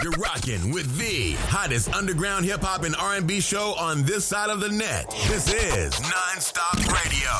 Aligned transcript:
You're 0.00 0.12
rocking 0.12 0.72
with 0.72 0.96
the 0.96 1.32
hottest 1.48 1.92
underground 1.92 2.44
hip 2.44 2.62
hop 2.62 2.84
and 2.84 2.94
R&B 2.94 3.40
show 3.40 3.74
on 3.76 4.04
this 4.04 4.24
side 4.24 4.48
of 4.48 4.60
the 4.60 4.68
net. 4.68 5.10
This 5.26 5.52
is 5.52 5.92
Nonstop 5.94 6.76
Radio. 7.02 7.30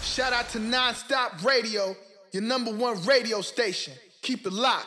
Shout 0.00 0.32
out 0.32 0.48
to 0.50 0.60
Nonstop 0.60 1.44
Radio, 1.44 1.96
your 2.30 2.44
number 2.44 2.70
one 2.72 3.02
radio 3.04 3.40
station. 3.40 3.94
Keep 4.22 4.46
it 4.46 4.52
locked. 4.52 4.86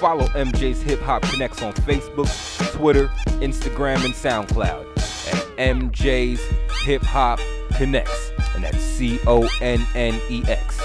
Follow 0.00 0.24
MJ's 0.28 0.80
Hip 0.80 0.98
Hop 1.02 1.20
Connects 1.20 1.62
on 1.62 1.74
Facebook, 1.74 2.26
Twitter, 2.72 3.08
Instagram, 3.42 4.02
and 4.02 4.14
SoundCloud 4.14 4.86
at 5.30 5.58
MJ's 5.58 6.40
Hip 6.84 7.02
Hop 7.02 7.38
Connects, 7.74 8.30
and 8.54 8.64
that's 8.64 8.78
C 8.78 9.20
O 9.26 9.46
N 9.60 9.86
N 9.94 10.18
E 10.30 10.42
X. 10.48 10.80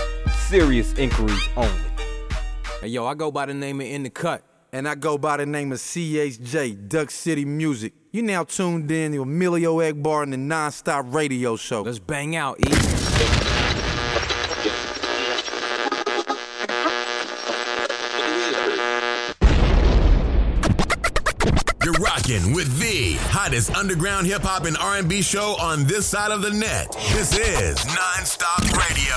Serious 0.49 0.91
inquiries 0.95 1.47
only. 1.55 1.71
Hey, 2.81 2.89
yo, 2.89 3.05
I 3.05 3.13
go 3.13 3.31
by 3.31 3.45
the 3.45 3.53
name 3.53 3.79
of 3.79 3.87
In 3.87 4.03
the 4.03 4.09
Cut, 4.09 4.43
and 4.73 4.85
I 4.85 4.95
go 4.95 5.17
by 5.17 5.37
the 5.37 5.45
name 5.45 5.71
of 5.71 5.77
CHJ, 5.77 6.89
Duck 6.89 7.09
City 7.09 7.45
Music. 7.45 7.93
You 8.11 8.21
now 8.21 8.43
tuned 8.43 8.91
in 8.91 9.13
to 9.13 9.21
Emilio 9.21 9.77
Egbar 9.77 10.23
and 10.23 10.33
the 10.33 10.37
Nonstop 10.37 11.13
Radio 11.13 11.55
Show. 11.55 11.83
Let's 11.83 11.99
bang 11.99 12.35
out, 12.35 12.59
E. 12.59 13.04
You're 21.85 21.93
rocking 21.93 22.51
with 22.51 22.79
the 22.79 23.13
hottest 23.29 23.75
underground 23.75 24.25
hip 24.25 24.41
hop 24.41 24.65
and 24.65 24.75
R&B 24.75 25.21
show 25.21 25.55
on 25.59 25.83
this 25.83 26.07
side 26.07 26.31
of 26.31 26.41
the 26.41 26.49
net. 26.49 26.91
This 27.13 27.37
is 27.37 27.77
Nonstop 27.77 28.75
Radio. 28.75 29.15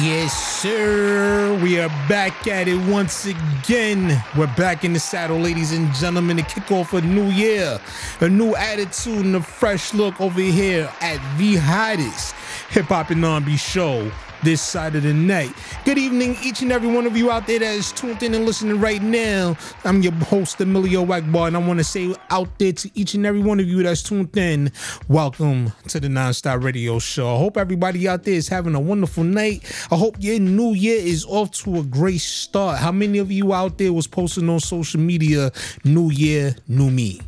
Yes, 0.00 0.32
sir. 0.60 1.58
We 1.60 1.80
are 1.80 1.88
back 2.08 2.46
at 2.46 2.68
it 2.68 2.76
once 2.88 3.26
again. 3.26 4.22
We're 4.38 4.54
back 4.54 4.84
in 4.84 4.92
the 4.92 5.00
saddle, 5.00 5.40
ladies 5.40 5.72
and 5.72 5.92
gentlemen, 5.92 6.36
to 6.36 6.44
kick 6.44 6.70
off 6.70 6.92
a 6.92 7.00
new 7.00 7.28
year, 7.30 7.80
a 8.20 8.28
new 8.28 8.54
attitude, 8.54 9.24
and 9.24 9.34
a 9.34 9.42
fresh 9.42 9.92
look 9.92 10.20
over 10.20 10.40
here 10.40 10.88
at 11.00 11.18
the 11.36 11.56
hottest 11.56 12.36
hip 12.70 12.84
hop 12.84 13.10
and 13.10 13.24
R&B 13.24 13.56
show 13.56 14.08
this 14.42 14.60
side 14.60 14.96
of 14.96 15.04
the 15.04 15.14
night. 15.14 15.52
Good 15.84 15.98
evening, 15.98 16.36
each 16.42 16.62
and 16.62 16.72
every 16.72 16.92
one 16.92 17.06
of 17.06 17.16
you 17.16 17.30
out 17.30 17.46
there 17.46 17.60
that 17.60 17.74
is 17.74 17.92
tuned 17.92 18.22
in 18.22 18.34
and 18.34 18.44
listening 18.44 18.80
right 18.80 19.02
now. 19.02 19.56
I'm 19.84 20.02
your 20.02 20.12
host, 20.12 20.60
Emilio 20.60 21.04
Egbar, 21.06 21.48
and 21.48 21.56
I 21.56 21.60
want 21.60 21.78
to 21.78 21.84
say 21.84 22.14
out 22.30 22.58
there 22.58 22.72
to 22.72 22.90
each 22.94 23.14
and 23.14 23.24
every 23.24 23.40
one 23.40 23.60
of 23.60 23.68
you 23.68 23.82
that's 23.82 24.02
tuned 24.02 24.36
in, 24.36 24.72
welcome 25.08 25.72
to 25.88 26.00
the 26.00 26.08
Nonstop 26.08 26.62
Radio 26.62 26.98
Show. 26.98 27.34
I 27.34 27.38
hope 27.38 27.56
everybody 27.56 28.08
out 28.08 28.24
there 28.24 28.34
is 28.34 28.48
having 28.48 28.74
a 28.74 28.80
wonderful 28.80 29.24
night. 29.24 29.62
I 29.90 29.96
hope 29.96 30.16
your 30.18 30.40
new 30.40 30.72
year 30.72 30.98
is 30.98 31.24
off 31.26 31.52
to 31.62 31.78
a 31.78 31.82
great 31.84 32.20
start. 32.20 32.78
How 32.78 32.92
many 32.92 33.18
of 33.18 33.30
you 33.30 33.52
out 33.52 33.78
there 33.78 33.92
was 33.92 34.06
posting 34.06 34.48
on 34.48 34.60
social 34.60 35.00
media, 35.00 35.52
New 35.84 36.10
Year, 36.10 36.56
New 36.66 36.90
Me? 36.90 37.20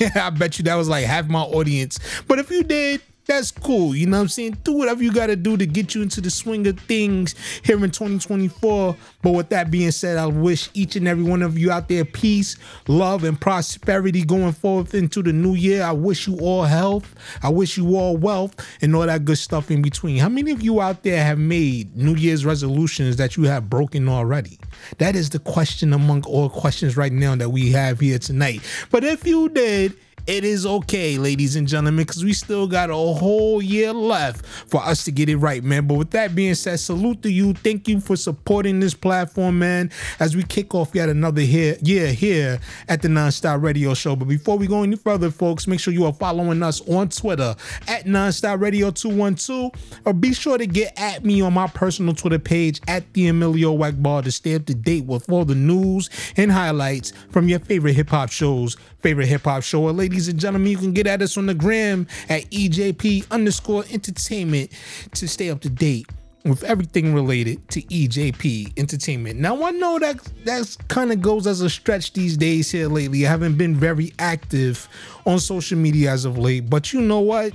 I 0.14 0.30
bet 0.30 0.58
you 0.58 0.64
that 0.64 0.76
was 0.76 0.88
like 0.88 1.04
half 1.06 1.26
my 1.28 1.42
audience. 1.42 1.98
But 2.28 2.38
if 2.38 2.50
you 2.50 2.62
did, 2.62 3.02
that's 3.26 3.50
cool. 3.52 3.94
You 3.94 4.06
know 4.06 4.16
what 4.16 4.22
I'm 4.22 4.28
saying? 4.28 4.58
Do 4.64 4.72
whatever 4.72 5.02
you 5.02 5.12
got 5.12 5.28
to 5.28 5.36
do 5.36 5.56
to 5.56 5.66
get 5.66 5.94
you 5.94 6.02
into 6.02 6.20
the 6.20 6.30
swing 6.30 6.66
of 6.66 6.78
things 6.80 7.34
here 7.62 7.76
in 7.76 7.90
2024. 7.90 8.96
But 9.22 9.30
with 9.30 9.48
that 9.50 9.70
being 9.70 9.92
said, 9.92 10.18
I 10.18 10.26
wish 10.26 10.70
each 10.74 10.96
and 10.96 11.06
every 11.06 11.22
one 11.22 11.42
of 11.42 11.56
you 11.56 11.70
out 11.70 11.88
there 11.88 12.04
peace, 12.04 12.56
love, 12.88 13.24
and 13.24 13.40
prosperity 13.40 14.24
going 14.24 14.52
forth 14.52 14.94
into 14.94 15.22
the 15.22 15.32
new 15.32 15.54
year. 15.54 15.84
I 15.84 15.92
wish 15.92 16.26
you 16.26 16.38
all 16.40 16.64
health. 16.64 17.14
I 17.42 17.48
wish 17.48 17.76
you 17.76 17.96
all 17.96 18.16
wealth 18.16 18.54
and 18.82 18.94
all 18.96 19.06
that 19.06 19.24
good 19.24 19.38
stuff 19.38 19.70
in 19.70 19.82
between. 19.82 20.18
How 20.18 20.28
many 20.28 20.50
of 20.50 20.62
you 20.62 20.80
out 20.80 21.04
there 21.04 21.22
have 21.22 21.38
made 21.38 21.96
New 21.96 22.16
Year's 22.16 22.44
resolutions 22.44 23.16
that 23.16 23.36
you 23.36 23.44
have 23.44 23.70
broken 23.70 24.08
already? 24.08 24.58
That 24.98 25.14
is 25.14 25.30
the 25.30 25.38
question 25.38 25.92
among 25.92 26.24
all 26.24 26.50
questions 26.50 26.96
right 26.96 27.12
now 27.12 27.36
that 27.36 27.50
we 27.50 27.70
have 27.70 28.00
here 28.00 28.18
tonight. 28.18 28.62
But 28.90 29.04
if 29.04 29.24
you 29.26 29.48
did, 29.48 29.96
it 30.26 30.44
is 30.44 30.64
okay, 30.64 31.18
ladies 31.18 31.56
and 31.56 31.66
gentlemen, 31.66 32.04
because 32.04 32.22
we 32.24 32.32
still 32.32 32.68
got 32.68 32.90
a 32.90 32.94
whole 32.94 33.60
year 33.60 33.92
left 33.92 34.46
for 34.46 34.80
us 34.80 35.04
to 35.04 35.10
get 35.10 35.28
it 35.28 35.36
right, 35.36 35.64
man. 35.64 35.86
But 35.86 35.94
with 35.94 36.10
that 36.12 36.34
being 36.34 36.54
said, 36.54 36.78
salute 36.78 37.22
to 37.22 37.30
you. 37.30 37.54
Thank 37.54 37.88
you 37.88 38.00
for 38.00 38.14
supporting 38.16 38.78
this 38.78 38.94
platform, 38.94 39.58
man, 39.58 39.90
as 40.20 40.36
we 40.36 40.44
kick 40.44 40.74
off 40.74 40.94
yet 40.94 41.08
another 41.08 41.42
year, 41.42 41.76
year 41.82 42.12
here 42.12 42.60
at 42.88 43.02
the 43.02 43.08
Nonstop 43.08 43.62
Radio 43.62 43.94
Show. 43.94 44.14
But 44.14 44.28
before 44.28 44.56
we 44.56 44.68
go 44.68 44.84
any 44.84 44.96
further, 44.96 45.30
folks, 45.30 45.66
make 45.66 45.80
sure 45.80 45.92
you 45.92 46.06
are 46.06 46.12
following 46.12 46.62
us 46.62 46.80
on 46.88 47.08
Twitter 47.08 47.56
at 47.88 48.04
Nonstop 48.04 48.60
Radio 48.60 48.92
212, 48.92 49.72
or 50.04 50.12
be 50.12 50.32
sure 50.32 50.56
to 50.56 50.66
get 50.66 50.92
at 50.96 51.24
me 51.24 51.40
on 51.40 51.52
my 51.52 51.66
personal 51.66 52.14
Twitter 52.14 52.38
page 52.38 52.80
at 52.86 53.12
the 53.14 53.26
Emilio 53.26 53.76
Egbar 53.76 54.22
to 54.22 54.30
stay 54.30 54.54
up 54.54 54.66
to 54.66 54.74
date 54.74 55.04
with 55.04 55.28
all 55.30 55.44
the 55.44 55.54
news 55.54 56.10
and 56.36 56.52
highlights 56.52 57.12
from 57.30 57.48
your 57.48 57.58
favorite 57.58 57.94
hip 57.94 58.10
hop 58.10 58.30
shows, 58.30 58.76
favorite 59.00 59.26
hip 59.26 59.42
hop 59.42 59.62
show. 59.62 59.82
Or 59.82 59.92
ladies 59.92 60.11
and 60.12 60.38
gentlemen, 60.38 60.70
you 60.70 60.78
can 60.78 60.92
get 60.92 61.06
at 61.06 61.22
us 61.22 61.36
on 61.36 61.46
the 61.46 61.54
gram 61.54 62.06
at 62.28 62.42
EJP 62.50 63.30
underscore 63.30 63.84
entertainment 63.90 64.70
to 65.14 65.26
stay 65.28 65.50
up 65.50 65.60
to 65.60 65.70
date 65.70 66.06
with 66.44 66.64
everything 66.64 67.14
related 67.14 67.68
to 67.68 67.82
EJP 67.82 68.76
Entertainment. 68.78 69.38
Now 69.38 69.62
I 69.64 69.70
know 69.70 69.98
that 69.98 70.18
that 70.44 70.76
kind 70.88 71.12
of 71.12 71.22
goes 71.22 71.46
as 71.46 71.60
a 71.60 71.70
stretch 71.70 72.12
these 72.14 72.36
days 72.36 72.70
here 72.70 72.88
lately. 72.88 73.26
I 73.26 73.30
haven't 73.30 73.56
been 73.56 73.76
very 73.76 74.12
active 74.18 74.88
on 75.24 75.38
social 75.38 75.78
media 75.78 76.10
as 76.10 76.24
of 76.24 76.38
late, 76.38 76.68
but 76.68 76.92
you 76.92 77.00
know 77.00 77.20
what? 77.20 77.52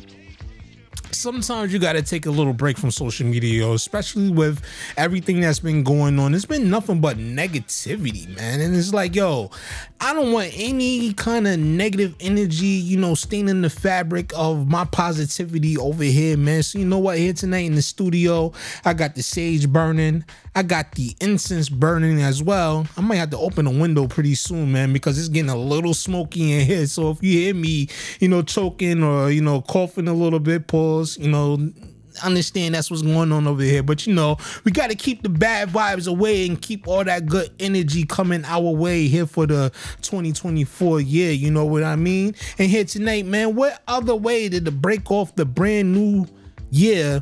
sometimes 1.11 1.73
you 1.73 1.79
got 1.79 1.93
to 1.93 2.01
take 2.01 2.25
a 2.25 2.31
little 2.31 2.53
break 2.53 2.77
from 2.77 2.91
social 2.91 3.25
media, 3.25 3.69
especially 3.71 4.29
with 4.29 4.61
everything 4.97 5.41
that's 5.41 5.59
been 5.59 5.83
going 5.83 6.19
on. 6.19 6.33
It's 6.33 6.45
been 6.45 6.69
nothing 6.69 7.01
but 7.01 7.17
negativity, 7.17 8.33
man. 8.35 8.61
And 8.61 8.75
it's 8.75 8.93
like, 8.93 9.15
yo, 9.15 9.51
I 9.99 10.13
don't 10.13 10.31
want 10.31 10.51
any 10.55 11.13
kind 11.13 11.47
of 11.47 11.59
negative 11.59 12.15
energy, 12.19 12.65
you 12.65 12.97
know, 12.97 13.15
staining 13.15 13.61
the 13.61 13.69
fabric 13.69 14.31
of 14.35 14.67
my 14.67 14.85
positivity 14.85 15.77
over 15.77 16.03
here, 16.03 16.37
man. 16.37 16.61
So, 16.63 16.77
you 16.79 16.85
know 16.85 16.99
what? 16.99 17.17
Here 17.17 17.33
tonight 17.33 17.65
in 17.65 17.73
the 17.75 17.81
studio, 17.81 18.53
I 18.85 18.93
got 18.93 19.15
the 19.15 19.23
sage 19.23 19.67
burning. 19.67 20.23
I 20.55 20.63
got 20.63 20.91
the 20.93 21.15
incense 21.19 21.69
burning 21.69 22.21
as 22.21 22.43
well. 22.43 22.87
I 22.95 23.01
might 23.01 23.15
have 23.15 23.31
to 23.31 23.37
open 23.37 23.65
a 23.65 23.71
window 23.71 24.07
pretty 24.07 24.35
soon, 24.35 24.71
man, 24.71 24.93
because 24.93 25.17
it's 25.17 25.29
getting 25.29 25.49
a 25.49 25.57
little 25.57 25.93
smoky 25.93 26.53
in 26.53 26.65
here. 26.65 26.85
So 26.85 27.11
if 27.11 27.23
you 27.23 27.31
hear 27.39 27.55
me, 27.55 27.87
you 28.19 28.27
know, 28.27 28.43
choking 28.43 29.03
or, 29.03 29.31
you 29.31 29.41
know, 29.41 29.61
coughing 29.61 30.07
a 30.07 30.13
little 30.13 30.39
bit, 30.39 30.67
pause, 30.67 31.17
you 31.17 31.29
know, 31.29 31.71
understand 32.23 32.75
that's 32.75 32.89
what's 32.89 33.03
going 33.03 33.31
on 33.31 33.47
over 33.47 33.61
here. 33.61 33.83
But 33.83 34.07
you 34.07 34.13
know, 34.13 34.37
we 34.63 34.71
got 34.71 34.89
to 34.89 34.95
keep 34.95 35.23
the 35.23 35.29
bad 35.29 35.69
vibes 35.69 36.07
away 36.07 36.47
and 36.47 36.61
keep 36.61 36.87
all 36.87 37.03
that 37.03 37.25
good 37.25 37.49
energy 37.59 38.05
coming 38.05 38.43
our 38.45 38.71
way 38.71 39.07
here 39.07 39.25
for 39.25 39.45
the 39.45 39.71
2024 40.01 41.01
year. 41.01 41.31
You 41.31 41.51
know 41.51 41.65
what 41.65 41.83
I 41.83 41.95
mean? 41.95 42.35
And 42.57 42.69
here 42.69 42.85
tonight, 42.85 43.25
man, 43.25 43.55
what 43.55 43.81
other 43.87 44.15
way 44.15 44.49
did 44.49 44.65
to 44.65 44.71
break 44.71 45.09
off 45.11 45.35
the 45.35 45.45
brand 45.45 45.93
new 45.93 46.27
year? 46.69 47.21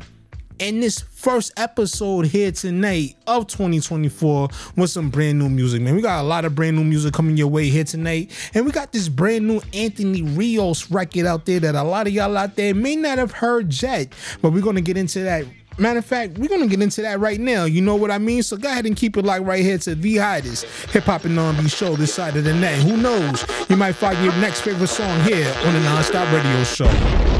And 0.58 0.82
this 0.82 1.00
first 1.00 1.52
episode 1.58 2.26
here 2.26 2.50
tonight 2.50 3.16
of 3.26 3.46
2024 3.46 4.48
with 4.76 4.90
some 4.90 5.10
brand 5.10 5.38
new 5.38 5.50
music, 5.50 5.82
man. 5.82 5.94
We 5.94 6.00
got 6.00 6.20
a 6.20 6.26
lot 6.26 6.46
of 6.46 6.54
brand 6.54 6.76
new 6.76 6.84
music 6.84 7.12
coming 7.12 7.36
your 7.36 7.48
way 7.48 7.68
here 7.68 7.84
tonight. 7.84 8.30
And 8.54 8.64
we 8.64 8.72
got 8.72 8.92
this 8.92 9.08
brand 9.08 9.46
new 9.46 9.60
Anthony 9.74 10.22
Rios 10.22 10.90
record 10.90 11.26
out 11.26 11.44
there 11.44 11.60
that 11.60 11.74
a 11.74 11.82
lot 11.82 12.06
of 12.06 12.14
y'all 12.14 12.36
out 12.38 12.56
there 12.56 12.74
may 12.74 12.96
not 12.96 13.18
have 13.18 13.32
heard 13.32 13.80
yet. 13.82 14.12
But 14.40 14.52
we're 14.52 14.62
going 14.62 14.76
to 14.76 14.82
get 14.82 14.96
into 14.96 15.20
that 15.20 15.44
Matter 15.78 15.98
of 15.98 16.06
fact, 16.06 16.38
we're 16.38 16.48
gonna 16.48 16.68
get 16.68 16.80
into 16.80 17.02
that 17.02 17.20
right 17.20 17.38
now. 17.38 17.64
You 17.64 17.82
know 17.82 17.96
what 17.96 18.10
I 18.10 18.16
mean? 18.16 18.42
So 18.42 18.56
go 18.56 18.70
ahead 18.70 18.86
and 18.86 18.96
keep 18.96 19.18
it 19.18 19.26
like 19.26 19.42
right 19.42 19.62
here 19.62 19.76
to 19.76 19.94
the 19.94 20.16
hottest 20.16 20.64
hip 20.90 21.04
hop 21.04 21.26
and 21.26 21.38
R&B 21.38 21.68
show 21.68 21.96
this 21.96 22.14
side 22.14 22.34
of 22.36 22.44
the 22.44 22.54
net. 22.54 22.78
Who 22.78 22.96
knows? 22.96 23.44
You 23.68 23.76
might 23.76 23.92
find 23.92 24.18
your 24.24 24.34
next 24.36 24.62
favorite 24.62 24.86
song 24.86 25.20
here 25.20 25.54
on 25.66 25.74
the 25.74 25.80
Nonstop 25.80 26.32
Radio 26.32 26.64
Show. 26.64 27.35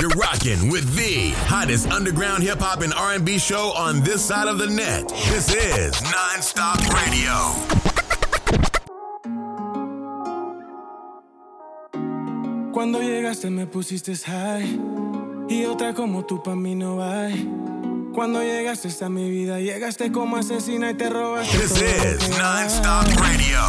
You're 0.00 0.08
rocking 0.10 0.70
with 0.70 0.94
the 0.96 1.30
hottest 1.46 1.90
underground 1.90 2.42
hip 2.42 2.58
hop 2.60 2.80
and 2.80 2.94
R&B 2.94 3.38
show 3.38 3.72
on 3.76 4.00
this 4.00 4.24
side 4.24 4.48
of 4.48 4.58
the 4.58 4.66
net. 4.66 5.08
This 5.28 5.54
is 5.54 5.92
Nonstop 6.00 6.80
Radio. 6.94 7.34
Cuando 12.72 13.00
llegaste 13.00 13.50
me 13.50 13.66
pusiste 13.66 14.16
high 14.24 14.64
y 15.50 15.66
otra 15.66 15.92
como 15.92 16.24
tú 16.24 16.42
pa' 16.42 16.54
mí 16.54 16.74
no 16.74 17.02
hay. 17.02 17.46
Cuando 18.14 18.40
llegaste 18.42 18.88
a 19.04 19.08
mi 19.08 19.28
vida, 19.28 19.60
llegaste 19.60 20.10
como 20.10 20.36
asesina 20.36 20.90
y 20.90 20.94
te 20.94 21.10
robaste 21.10 21.58
This 21.58 21.82
is 21.82 22.38
Non-Stop 22.38 23.06
Radio. 23.18 23.60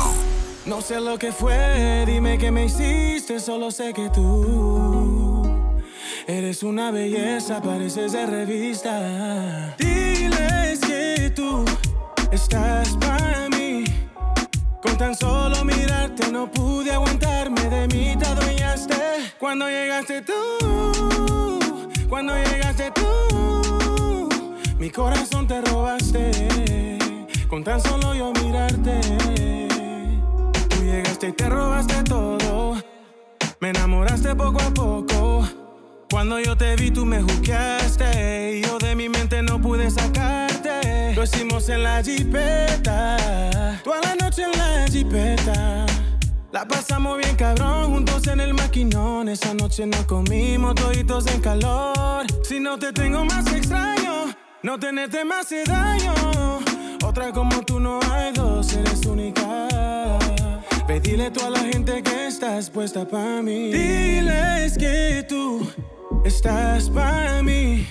No 0.65 0.81
sé 0.81 1.01
lo 1.01 1.17
que 1.17 1.31
fue, 1.31 2.05
dime 2.05 2.38
qué 2.38 2.51
me 2.51 2.65
hiciste, 2.65 3.39
solo 3.39 3.71
sé 3.71 3.93
que 3.93 4.09
tú 4.09 5.00
eres 6.51 6.63
una 6.63 6.92
belleza, 6.92 7.62
pareces 7.62 8.12
de 8.12 8.25
revista. 8.25 9.74
Diles 9.77 10.80
que 10.81 11.31
tú 11.33 11.63
estás 12.30 12.89
para 12.98 13.48
mí. 13.48 13.86
Con 14.81 14.98
tan 14.98 15.15
solo 15.15 15.63
mirarte 15.63 16.30
no 16.30 16.51
pude 16.51 16.92
aguantarme, 16.92 17.62
de 17.69 17.88
mí 17.88 18.18
te 18.19 18.25
adueñaste. 18.25 18.95
Cuando 19.39 19.69
llegaste 19.69 20.24
tú, 20.24 21.59
cuando 22.09 22.36
llegaste 22.36 22.92
tú, 22.92 24.30
mi 24.77 24.89
corazón 24.89 25.48
te 25.48 25.62
robaste. 25.62 26.98
Con 27.48 27.63
tan 27.63 27.80
solo 27.80 28.13
yo 28.13 28.33
mirarte, 28.44 29.00
tú 30.68 30.83
llegaste 30.83 31.30
y 31.30 31.31
te 31.31 31.48
robaste 31.48 32.03
todo. 32.03 32.75
Me 33.62 33.69
enamoraste 33.69 34.36
poco 34.36 34.59
a 34.59 34.69
poco. 34.74 35.10
Cuando 36.11 36.41
yo 36.41 36.57
te 36.57 36.75
vi, 36.75 36.91
tú 36.91 37.05
me 37.05 37.21
juzgaste. 37.21 38.57
Y 38.57 38.61
yo 38.63 38.77
de 38.79 38.95
mi 38.95 39.07
mente 39.07 39.41
no 39.41 39.61
pude 39.61 39.89
sacarte. 39.89 41.15
Lo 41.15 41.23
hicimos 41.23 41.69
en 41.69 41.83
la 41.83 42.03
jipeta. 42.03 43.79
Toda 43.81 44.01
la 44.01 44.15
noche 44.15 44.43
en 44.43 44.51
la 44.59 44.87
jipeta. 44.89 45.85
La 46.51 46.67
pasamos 46.67 47.17
bien 47.17 47.37
cabrón, 47.37 47.93
juntos 47.93 48.27
en 48.27 48.41
el 48.41 48.53
maquinón. 48.53 49.29
Esa 49.29 49.53
noche 49.53 49.85
nos 49.85 50.03
comimos 50.03 50.75
toditos 50.75 51.27
en 51.27 51.39
calor. 51.39 52.25
Si 52.43 52.59
no 52.59 52.77
te 52.77 52.91
tengo 52.91 53.23
más 53.23 53.47
extraño, 53.53 54.35
no 54.63 54.77
tenerte 54.77 55.23
más 55.23 55.45
hace 55.45 55.63
daño. 55.63 56.13
Otra 57.05 57.31
como 57.31 57.61
tú 57.61 57.79
no 57.79 58.01
hay 58.11 58.33
dos, 58.33 58.73
eres 58.73 59.05
única. 59.05 59.67
Ve, 60.89 60.99
dile 60.99 61.31
tú 61.31 61.39
a 61.45 61.49
la 61.49 61.59
gente 61.59 62.03
que 62.03 62.27
estás 62.27 62.69
puesta 62.69 63.07
para 63.07 63.41
mí. 63.41 63.71
Diles 63.71 64.77
que 64.77 65.25
tú 65.27 65.65
estás 66.23 66.89
para 66.89 67.41
mí. 67.44 67.88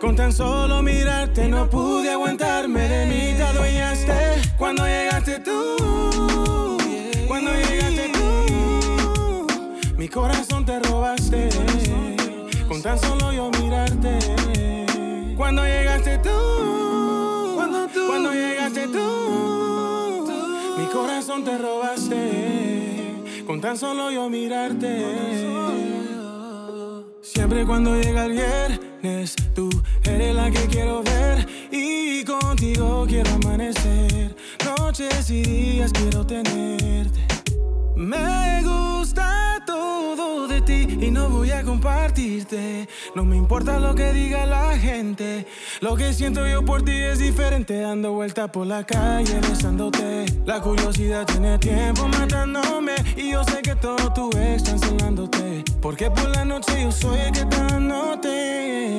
Con 0.00 0.14
tan 0.14 0.32
solo 0.32 0.82
mirarte 0.82 1.48
no 1.48 1.68
pude 1.70 2.10
aguantarme 2.10 2.88
de 2.88 3.06
mí, 3.06 3.34
te 3.36 3.42
adueñaste 3.42 4.14
cuando 4.58 4.86
llegaste 4.86 5.40
tú. 5.40 6.76
Cuando 7.26 7.50
llegaste 7.52 8.10
tú, 8.12 9.46
mi 9.96 10.08
corazón 10.08 10.64
te 10.64 10.78
robaste. 10.80 11.48
Con 12.68 12.82
tan 12.82 12.98
solo 12.98 13.32
yo 13.32 13.50
mirarte. 13.50 14.18
Cuando 15.36 15.64
llegaste 15.64 16.18
tú, 16.18 17.52
cuando, 17.54 17.86
tú, 17.88 18.06
cuando 18.06 18.32
llegaste 18.32 18.88
tú, 18.88 20.28
mi 20.78 20.86
corazón 20.86 21.44
te 21.44 21.58
robaste. 21.58 23.44
Con 23.46 23.60
tan 23.60 23.78
solo 23.78 24.10
yo 24.10 24.28
mirarte. 24.28 26.05
Siempre 27.36 27.66
cuando 27.66 27.94
llega 28.00 28.24
el 28.24 28.32
viernes, 28.32 29.36
tú 29.54 29.68
eres 30.04 30.34
la 30.34 30.50
que 30.50 30.66
quiero 30.68 31.02
ver 31.02 31.46
y 31.70 32.24
contigo 32.24 33.04
quiero 33.06 33.30
amanecer. 33.34 34.34
Noches 34.64 35.28
y 35.28 35.42
días 35.42 35.92
quiero 35.92 36.26
tenerte. 36.26 37.20
Me 37.94 38.62
gusta 38.62 39.55
y 40.72 41.10
no 41.10 41.28
voy 41.30 41.50
a 41.50 41.62
compartirte. 41.62 42.88
No 43.14 43.24
me 43.24 43.36
importa 43.36 43.78
lo 43.78 43.94
que 43.94 44.12
diga 44.12 44.46
la 44.46 44.76
gente. 44.78 45.46
Lo 45.80 45.96
que 45.96 46.12
siento 46.12 46.46
yo 46.46 46.64
por 46.64 46.82
ti 46.82 46.92
es 46.92 47.18
diferente. 47.18 47.80
Dando 47.80 48.12
vuelta 48.12 48.50
por 48.50 48.66
la 48.66 48.84
calle 48.84 49.40
besándote. 49.40 50.26
La 50.44 50.60
curiosidad 50.60 51.24
tiene 51.26 51.58
tiempo 51.58 52.08
matándome. 52.08 52.94
Y 53.16 53.30
yo 53.32 53.44
sé 53.44 53.62
que 53.62 53.76
todo 53.76 54.12
tu 54.12 54.30
ex 54.36 54.56
está 54.56 54.72
enseñándote. 54.72 55.64
Porque 55.80 56.10
por 56.10 56.28
la 56.30 56.44
noche 56.44 56.82
yo 56.82 56.90
soy 56.90 57.18
el 57.20 57.32
que 57.32 57.44
te 57.44 57.56
anote. 57.56 58.96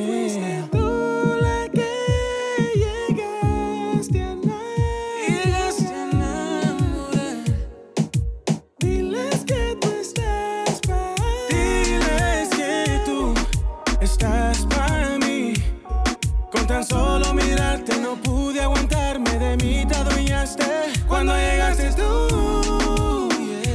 Cuando 21.18 21.36
llegaste 21.36 21.90
tú, 21.94 23.28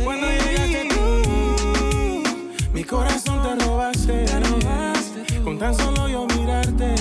cuando 0.05 0.29
llegaste 0.29 0.89
tú, 0.95 2.23
mi 2.73 2.85
corazón 2.85 3.43
te 3.43 3.65
robaste, 3.65 4.25
con 5.43 5.59
tan 5.59 5.75
solo 5.75 6.09
yo 6.09 6.25
mirarte. 6.37 6.95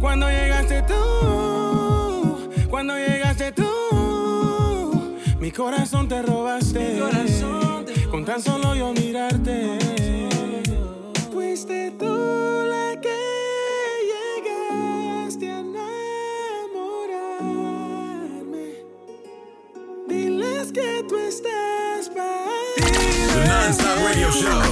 Cuando 0.00 0.28
llegaste 0.28 0.82
tú, 0.82 2.50
cuando 2.68 2.96
llegaste 2.96 3.52
tú, 3.52 5.12
mi 5.38 5.52
corazón 5.52 6.08
te 6.08 6.22
robaste, 6.22 6.98
con 8.10 8.24
tan 8.24 8.42
solo 8.42 8.74
yo 8.74 8.92
mirarte. 8.92 9.78
Fuiste 11.32 11.92
tú 11.92 12.64
la 12.68 12.89
tú 21.10 21.18
estás 21.18 22.08
The 22.08 23.44
Non-Stop 23.48 23.98
Radio 24.06 24.30
Show. 24.30 24.62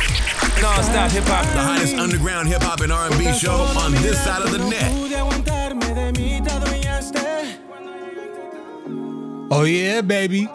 Non-stop 0.62 1.11
hip 1.11 1.25
hop. 1.27 1.45
The 1.53 1.61
hottest 1.61 1.97
underground 1.97 2.47
hip 2.47 2.62
hop 2.62 2.81
and 2.81 2.93
R&B 2.93 3.33
show 3.33 3.67
on 3.77 3.93
this 4.03 4.23
side 4.23 4.43
of 4.43 4.53
the 4.53 4.59
net. 4.59 4.93
Oh 9.51 9.65
yeah, 9.65 10.01
baby. 10.01 10.49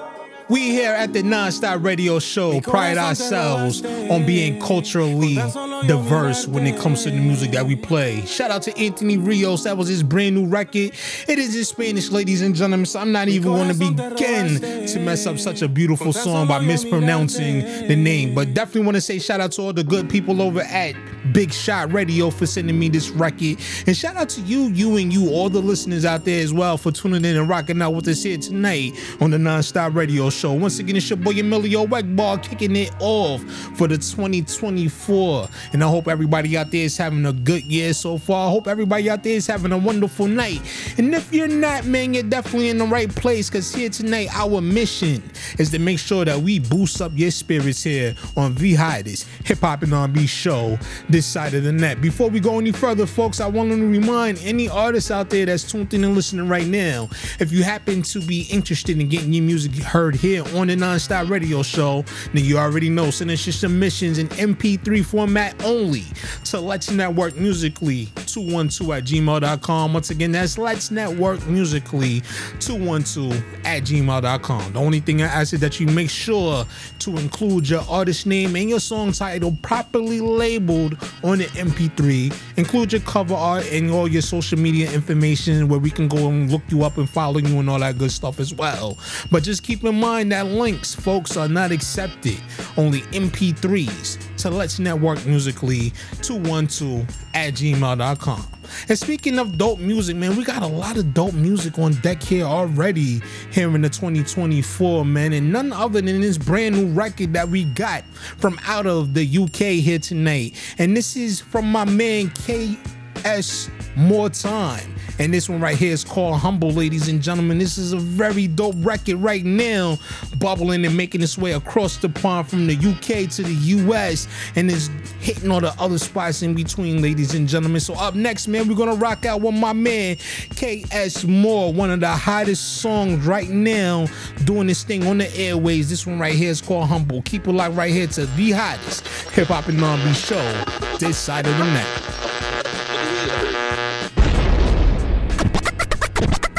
We 0.50 0.72
here 0.72 0.92
at 0.92 1.14
the 1.14 1.22
Nonstop 1.22 1.86
Radio 1.86 2.20
Show 2.20 2.60
pride 2.60 2.98
ourselves 2.98 3.84
on 3.84 4.26
being 4.26 4.60
culturally 4.60 5.36
diverse 5.36 6.48
when 6.48 6.68
it 6.68 6.78
comes 6.80 7.04
to 7.04 7.12
the 7.12 7.18
music 7.18 7.52
that 7.52 7.66
we 7.66 7.76
play. 7.78 8.26
Shout 8.26 8.52
out 8.52 8.62
to 8.64 8.78
Anthony 8.78 9.18
Rios. 9.18 9.64
That 9.64 9.78
was 9.78 9.88
his 9.88 10.04
brand 10.04 10.36
new 10.36 10.46
record. 10.46 10.92
It 11.28 11.40
is 11.40 11.56
in 11.56 11.64
Spanish, 11.64 12.10
ladies 12.10 12.42
and 12.42 12.54
gentlemen. 12.56 12.86
So 12.86 13.00
I'm 13.00 13.12
not 13.12 13.30
even 13.30 13.54
going 13.54 13.70
to 13.70 13.74
begin 13.74 14.88
to 14.88 15.00
mess 15.00 15.26
up 15.26 15.40
such 15.40 15.62
a 15.62 15.68
beautiful 15.70 16.12
song 16.12 16.48
by 16.48 16.60
mispronouncing 16.60 17.88
the 17.88 17.96
name. 17.96 18.36
But 18.36 18.54
definitely 18.54 18.84
want 18.84 18.96
to 18.96 19.02
say 19.02 19.20
shout 19.20 19.40
out 19.40 19.54
to 19.54 19.62
all 19.62 19.74
the 19.74 19.84
good 19.84 20.10
people 20.10 20.42
over 20.42 20.62
at 20.62 20.96
Big 21.32 21.54
Shot 21.54 21.94
Radio 21.94 22.30
for 22.30 22.46
sending 22.46 22.78
me 22.78 22.90
this 22.90 23.10
record. 23.10 23.58
And 23.88 23.96
shout 23.96 24.18
out 24.18 24.30
to 24.30 24.42
you, 24.42 24.64
you, 24.64 24.98
and 24.98 25.12
you, 25.12 25.30
all 25.30 25.50
the 25.50 25.62
listeners 25.62 26.04
out 26.04 26.26
there 26.26 26.44
as 26.44 26.54
well 26.54 26.78
for 26.78 26.92
tuning 26.92 27.24
in 27.24 27.38
and 27.38 27.48
rocking 27.48 27.82
out 27.82 27.92
with 27.92 28.08
us 28.10 28.24
here 28.24 28.38
tonight 28.38 28.94
on 29.22 29.32
the 29.32 29.38
Nonstop 29.38 29.96
Radio 29.96 30.30
Show. 30.34 30.54
Once 30.54 30.80
again, 30.80 30.96
it's 30.96 31.10
your 31.10 31.18
boy 31.18 31.32
Emilio 31.32 31.86
Egbar 31.86 32.42
kicking 32.44 32.76
it 32.76 32.92
off 33.00 33.42
for 33.78 33.88
the 33.88 33.98
2024 33.98 35.48
and 35.74 35.84
I 35.84 35.88
hope 35.88 36.08
everybody 36.08 36.58
out 36.58 36.72
there 36.72 36.84
is 36.84 36.98
having 36.98 37.26
a 37.26 37.34
good 37.34 37.64
year 37.64 37.94
so 37.94 38.18
far. 38.18 38.48
I 38.48 38.52
hope 38.52 38.68
everybody 38.68 39.10
out 39.10 39.24
there 39.24 39.34
is 39.34 39.48
having 39.48 39.72
a 39.72 39.78
wonderful 39.78 40.28
night. 40.28 40.62
And 40.98 41.14
if 41.14 41.32
you're 41.34 41.48
not, 41.48 41.86
man, 41.86 42.14
you're 42.14 42.24
definitely 42.24 42.70
in 42.70 42.78
the 42.78 42.86
right 42.86 43.14
place 43.14 43.50
because 43.50 43.74
here 43.74 43.90
tonight, 43.90 44.30
our 44.34 44.62
mission 44.62 45.24
is 45.58 45.70
to 45.72 45.80
make 45.80 46.00
sure 46.00 46.26
that 46.26 46.40
we 46.40 46.60
boost 46.60 47.02
up 47.02 47.12
your 47.16 47.32
spirits 47.32 47.84
here 47.84 48.16
on 48.36 48.54
V 48.54 48.74
Hottest 48.74 49.28
hip 49.46 49.60
hop 49.60 49.84
and 49.84 49.94
R&B 49.94 50.26
show 50.28 50.78
this 51.10 51.26
side 51.26 51.54
of 51.54 51.64
the 51.64 51.72
net. 51.72 52.02
Before 52.02 52.30
we 52.30 52.40
go 52.40 52.60
any 52.60 52.72
further, 52.72 53.06
folks, 53.06 53.40
I 53.40 53.48
want 53.48 53.72
to 53.72 53.76
remind 53.76 54.40
any 54.40 54.70
artists 54.70 55.12
out 55.12 55.30
there 55.30 55.46
that's 55.46 55.70
tuned 55.70 55.94
in 55.94 56.04
and 56.04 56.16
listening 56.16 56.48
right 56.48 56.68
now, 56.68 57.10
if 57.40 57.52
you 57.52 57.64
happen 57.64 58.02
to 58.04 58.22
be 58.22 58.48
interested 58.50 59.00
in 59.00 59.10
getting 59.10 59.34
your 59.34 59.44
music 59.44 59.74
heard 59.84 60.16
here 60.24 60.42
on 60.56 60.68
the 60.68 60.76
Nonstop 60.76 61.30
Radio 61.30 61.62
Show, 61.64 62.06
then 62.34 62.46
you 62.46 62.58
already 62.58 62.90
know. 62.90 63.12
Send 63.12 63.30
us 63.30 63.46
your 63.46 63.52
submissions 63.52 64.20
in 64.20 64.30
MP3 64.30 65.04
format 65.04 65.62
only 65.66 66.06
to 66.46 66.62
Let's 66.62 66.90
Network 66.90 67.36
Musically 67.36 68.06
212 68.28 68.90
at 68.92 69.04
gmail.com. 69.04 69.94
Once 69.94 70.12
again, 70.12 70.32
that's 70.32 70.58
Let's 70.58 70.92
Network 70.92 71.46
Musically 71.48 72.22
212 72.62 73.34
at 73.66 73.84
gmail.com. 73.84 74.72
The 74.72 74.80
only 74.80 75.02
thing 75.02 75.22
I 75.22 75.26
ask 75.26 75.52
is 75.52 75.60
that 75.60 75.82
you 75.82 75.88
make 75.88 76.10
sure 76.10 76.66
to 77.00 77.18
include 77.18 77.68
your 77.68 77.84
artist 77.90 78.26
name 78.26 78.56
and 78.56 78.70
your 78.70 78.80
song 78.80 79.12
title 79.12 79.58
properly 79.62 80.22
labeled 80.22 80.94
on 81.26 81.40
the 81.40 81.46
MP3. 81.48 82.34
Include 82.56 82.94
your 82.94 83.02
cover 83.02 83.36
art 83.36 83.70
and 83.74 83.92
all 83.92 84.08
your 84.08 84.22
social 84.22 84.58
media 84.58 84.90
information 84.94 85.68
where 85.68 85.80
we 85.80 85.92
can 85.92 86.08
go 86.08 86.30
and 86.30 86.50
look 86.50 86.62
you 86.70 86.86
up 86.86 86.98
and 86.98 87.10
follow 87.10 87.40
you 87.40 87.60
and 87.60 87.70
all 87.70 87.80
that 87.80 87.98
good 87.98 88.12
stuff 88.12 88.40
as 88.40 88.54
well. 88.54 88.98
But 89.30 89.44
just 89.44 89.64
keep 89.64 89.84
in 89.84 90.00
mind 90.00 90.13
that 90.22 90.46
links, 90.46 90.94
folks, 90.94 91.36
are 91.38 91.48
not 91.48 91.72
accepted. 91.72 92.40
Only 92.78 93.02
MP3s 93.02 94.38
to 94.38 94.50
Let's 94.52 94.78
Network 94.78 95.26
Musically 95.26 95.92
212 96.22 97.08
at 97.34 97.54
gmail.com. 97.54 98.48
And 98.90 98.98
speaking 98.98 99.40
of 99.40 99.58
dope 99.58 99.80
music, 99.80 100.16
man, 100.16 100.36
we 100.36 100.44
got 100.44 100.62
a 100.62 100.68
lot 100.68 100.98
of 100.98 101.14
dope 101.14 101.34
music 101.34 101.80
on 101.80 101.94
deck 101.96 102.22
here 102.22 102.46
already 102.46 103.22
here 103.52 103.74
in 103.76 103.82
the 103.82 103.90
2024, 103.90 105.06
man. 105.06 105.34
And 105.34 105.52
none 105.52 105.74
other 105.74 106.02
than 106.02 106.22
this 106.22 106.38
brand 106.38 106.76
new 106.76 106.88
record 106.94 107.34
that 107.34 107.50
we 107.50 107.66
got 107.66 108.04
from 108.38 108.60
out 108.66 108.86
of 108.86 109.14
the 109.14 109.26
UK 109.26 109.82
here 109.82 110.00
tonight. 110.00 110.56
And 110.78 110.96
this 110.96 111.16
is 111.16 111.42
from 111.42 111.72
my 111.72 111.86
man 111.86 112.30
KS 112.30 113.70
More 113.96 114.30
Time. 114.30 114.93
And 115.20 115.34
this 115.34 115.48
one 115.48 115.62
right 115.62 115.78
here 115.78 115.94
is 115.94 116.04
called 116.04 116.40
Humble, 116.40 116.72
ladies 116.72 117.08
and 117.08 117.22
gentlemen. 117.22 117.58
This 117.60 117.78
is 117.78 117.94
a 117.94 117.98
very 117.98 118.48
dope 118.48 118.76
record 118.80 119.18
right 119.18 119.46
now, 119.46 119.98
bubbling 120.40 120.86
and 120.86 120.98
making 120.98 121.22
its 121.22 121.38
way 121.38 121.52
across 121.54 121.98
the 121.98 122.10
pond 122.10 122.50
from 122.50 122.68
the 122.68 122.76
UK 122.76 123.30
to 123.32 123.44
the 123.44 123.54
US 123.54 124.28
and 124.56 124.70
is 124.72 124.90
hitting 125.20 125.52
all 125.52 125.62
the 125.62 125.74
other 125.80 125.98
spots 125.98 126.42
in 126.42 126.54
between, 126.54 127.02
ladies 127.02 127.36
and 127.36 127.48
gentlemen. 127.48 127.80
So, 127.80 127.94
up 127.94 128.16
next, 128.16 128.48
man, 128.48 128.68
we're 128.68 128.76
gonna 128.76 128.96
rock 128.96 129.26
out 129.26 129.42
with 129.42 129.54
my 129.54 129.74
man 129.74 130.18
KS 130.56 131.26
More, 131.26 131.72
one 131.72 131.92
of 131.92 132.00
the 132.00 132.10
hottest 132.10 132.82
songs 132.82 133.26
right 133.26 133.50
now, 133.50 134.08
doing 134.46 134.68
this 134.68 134.84
thing 134.84 135.06
on 135.06 135.20
the 135.20 135.36
airways. 135.38 135.90
This 135.90 136.08
one 136.08 136.20
right 136.20 136.34
here 136.34 136.50
is 136.50 136.62
called 136.62 136.88
Humble. 136.88 137.22
Keep 137.22 137.48
it 137.48 137.52
locked 137.52 137.76
right 137.76 137.94
here 137.94 138.08
to 138.08 138.26
the 138.26 138.52
hottest 138.52 139.08
hip 139.32 139.48
hop 139.48 139.68
and 139.68 139.84
R&B 139.84 140.14
show 140.14 140.64
this 140.98 141.18
side 141.18 141.46
of 141.46 141.58
the 141.58 141.66
net. 141.66 143.53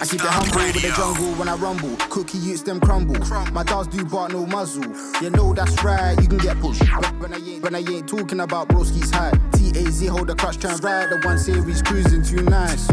I 0.00 0.04
keep 0.04 0.20
it 0.20 0.26
humble 0.26 0.58
with 0.58 0.82
the 0.82 0.92
jungle 0.96 1.32
when 1.34 1.48
I 1.48 1.54
rumble. 1.54 1.96
Cookie 2.10 2.38
youths 2.38 2.62
them 2.62 2.80
crumble. 2.80 3.16
My 3.52 3.62
dogs 3.62 3.88
do 3.88 4.04
bark 4.04 4.32
no 4.32 4.46
muzzle. 4.46 4.84
You 5.22 5.30
know 5.30 5.54
that's 5.54 5.82
right, 5.82 6.20
you 6.20 6.28
can 6.28 6.38
get 6.38 6.60
pushed. 6.60 6.82
When 7.20 7.20
when 7.20 7.32
I 7.32 7.36
ain't, 7.38 7.62
when 7.62 7.74
I 7.74 7.78
ain't 7.78 8.08
talking 8.08 8.40
about 8.40 8.68
broski's 8.68 9.10
high. 9.10 9.32
TAZ 9.52 10.06
hold 10.08 10.28
the 10.28 10.34
clutch, 10.34 10.58
try 10.58 10.72
and 10.72 10.82
ride 10.82 11.10
the 11.10 11.20
one 11.26 11.38
series 11.38 11.82
cruising 11.82 12.22
too 12.22 12.42
nice. 12.42 12.88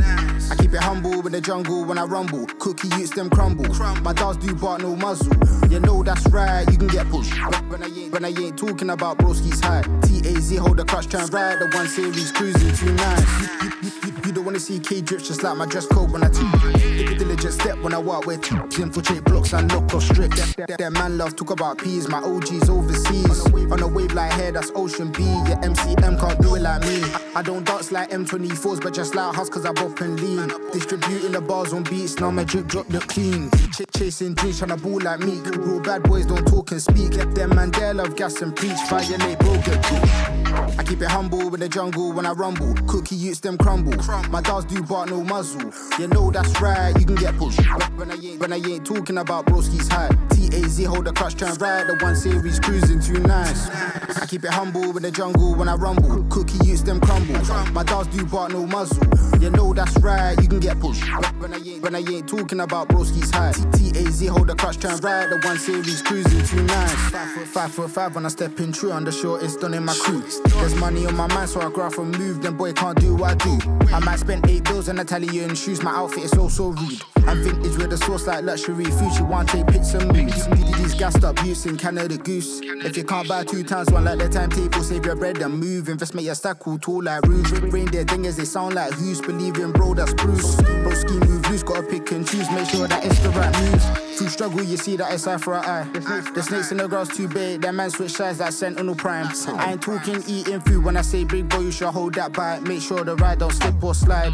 I 0.52 0.56
keep 0.56 0.74
it 0.74 0.82
humble 0.82 1.22
with 1.22 1.34
the 1.34 1.42
jungle 1.42 1.86
when 1.86 1.98
I 1.98 2.04
rumble. 2.04 2.46
Cookie 2.60 2.88
youths 2.90 3.12
them 3.12 3.30
crumble. 3.30 3.74
My 4.02 4.14
dogs 4.14 4.38
do 4.38 4.54
bark 4.56 4.82
no 4.82 4.96
muzzle. 4.96 5.34
You 5.70 5.80
know 5.80 6.04
that's 6.04 6.26
right, 6.28 6.66
you 6.72 6.78
can 6.78 6.88
get 6.88 7.10
pushed. 7.10 7.34
When 7.70 7.70
when 7.70 7.84
I 7.84 7.88
ain't, 7.88 8.14
when 8.14 8.26
I 8.26 8.30
ain't 8.30 8.58
talking 8.58 8.90
about 8.90 9.18
broski's 9.18 9.60
high. 9.60 9.84
TAZ 10.02 10.58
hold 10.58 10.78
the 10.78 10.86
clutch, 10.86 11.08
try 11.08 11.22
and 11.22 11.34
ride 11.34 11.60
the 11.60 11.68
one 11.76 11.88
series 11.88 12.32
cruising 12.32 12.74
too 12.76 12.94
nice. 12.94 14.23
Wanna 14.44 14.60
see 14.60 14.78
key 14.80 15.02
drips 15.02 15.28
just 15.28 15.42
like 15.42 15.56
my 15.56 15.66
dress 15.66 15.86
code 15.86 16.12
when 16.12 16.22
I 16.22 16.28
take 16.28 17.10
a 17.10 17.16
diligent 17.16 17.54
step 17.54 17.78
when 17.80 17.94
I 17.94 17.98
walk 17.98 18.26
with 18.26 18.42
tubes, 18.42 18.78
infiltrate 18.78 19.24
blocks 19.24 19.54
and 19.54 19.72
look 19.72 19.94
off 19.94 20.04
strict. 20.04 20.36
That, 20.58 20.78
that, 20.78 20.92
man 20.92 21.18
love 21.18 21.38
talk 21.38 21.52
about 21.52 21.78
peas, 21.78 22.10
my 22.10 22.18
OGs 22.18 22.70
overseas. 22.70 23.46
On 23.54 23.82
a 23.82 23.88
wave 23.88 24.14
like 24.14 24.34
hair, 24.34 24.52
that's 24.52 24.70
Ocean 24.76 25.12
B. 25.14 25.24
Your 25.24 25.58
MCM 25.64 26.20
can't 26.20 26.42
do 26.42 26.56
it 26.56 26.62
like 26.62 26.82
me. 26.82 27.02
I, 27.36 27.40
I 27.40 27.42
don't 27.42 27.66
dance 27.66 27.92
like 27.94 28.10
M24s, 28.10 28.82
but 28.82 28.94
just 28.94 29.16
like 29.16 29.34
Hus, 29.34 29.50
cause 29.50 29.66
I 29.66 29.72
bop 29.72 30.00
and 30.02 30.20
lean. 30.20 30.50
Distributing 30.72 31.32
the 31.32 31.42
bars 31.42 31.72
on 31.72 31.84
beats, 31.84 32.20
now 32.20 32.30
my 32.30 32.44
drip 32.44 32.68
drop 32.68 32.90
look 32.90 33.08
clean. 33.08 33.50
Ch- 33.72 33.98
chasing 33.98 34.34
dreams, 34.34 34.60
tryna 34.60 34.82
ball 34.82 35.00
like 35.00 35.22
me. 35.22 35.40
Real 35.58 35.80
bad 35.80 36.04
boys 36.04 36.26
don't 36.26 36.46
talk 36.46 36.72
and 36.72 36.82
speak. 36.82 37.16
Let 37.16 37.34
Them 37.34 37.56
man 37.56 37.72
there 37.72 37.94
love 37.94 38.16
gas 38.18 38.42
and 38.42 38.54
preach. 38.56 38.78
Violate, 38.90 39.40
bro, 39.40 39.54
get 39.62 39.82
cooked. 39.84 40.43
I 40.78 40.84
keep 40.84 41.02
it 41.02 41.08
humble 41.10 41.50
with 41.50 41.60
the 41.60 41.70
jungle 41.70 42.12
when 42.12 42.26
I 42.26 42.32
rumble. 42.32 42.74
Cookie 42.88 43.16
youths 43.16 43.40
them 43.40 43.58
crumble. 43.58 43.94
My 44.30 44.42
dogs 44.42 44.66
do 44.66 44.82
bark 44.84 45.10
no 45.10 45.24
muzzle. 45.24 45.72
You 46.00 46.08
know 46.08 46.32
that's 46.32 46.60
right, 46.62 46.98
you 47.00 47.06
can 47.06 47.16
get 47.16 47.38
pushed. 47.38 47.60
When- 47.96 48.12
I 48.12 48.16
ain't, 48.16 48.40
when 48.40 48.52
I 48.54 48.58
ain't 48.58 48.86
talking 48.86 49.18
about 49.18 49.46
broski's 49.46 49.88
high. 49.88 50.10
TAZ 50.30 50.84
hold 50.86 51.06
the 51.06 51.14
clutch, 51.14 51.36
try 51.36 51.50
and 51.50 51.62
ride 51.62 51.88
the 51.88 51.98
one 52.04 52.16
series 52.16 52.60
cruising 52.60 53.00
too 53.00 53.20
nice. 53.22 53.70
I 53.70 54.26
keep 54.28 54.44
it 54.44 54.52
humble 54.52 54.92
with 54.92 55.04
the 55.04 55.12
jungle 55.12 55.56
when 55.56 55.70
I 55.70 55.76
rumble. 55.76 56.24
Cookie 56.30 56.58
youths 56.66 56.82
them 56.84 57.00
crumble. 57.00 57.40
My 57.72 57.84
dogs 57.84 58.08
do 58.16 58.26
bark 58.26 58.52
no 58.52 58.66
muzzle. 58.66 59.02
You 59.44 59.50
know 59.50 59.74
that's 59.74 59.98
right, 59.98 60.42
you 60.42 60.48
can 60.48 60.62
get 60.62 60.80
pushed. 60.80 61.04
When- 61.04 61.54
I 61.54 61.58
ain't, 61.58 61.84
when 61.84 61.96
I 61.96 62.00
ain't 62.00 62.30
talking 62.30 62.62
about 62.62 62.88
broski's 62.88 63.30
high. 63.30 63.52
TAZ 63.52 64.26
hold 64.30 64.48
the 64.48 64.56
clutch, 64.56 64.78
try 64.80 64.94
and 64.94 65.04
ride 65.04 65.32
the 65.32 65.46
one 65.46 65.58
series 65.58 66.02
cruising 66.02 66.46
too 66.46 66.64
nice. 66.64 66.94
Five 67.12 67.30
foot 67.32 67.48
five 67.48 67.72
foot 67.74 67.92
five 67.92 68.16
when 68.16 68.26
I 68.26 68.30
step 68.30 68.58
in 68.62 68.72
true, 68.72 68.94
I'm 68.94 69.04
the 69.04 69.12
shortest 69.12 69.60
done 69.60 69.74
in 69.74 69.84
my 69.84 69.94
crew. 69.96 70.24
There's 70.46 70.76
money 70.76 71.06
on 71.06 71.18
my 71.18 71.28
mind, 71.28 71.50
so 71.50 71.60
I 71.60 71.70
graph 71.70 71.98
and 71.98 72.18
move. 72.18 72.42
Then 72.42 72.56
boy 72.56 72.72
can't 72.72 72.98
do 72.98 73.16
what 73.16 73.32
I 73.32 73.36
do. 73.36 73.60
I 73.94 74.00
might 74.00 74.20
spend 74.20 74.50
eight 74.50 74.64
bills 74.64 74.88
on 74.88 74.98
Italian 74.98 75.56
shoes. 75.56 75.84
My 75.84 75.92
outfit 75.92 76.24
is 76.24 76.32
so 76.32 76.48
so 76.48 76.70
rude. 76.70 77.02
I'm 77.28 77.44
vintage 77.44 77.78
with 77.78 77.92
a 77.92 77.98
source 77.98 78.26
like 78.28 78.44
luxury. 78.46 78.86
Future 78.86 79.26
one 79.26 79.46
take 79.46 79.68
pics 79.68 79.94
and 79.94 80.08
moves. 80.16 80.48
These 80.78 80.96
gassed 80.96 81.24
up 81.26 81.44
youths 81.44 81.66
in 81.66 81.78
Canada 81.78 82.18
Goose. 82.18 82.62
If 82.62 82.96
you 82.96 83.04
can't 83.04 83.28
buy 83.28 83.44
two 83.44 83.64
times 83.64 83.92
one 83.92 84.06
like 84.06 84.20
the 84.20 84.30
timetable, 84.30 84.84
save 84.84 85.06
your 85.06 85.16
bread 85.18 85.38
and 85.42 85.60
move. 85.60 85.90
Invest 85.90 86.16
make 86.16 86.26
your 86.26 86.36
stack 86.36 86.60
cool, 86.60 86.80
tall 86.80 87.04
like 87.04 87.24
roofs. 87.26 87.52
Reindeer 87.52 88.06
dingers, 88.06 88.38
they 88.38 88.46
sound 88.46 88.76
like 88.76 88.94
who's 88.94 89.20
believing, 89.38 89.72
bro. 89.72 89.94
That's 89.94 90.14
Bruce. 90.14 90.56
Bro, 90.56 90.94
ski 90.94 91.14
move 91.14 91.50
loose, 91.50 91.64
gotta 91.64 91.84
pick 91.84 92.12
and 92.12 92.28
choose. 92.28 92.50
Make 92.52 92.70
sure 92.70 92.88
that 92.88 93.06
it's 93.06 93.20
the 93.20 93.30
right 93.30 93.54
moves. 93.62 94.18
Through 94.18 94.30
struggle, 94.30 94.64
you 94.64 94.78
see 94.78 94.96
that 94.98 95.14
it's 95.14 95.28
eye 95.28 95.38
for 95.38 95.56
eye. 95.56 95.88
The 95.94 96.44
snakes 96.44 96.72
in 96.72 96.78
the 96.78 96.88
grass 96.88 97.16
too 97.16 97.28
big. 97.28 97.62
That 97.62 97.74
man 97.74 97.90
switch 97.90 98.12
sides 98.12 98.40
like 98.40 98.52
Sentinel 98.52 98.96
Prime. 98.96 99.28
I 99.58 99.72
ain't 99.72 99.82
talking 99.82 100.24
eating 100.28 100.60
food 100.62 100.84
when 100.84 100.98
I 100.98 101.02
say 101.02 101.24
big 101.24 101.50
boy, 101.50 101.60
you 101.60 101.72
should 101.72 101.90
hold 101.90 102.14
that 102.16 102.34
bite. 102.34 102.64
Make 102.64 102.82
sure 102.82 103.04
the 103.04 103.16
ride 103.16 103.40
don't 103.40 103.52
slip 103.52 103.84
or 103.84 103.96
slide. 103.96 104.34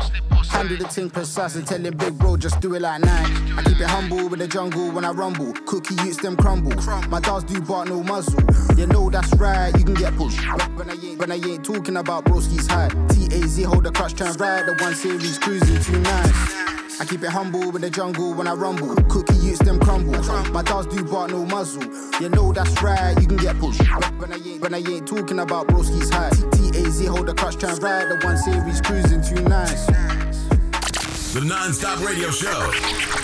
Handle 0.50 0.78
the 0.78 0.88
thing 0.88 1.10
precise 1.10 1.56
and 1.56 1.66
tell 1.66 1.80
him 1.80 1.96
big 1.96 2.18
bro, 2.18 2.36
just 2.36 2.60
do 2.60 2.74
it 2.74 2.82
like 2.82 3.02
nine. 3.02 3.58
I 3.58 3.64
keep 3.64 3.80
it 3.80 3.88
humble 3.88 4.28
with 4.28 4.40
the 4.40 4.48
jungle 4.48 4.92
when 4.92 5.06
I 5.06 5.12
rumble. 5.12 5.54
Cookie 5.66 5.96
youths 6.04 6.18
them 6.18 6.36
crumble. 6.36 6.76
My 7.10 7.20
dogs 7.20 7.44
do 7.46 7.62
bark 7.62 7.88
no 7.88 8.04
muzzle. 8.04 8.42
You 8.76 8.88
know 8.88 9.10
that's 9.10 9.34
right, 9.36 9.72
you 9.78 9.86
can 9.86 9.94
get 9.94 10.16
pushed. 10.16 10.40
When 10.76 10.90
I 10.90 10.94
ain't, 10.94 11.20
when 11.20 11.32
I 11.32 11.36
ain't 11.36 11.64
talking 11.64 11.98
about 11.98 12.26
broski's 12.26 12.68
high. 12.68 12.90
TAZ 13.10 13.64
hold 13.64 13.86
the 13.86 13.92
clutch, 13.92 14.16
turn 14.16 14.34
ride 14.34 14.66
the 14.66 14.74
one 14.84 14.89
series 14.96 15.38
cruising 15.38 15.82
too 15.82 16.00
nice. 16.00 17.00
I 17.00 17.06
keep 17.06 17.24
it 17.24 17.30
humble 17.30 17.72
with 17.72 17.82
the 17.82 17.90
jungle 17.90 18.34
when 18.34 18.48
I 18.48 18.54
rumble. 18.54 18.96
Cookie 19.04 19.36
youths 19.36 19.60
them 19.60 19.80
crumble. 19.80 20.22
My 20.52 20.62
dogs 20.64 20.88
do 20.94 21.04
bark 21.04 21.32
no 21.32 21.46
muzzle. 21.46 21.84
You 22.20 22.30
know 22.30 22.52
that's 22.52 22.82
right, 22.82 23.16
you 23.20 23.28
can 23.28 23.38
get 23.38 23.58
pushed. 23.60 23.82
When 24.18 24.34
I 24.34 24.36
ain't, 24.36 24.62
when 24.62 24.74
I 24.74 24.78
ain't 24.78 25.08
talking 25.08 25.40
about 25.40 25.68
broski's 25.68 26.10
high. 26.10 26.30
TAZ 26.30 27.06
hold 27.08 27.28
the 27.28 27.34
clutch, 27.34 27.58
try 27.58 27.72
and 27.72 27.84
ride 27.84 28.10
the 28.10 28.26
one 28.26 28.38
series 28.38 28.82
cruising 28.82 29.22
too 29.22 29.42
nice. 29.44 29.88
The 31.32 31.42
Non-Stop 31.42 32.04
Radio 32.04 32.32
Show. 32.32 32.74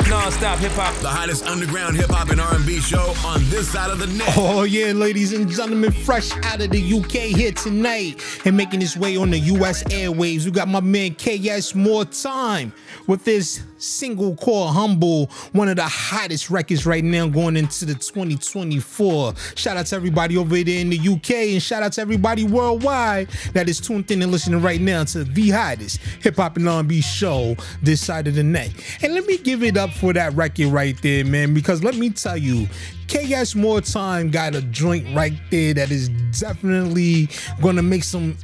Non-stop 0.07 0.59
hip 0.59 0.73
hop. 0.73 0.93
The 1.01 1.09
hottest 1.09 1.43
underground 1.47 1.95
hip 1.95 2.11
hop 2.11 2.29
and 2.29 2.39
R&B 2.39 2.79
show 2.79 3.15
on 3.25 3.43
this 3.49 3.71
side 3.71 3.89
of 3.89 3.97
the 3.97 4.05
net. 4.05 4.31
Oh 4.37 4.61
yeah, 4.61 4.91
ladies 4.91 5.33
and 5.33 5.49
gentlemen, 5.49 5.91
fresh 5.91 6.31
out 6.43 6.61
of 6.61 6.69
the 6.69 6.99
UK 6.99 7.35
here 7.35 7.51
tonight 7.51 8.23
and 8.45 8.55
making 8.55 8.79
his 8.79 8.95
way 8.95 9.17
on 9.17 9.31
the 9.31 9.39
US 9.39 9.83
airwaves. 9.85 10.45
We 10.45 10.51
got 10.51 10.67
my 10.67 10.81
man 10.81 11.15
KS 11.15 11.73
More 11.73 12.05
Time 12.05 12.71
with 13.07 13.25
this 13.25 13.63
single 13.77 14.35
called 14.35 14.73
Humble, 14.73 15.27
one 15.51 15.69
of 15.69 15.75
the 15.75 15.83
hottest 15.83 16.49
records 16.49 16.85
right 16.85 17.03
now 17.03 17.27
going 17.27 17.57
into 17.57 17.85
the 17.85 17.93
2024. 17.93 19.33
Shout 19.55 19.77
out 19.77 19.85
to 19.87 19.95
everybody 19.95 20.37
over 20.37 20.63
there 20.63 20.79
in 20.79 20.89
the 20.89 20.99
UK 20.99 21.31
and 21.53 21.61
shout 21.61 21.83
out 21.83 21.93
to 21.93 22.01
everybody 22.01 22.43
worldwide 22.43 23.29
that 23.53 23.67
is 23.67 23.79
tuned 23.79 24.09
in 24.11 24.21
and 24.21 24.31
listening 24.31 24.61
right 24.61 24.81
now 24.81 25.03
to 25.05 25.23
the 25.23 25.49
hottest 25.49 25.99
hip 26.21 26.35
hop 26.35 26.57
and 26.57 26.69
R&B 26.69 27.01
show 27.01 27.55
this 27.81 27.94
this 27.95 28.05
side 28.05 28.27
of 28.27 28.35
the 28.35 28.43
neck, 28.43 28.71
And 29.01 29.13
let 29.13 29.25
me 29.25 29.37
give 29.37 29.63
it 29.63 29.77
up 29.77 29.89
for 29.89 30.11
that 30.11 30.33
record 30.33 30.67
right 30.67 31.01
there, 31.01 31.23
man, 31.23 31.53
because 31.53 31.81
let 31.81 31.95
me 31.95 32.09
tell 32.09 32.35
you, 32.35 32.67
KS 33.07 33.55
More 33.55 33.79
Time 33.79 34.29
got 34.31 34.53
a 34.53 34.61
joint 34.63 35.07
right 35.15 35.33
there 35.49 35.73
that 35.73 35.91
is 35.91 36.09
definitely 36.37 37.29
gonna 37.61 37.81
make 37.81 38.03
some 38.03 38.35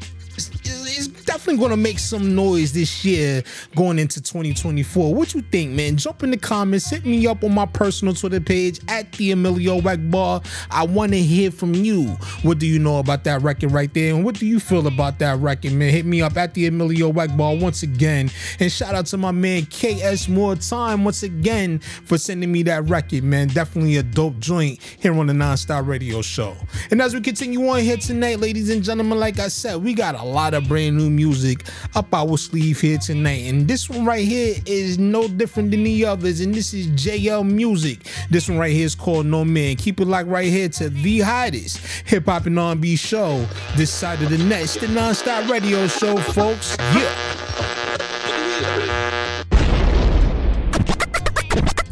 is 0.66 1.08
definitely 1.08 1.58
going 1.58 1.72
to 1.72 1.78
make 1.78 2.00
some 2.00 2.36
noise 2.36 2.74
this 2.74 3.04
year 3.04 3.44
going 3.76 4.00
into 4.00 4.22
2024. 4.22 5.14
What 5.14 5.34
you 5.34 5.42
think, 5.42 5.72
man? 5.72 5.98
Jump 5.98 6.24
in 6.24 6.32
the 6.32 6.38
comments, 6.38 6.90
hit 6.90 7.06
me 7.06 7.26
up 7.28 7.44
on 7.44 7.54
my 7.54 7.66
personal 7.66 8.14
Twitter 8.14 8.40
page 8.40 8.80
at 8.88 9.12
the 9.14 9.32
Emilio 9.32 9.82
Bar. 9.82 10.42
I 10.70 10.86
want 10.86 11.12
to 11.14 11.20
hear 11.20 11.52
from 11.52 11.74
you. 11.74 12.08
What 12.44 12.60
do 12.60 12.68
you 12.68 12.80
know 12.80 13.00
about 13.00 13.24
that 13.24 13.42
record 13.42 13.72
right 13.72 13.94
there? 13.94 14.14
And 14.14 14.24
what 14.24 14.36
do 14.36 14.46
you 14.46 14.60
feel 14.60 14.88
about 14.88 15.20
that 15.20 15.40
record, 15.40 15.74
man? 15.74 15.90
Hit 15.90 16.06
me 16.06 16.22
up 16.22 16.38
at 16.38 16.54
the 16.54 16.68
Emilio 16.68 17.12
Bar 17.12 17.56
once 17.56 17.84
again. 17.84 18.30
And 18.60 18.72
shout 18.72 18.96
out 18.96 19.06
to 19.08 19.18
my 19.18 19.32
man 19.32 19.66
KS 19.66 20.28
More 20.28 20.56
Time 20.56 21.04
once 21.04 21.24
again 21.24 21.80
for 21.80 22.18
sending 22.18 22.52
me 22.52 22.64
that 22.64 22.88
record, 22.90 23.24
man. 23.24 23.48
Definitely 23.48 23.98
a 23.98 24.04
dope 24.04 24.40
joint 24.40 24.80
here 25.00 25.18
on 25.18 25.28
the 25.28 25.34
Non 25.34 25.58
Stop 25.58 25.88
Radio 25.88 26.22
Show. 26.22 26.56
And 26.92 27.02
as 27.02 27.14
we 27.14 27.22
continue 27.22 27.68
on 27.68 27.80
here 27.80 27.98
tonight, 27.98 28.40
ladies 28.40 28.70
and 28.70 28.84
gentlemen, 28.84 29.20
like 29.20 29.40
I 29.40 29.48
said, 29.48 29.84
we 29.84 29.94
got 29.94 30.16
a 30.16 30.24
lot 30.24 30.51
lot 30.52 30.62
of 30.62 30.68
brand 30.68 30.98
new 30.98 31.10
music 31.10 31.64
up 31.96 32.14
our 32.14 32.38
sleeve 32.38 32.80
here 32.80 32.98
tonight. 32.98 33.46
And 33.46 33.68
this 33.68 33.90
one 33.90 34.06
right 34.06 34.26
here 34.26 34.56
is 34.66 34.98
no 34.98 35.28
different 35.28 35.72
than 35.72 35.84
the 35.84 36.06
others. 36.06 36.42
And 36.42 36.54
this 36.54 36.74
is 36.74 36.88
JL 36.88 37.50
Music. 37.50 38.00
This 38.30 38.50
one 38.50 38.58
right 38.58 38.72
here 38.72 38.86
is 38.86 38.96
called 38.96 39.26
No 39.26 39.46
Man. 39.46 39.76
Keep 39.76 40.02
it 40.02 40.06
locked 40.06 40.28
right 40.28 40.50
here 40.50 40.70
to 40.70 40.90
the 40.90 41.20
hottest 41.22 41.80
hip 42.06 42.26
hop 42.26 42.46
and 42.46 42.60
R&B 42.60 42.96
show 42.96 43.46
this 43.76 43.92
side 43.92 44.22
of 44.22 44.30
the 44.30 44.38
net. 44.38 44.64
It's 44.64 44.76
the 44.76 44.88
non-stop 44.88 45.50
radio 45.50 45.88
show, 45.88 46.18
folks. 46.18 46.76
Yeah. 46.80 47.38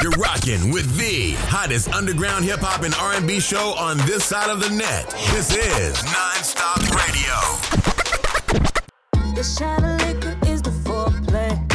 You're 0.02 0.12
rocking 0.12 0.72
with 0.72 0.98
the 0.98 1.34
hottest 1.48 1.90
underground 1.90 2.46
hip 2.46 2.60
hop 2.62 2.84
and 2.84 2.94
R&B 2.96 3.40
show 3.40 3.74
on 3.78 3.98
this 4.00 4.24
side 4.26 4.50
of 4.50 4.60
the 4.60 4.70
net. 4.70 5.10
This 5.32 5.56
is 5.56 5.98
Nonstop 5.98 6.90
Radio. 6.96 7.99
The 9.40 9.46
shadow 9.46 9.96
of 9.96 10.06
liquor 10.06 10.38
is 10.52 10.62
the 10.62 10.70
foreplay. 10.70 11.69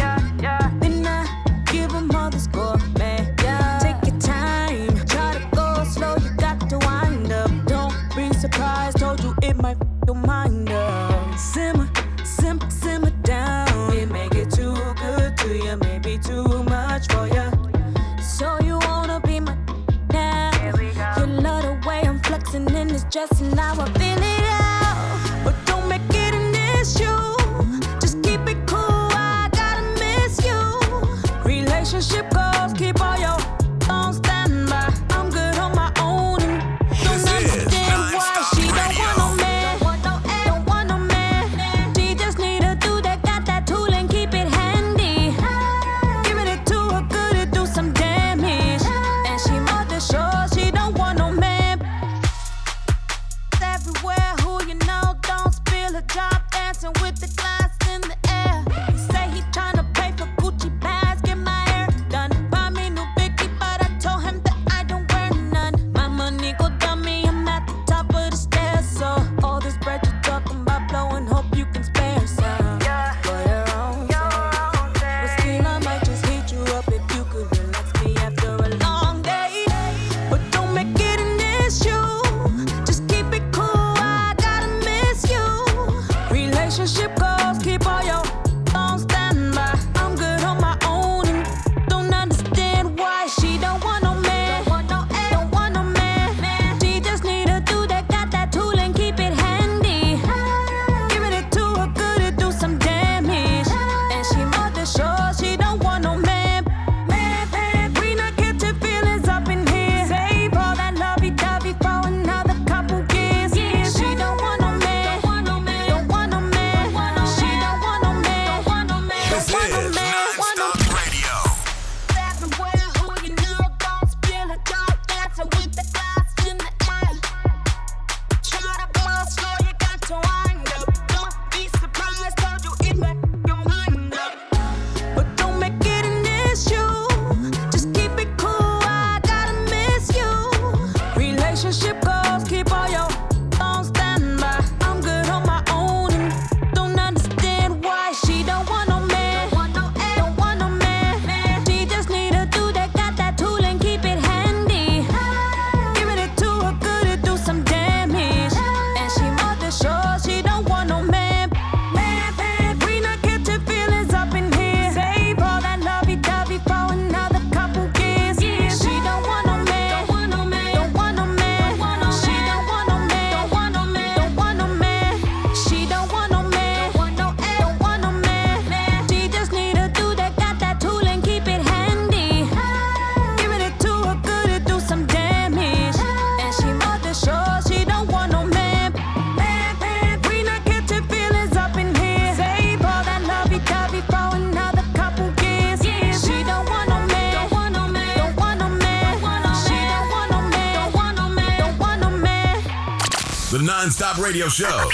the 203.54 203.62
non-stop 203.62 204.18
radio 204.18 204.48
show. 204.48 204.90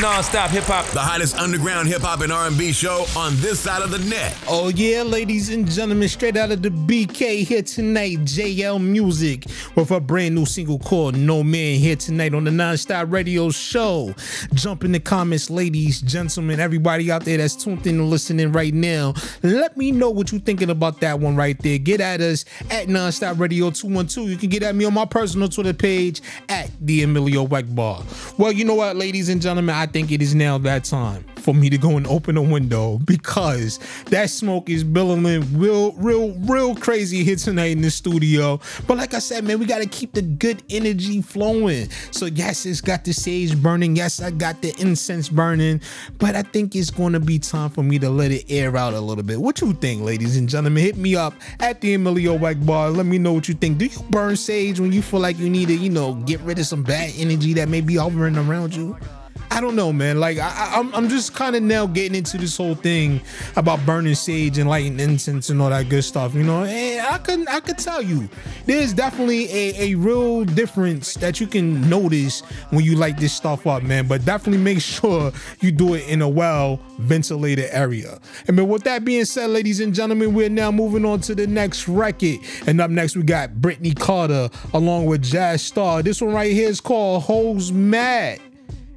Non-stop 0.00 0.50
hip 0.50 0.64
hop. 0.64 0.86
The 0.86 0.98
hottest 0.98 1.36
underground 1.36 1.86
hip 1.86 2.02
hop 2.02 2.20
and 2.20 2.32
R&B 2.32 2.72
show 2.72 3.06
on 3.16 3.36
this 3.36 3.60
side 3.60 3.80
of 3.80 3.92
the 3.92 3.98
net. 4.10 4.36
Oh 4.48 4.68
yeah, 4.68 5.02
ladies 5.02 5.50
and 5.50 5.70
gentlemen, 5.70 6.08
straight 6.08 6.36
out 6.36 6.50
of 6.50 6.62
the 6.62 6.70
BK 6.70 7.44
here 7.44 7.62
tonight, 7.62 8.18
JL 8.18 8.82
Music 8.82 9.46
with 9.76 9.92
a 9.92 10.00
brand 10.00 10.34
new 10.34 10.46
single 10.46 10.80
called 10.80 11.16
No 11.16 11.44
Man 11.44 11.78
here 11.78 11.94
tonight 11.94 12.34
on 12.34 12.42
the 12.42 12.50
Non-Stop 12.50 13.12
Radio 13.12 13.50
Show. 13.50 14.12
Jump 14.52 14.82
in 14.82 14.90
the 14.90 14.98
comments, 14.98 15.48
ladies, 15.48 16.00
gentlemen, 16.00 16.58
everybody 16.58 17.12
out 17.12 17.24
there 17.24 17.38
that's 17.38 17.54
tuned 17.54 17.86
in 17.86 18.00
and 18.00 18.10
listening 18.10 18.50
right 18.50 18.74
now. 18.74 19.14
Let 19.44 19.76
me 19.76 19.92
know 19.92 20.10
what 20.10 20.32
you're 20.32 20.40
thinking 20.40 20.70
about 20.70 21.00
that 21.02 21.20
one 21.20 21.36
right 21.36 21.58
there. 21.62 21.78
Get 21.78 22.00
at 22.00 22.20
us 22.20 22.44
at 22.70 22.88
Non-Stop 22.88 23.38
Radio 23.38 23.70
212. 23.70 24.28
You 24.28 24.36
can 24.36 24.48
get 24.48 24.64
at 24.64 24.74
me 24.74 24.86
on 24.86 24.94
my 24.94 25.04
personal 25.04 25.48
Twitter 25.48 25.72
page 25.72 26.20
at 26.48 26.68
the 26.80 27.04
Emilio 27.04 27.46
Egbar. 27.46 28.38
Well, 28.38 28.50
you 28.50 28.64
know 28.64 28.74
what, 28.74 28.96
ladies 28.96 29.28
and 29.28 29.40
gentlemen, 29.40 29.73
I 29.74 29.86
think 29.86 30.12
it 30.12 30.22
is 30.22 30.34
now 30.34 30.58
that 30.58 30.84
time 30.84 31.24
for 31.44 31.54
me 31.54 31.68
to 31.68 31.76
go 31.76 31.96
and 31.96 32.06
open 32.06 32.36
a 32.38 32.42
window 32.42 32.98
because 33.04 33.78
that 34.06 34.30
smoke 34.30 34.70
is 34.70 34.82
billowing 34.82 35.58
real, 35.58 35.92
real, 35.92 36.32
real 36.40 36.74
crazy 36.74 37.22
here 37.22 37.36
tonight 37.36 37.72
in 37.72 37.82
the 37.82 37.90
studio. 37.90 38.58
But 38.86 38.96
like 38.96 39.12
I 39.12 39.18
said, 39.18 39.44
man, 39.44 39.58
we 39.58 39.66
got 39.66 39.82
to 39.82 39.86
keep 39.86 40.12
the 40.12 40.22
good 40.22 40.62
energy 40.70 41.20
flowing. 41.20 41.90
So, 42.10 42.26
yes, 42.26 42.64
it's 42.64 42.80
got 42.80 43.04
the 43.04 43.12
sage 43.12 43.60
burning. 43.60 43.94
Yes, 43.94 44.22
I 44.22 44.30
got 44.30 44.62
the 44.62 44.74
incense 44.80 45.28
burning. 45.28 45.82
But 46.18 46.34
I 46.34 46.42
think 46.42 46.74
it's 46.74 46.90
going 46.90 47.12
to 47.12 47.20
be 47.20 47.38
time 47.38 47.68
for 47.68 47.82
me 47.82 47.98
to 47.98 48.08
let 48.08 48.30
it 48.30 48.46
air 48.48 48.74
out 48.76 48.94
a 48.94 49.00
little 49.00 49.24
bit. 49.24 49.40
What 49.40 49.60
you 49.60 49.74
think, 49.74 50.02
ladies 50.02 50.38
and 50.38 50.48
gentlemen? 50.48 50.82
Hit 50.82 50.96
me 50.96 51.14
up 51.14 51.34
at 51.60 51.80
the 51.82 51.94
Emilio 51.94 52.34
White 52.34 52.64
Bar. 52.64 52.90
Let 52.90 53.06
me 53.06 53.18
know 53.18 53.34
what 53.34 53.48
you 53.48 53.54
think. 53.54 53.78
Do 53.78 53.86
you 53.86 54.00
burn 54.08 54.36
sage 54.36 54.80
when 54.80 54.92
you 54.92 55.02
feel 55.02 55.20
like 55.20 55.38
you 55.38 55.50
need 55.50 55.68
to, 55.68 55.74
you 55.74 55.90
know, 55.90 56.14
get 56.14 56.40
rid 56.40 56.58
of 56.58 56.66
some 56.66 56.82
bad 56.82 57.12
energy 57.16 57.52
that 57.54 57.68
may 57.68 57.82
be 57.82 57.96
hovering 57.96 58.38
around 58.38 58.74
you? 58.74 58.96
I 59.50 59.60
don't 59.60 59.76
know, 59.76 59.92
man. 59.92 60.20
Like 60.20 60.38
I, 60.38 60.74
am 60.74 60.88
I'm, 60.88 60.94
I'm 60.94 61.08
just 61.08 61.34
kind 61.34 61.54
of 61.54 61.62
now 61.62 61.86
getting 61.86 62.16
into 62.16 62.38
this 62.38 62.56
whole 62.56 62.74
thing 62.74 63.20
about 63.56 63.84
burning 63.86 64.14
sage 64.14 64.58
and 64.58 64.68
lighting 64.68 64.98
incense 64.98 65.50
and 65.50 65.60
all 65.62 65.70
that 65.70 65.88
good 65.88 66.02
stuff. 66.02 66.34
You 66.34 66.42
know, 66.42 66.64
and 66.64 67.06
I 67.06 67.18
can 67.18 67.46
I 67.48 67.60
could 67.60 67.78
tell 67.78 68.02
you, 68.02 68.28
there's 68.66 68.92
definitely 68.92 69.44
a, 69.52 69.92
a 69.92 69.94
real 69.94 70.44
difference 70.44 71.14
that 71.14 71.40
you 71.40 71.46
can 71.46 71.88
notice 71.88 72.40
when 72.70 72.84
you 72.84 72.96
light 72.96 73.16
this 73.18 73.32
stuff 73.32 73.66
up, 73.66 73.82
man. 73.82 74.06
But 74.08 74.24
definitely 74.24 74.62
make 74.62 74.80
sure 74.80 75.32
you 75.60 75.72
do 75.72 75.94
it 75.94 76.08
in 76.08 76.22
a 76.22 76.28
well 76.28 76.80
ventilated 76.98 77.68
area. 77.70 78.18
And 78.48 78.56
but 78.56 78.64
with 78.66 78.84
that 78.84 79.04
being 79.04 79.24
said, 79.24 79.50
ladies 79.50 79.80
and 79.80 79.94
gentlemen, 79.94 80.34
we're 80.34 80.48
now 80.48 80.70
moving 80.70 81.04
on 81.04 81.20
to 81.22 81.34
the 81.34 81.46
next 81.46 81.88
record. 81.88 82.38
And 82.66 82.80
up 82.80 82.90
next, 82.90 83.16
we 83.16 83.22
got 83.22 83.60
Brittany 83.60 83.94
Carter 83.94 84.48
along 84.72 85.06
with 85.06 85.22
Jazz 85.22 85.62
Star. 85.62 86.02
This 86.02 86.20
one 86.20 86.34
right 86.34 86.52
here 86.52 86.68
is 86.68 86.80
called 86.80 87.22
Hoes 87.22 87.72
Mad. 87.72 88.40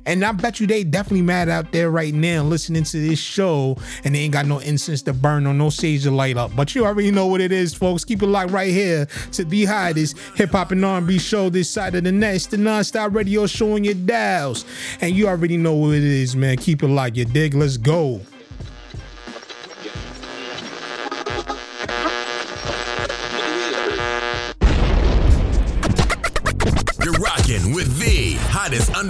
And 0.08 0.24
I 0.24 0.32
bet 0.32 0.60
you 0.60 0.68
they 0.68 0.86
definitely 0.86 1.22
mad 1.22 1.50
out 1.50 1.72
there 1.74 1.92
right 1.92 2.14
now 2.14 2.42
listening 2.42 2.84
to 2.86 2.98
this 2.98 3.20
show 3.20 3.78
and 4.06 4.16
they 4.16 4.20
ain't 4.20 4.34
got 4.34 4.46
no 4.46 4.60
incense 4.60 5.02
to 5.04 5.14
burn 5.14 5.46
or 5.46 5.54
no 5.54 5.70
sage 5.70 6.04
to 6.04 6.12
light 6.12 6.38
up. 6.38 6.56
But 6.56 6.74
you 6.74 6.86
already 6.86 7.12
know 7.12 7.28
what 7.28 7.42
it 7.42 7.52
is, 7.52 7.74
folks. 7.74 8.06
Keep 8.06 8.24
it 8.24 8.28
locked 8.28 8.52
right 8.52 8.72
here 8.72 9.06
to 9.34 9.44
the 9.44 9.66
hottest 9.66 10.18
hip 10.36 10.52
hop 10.52 10.72
and 10.72 10.84
R&B 10.84 11.20
show 11.20 11.50
this 11.50 11.70
side 11.70 11.94
of 11.96 12.06
the 12.06 12.12
net. 12.12 12.36
It's 12.36 12.48
the 12.48 12.58
non-stop 12.58 13.14
radio 13.14 13.48
showing 13.48 13.84
your 13.84 13.96
dials. 13.96 14.64
And 15.02 15.14
you 15.14 15.28
already 15.28 15.58
know 15.58 15.76
what 15.76 15.96
it 15.96 16.04
is, 16.04 16.36
man. 16.36 16.56
Keep 16.58 16.84
it 16.84 16.88
locked. 16.88 17.18
You 17.18 17.26
dig? 17.26 17.54
Let's 17.54 17.76
go. 17.76 18.22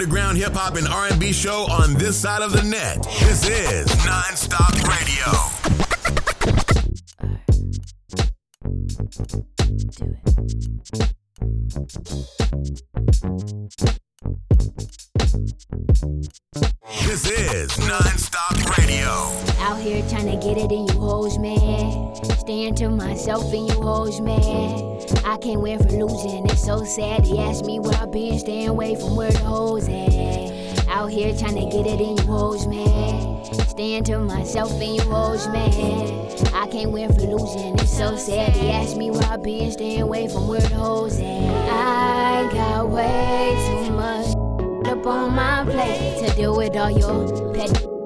Underground 0.00 0.38
hip 0.38 0.52
hop 0.52 0.76
and 0.76 0.86
R&B 0.86 1.32
show 1.32 1.66
on 1.68 1.94
this 1.94 2.16
side 2.16 2.40
of 2.40 2.52
the 2.52 2.62
net. 2.62 3.02
This 3.18 3.48
is 3.48 3.88
Nonstop 4.06 4.78
Radio. 4.86 5.26
This 17.02 17.28
is 17.28 17.72
Nonstop 17.78 18.78
Radio. 18.78 19.08
Out 19.58 19.80
here 19.80 20.08
trying 20.08 20.26
to 20.26 20.46
get 20.46 20.58
it 20.58 20.70
in 20.70 20.86
you 20.86 21.00
hoes, 21.00 21.38
man. 21.38 22.17
Staying 22.48 22.76
to 22.76 22.88
myself 22.88 23.52
and 23.52 23.68
you 23.68 23.74
hoes, 23.74 24.22
man. 24.22 24.80
I 25.22 25.36
can't 25.36 25.60
win 25.60 25.78
for 25.80 25.90
losing. 25.90 26.46
It's 26.46 26.64
so 26.64 26.82
sad. 26.82 27.26
He 27.26 27.38
asked 27.38 27.66
me 27.66 27.78
where 27.78 27.94
I 28.00 28.06
been, 28.06 28.38
staying 28.38 28.68
away 28.68 28.94
from 28.94 29.16
where 29.16 29.30
the 29.30 29.40
hoes 29.40 29.86
at. 29.86 30.88
Out 30.88 31.10
here 31.10 31.36
trying 31.36 31.56
to 31.56 31.76
get 31.76 31.86
it 31.86 32.00
in 32.00 32.16
you 32.16 32.22
hoes, 32.24 32.66
man. 32.66 33.44
Staying 33.68 34.04
to 34.04 34.20
myself 34.20 34.72
and 34.80 34.96
you 34.96 35.02
hoes, 35.02 35.46
man. 35.48 36.08
I 36.54 36.66
can't 36.68 36.90
win 36.90 37.12
for 37.12 37.20
losing. 37.20 37.78
It's 37.80 37.94
so 37.94 38.16
sad. 38.16 38.56
He 38.56 38.70
asked 38.70 38.96
me 38.96 39.10
where 39.10 39.24
I 39.24 39.36
been, 39.36 39.70
staying 39.70 40.00
away 40.00 40.28
from 40.28 40.48
where 40.48 40.62
the 40.62 40.74
hoes 40.74 41.20
at. 41.20 41.68
I 41.68 42.50
got 42.50 42.88
way 42.88 43.84
too 43.84 43.92
much 43.92 44.26
up 44.86 45.06
on 45.06 45.34
my 45.34 45.66
plate 45.66 46.26
to 46.26 46.34
deal 46.34 46.56
with 46.56 46.74
all 46.78 46.90
your 46.90 47.52
petty 47.52 47.97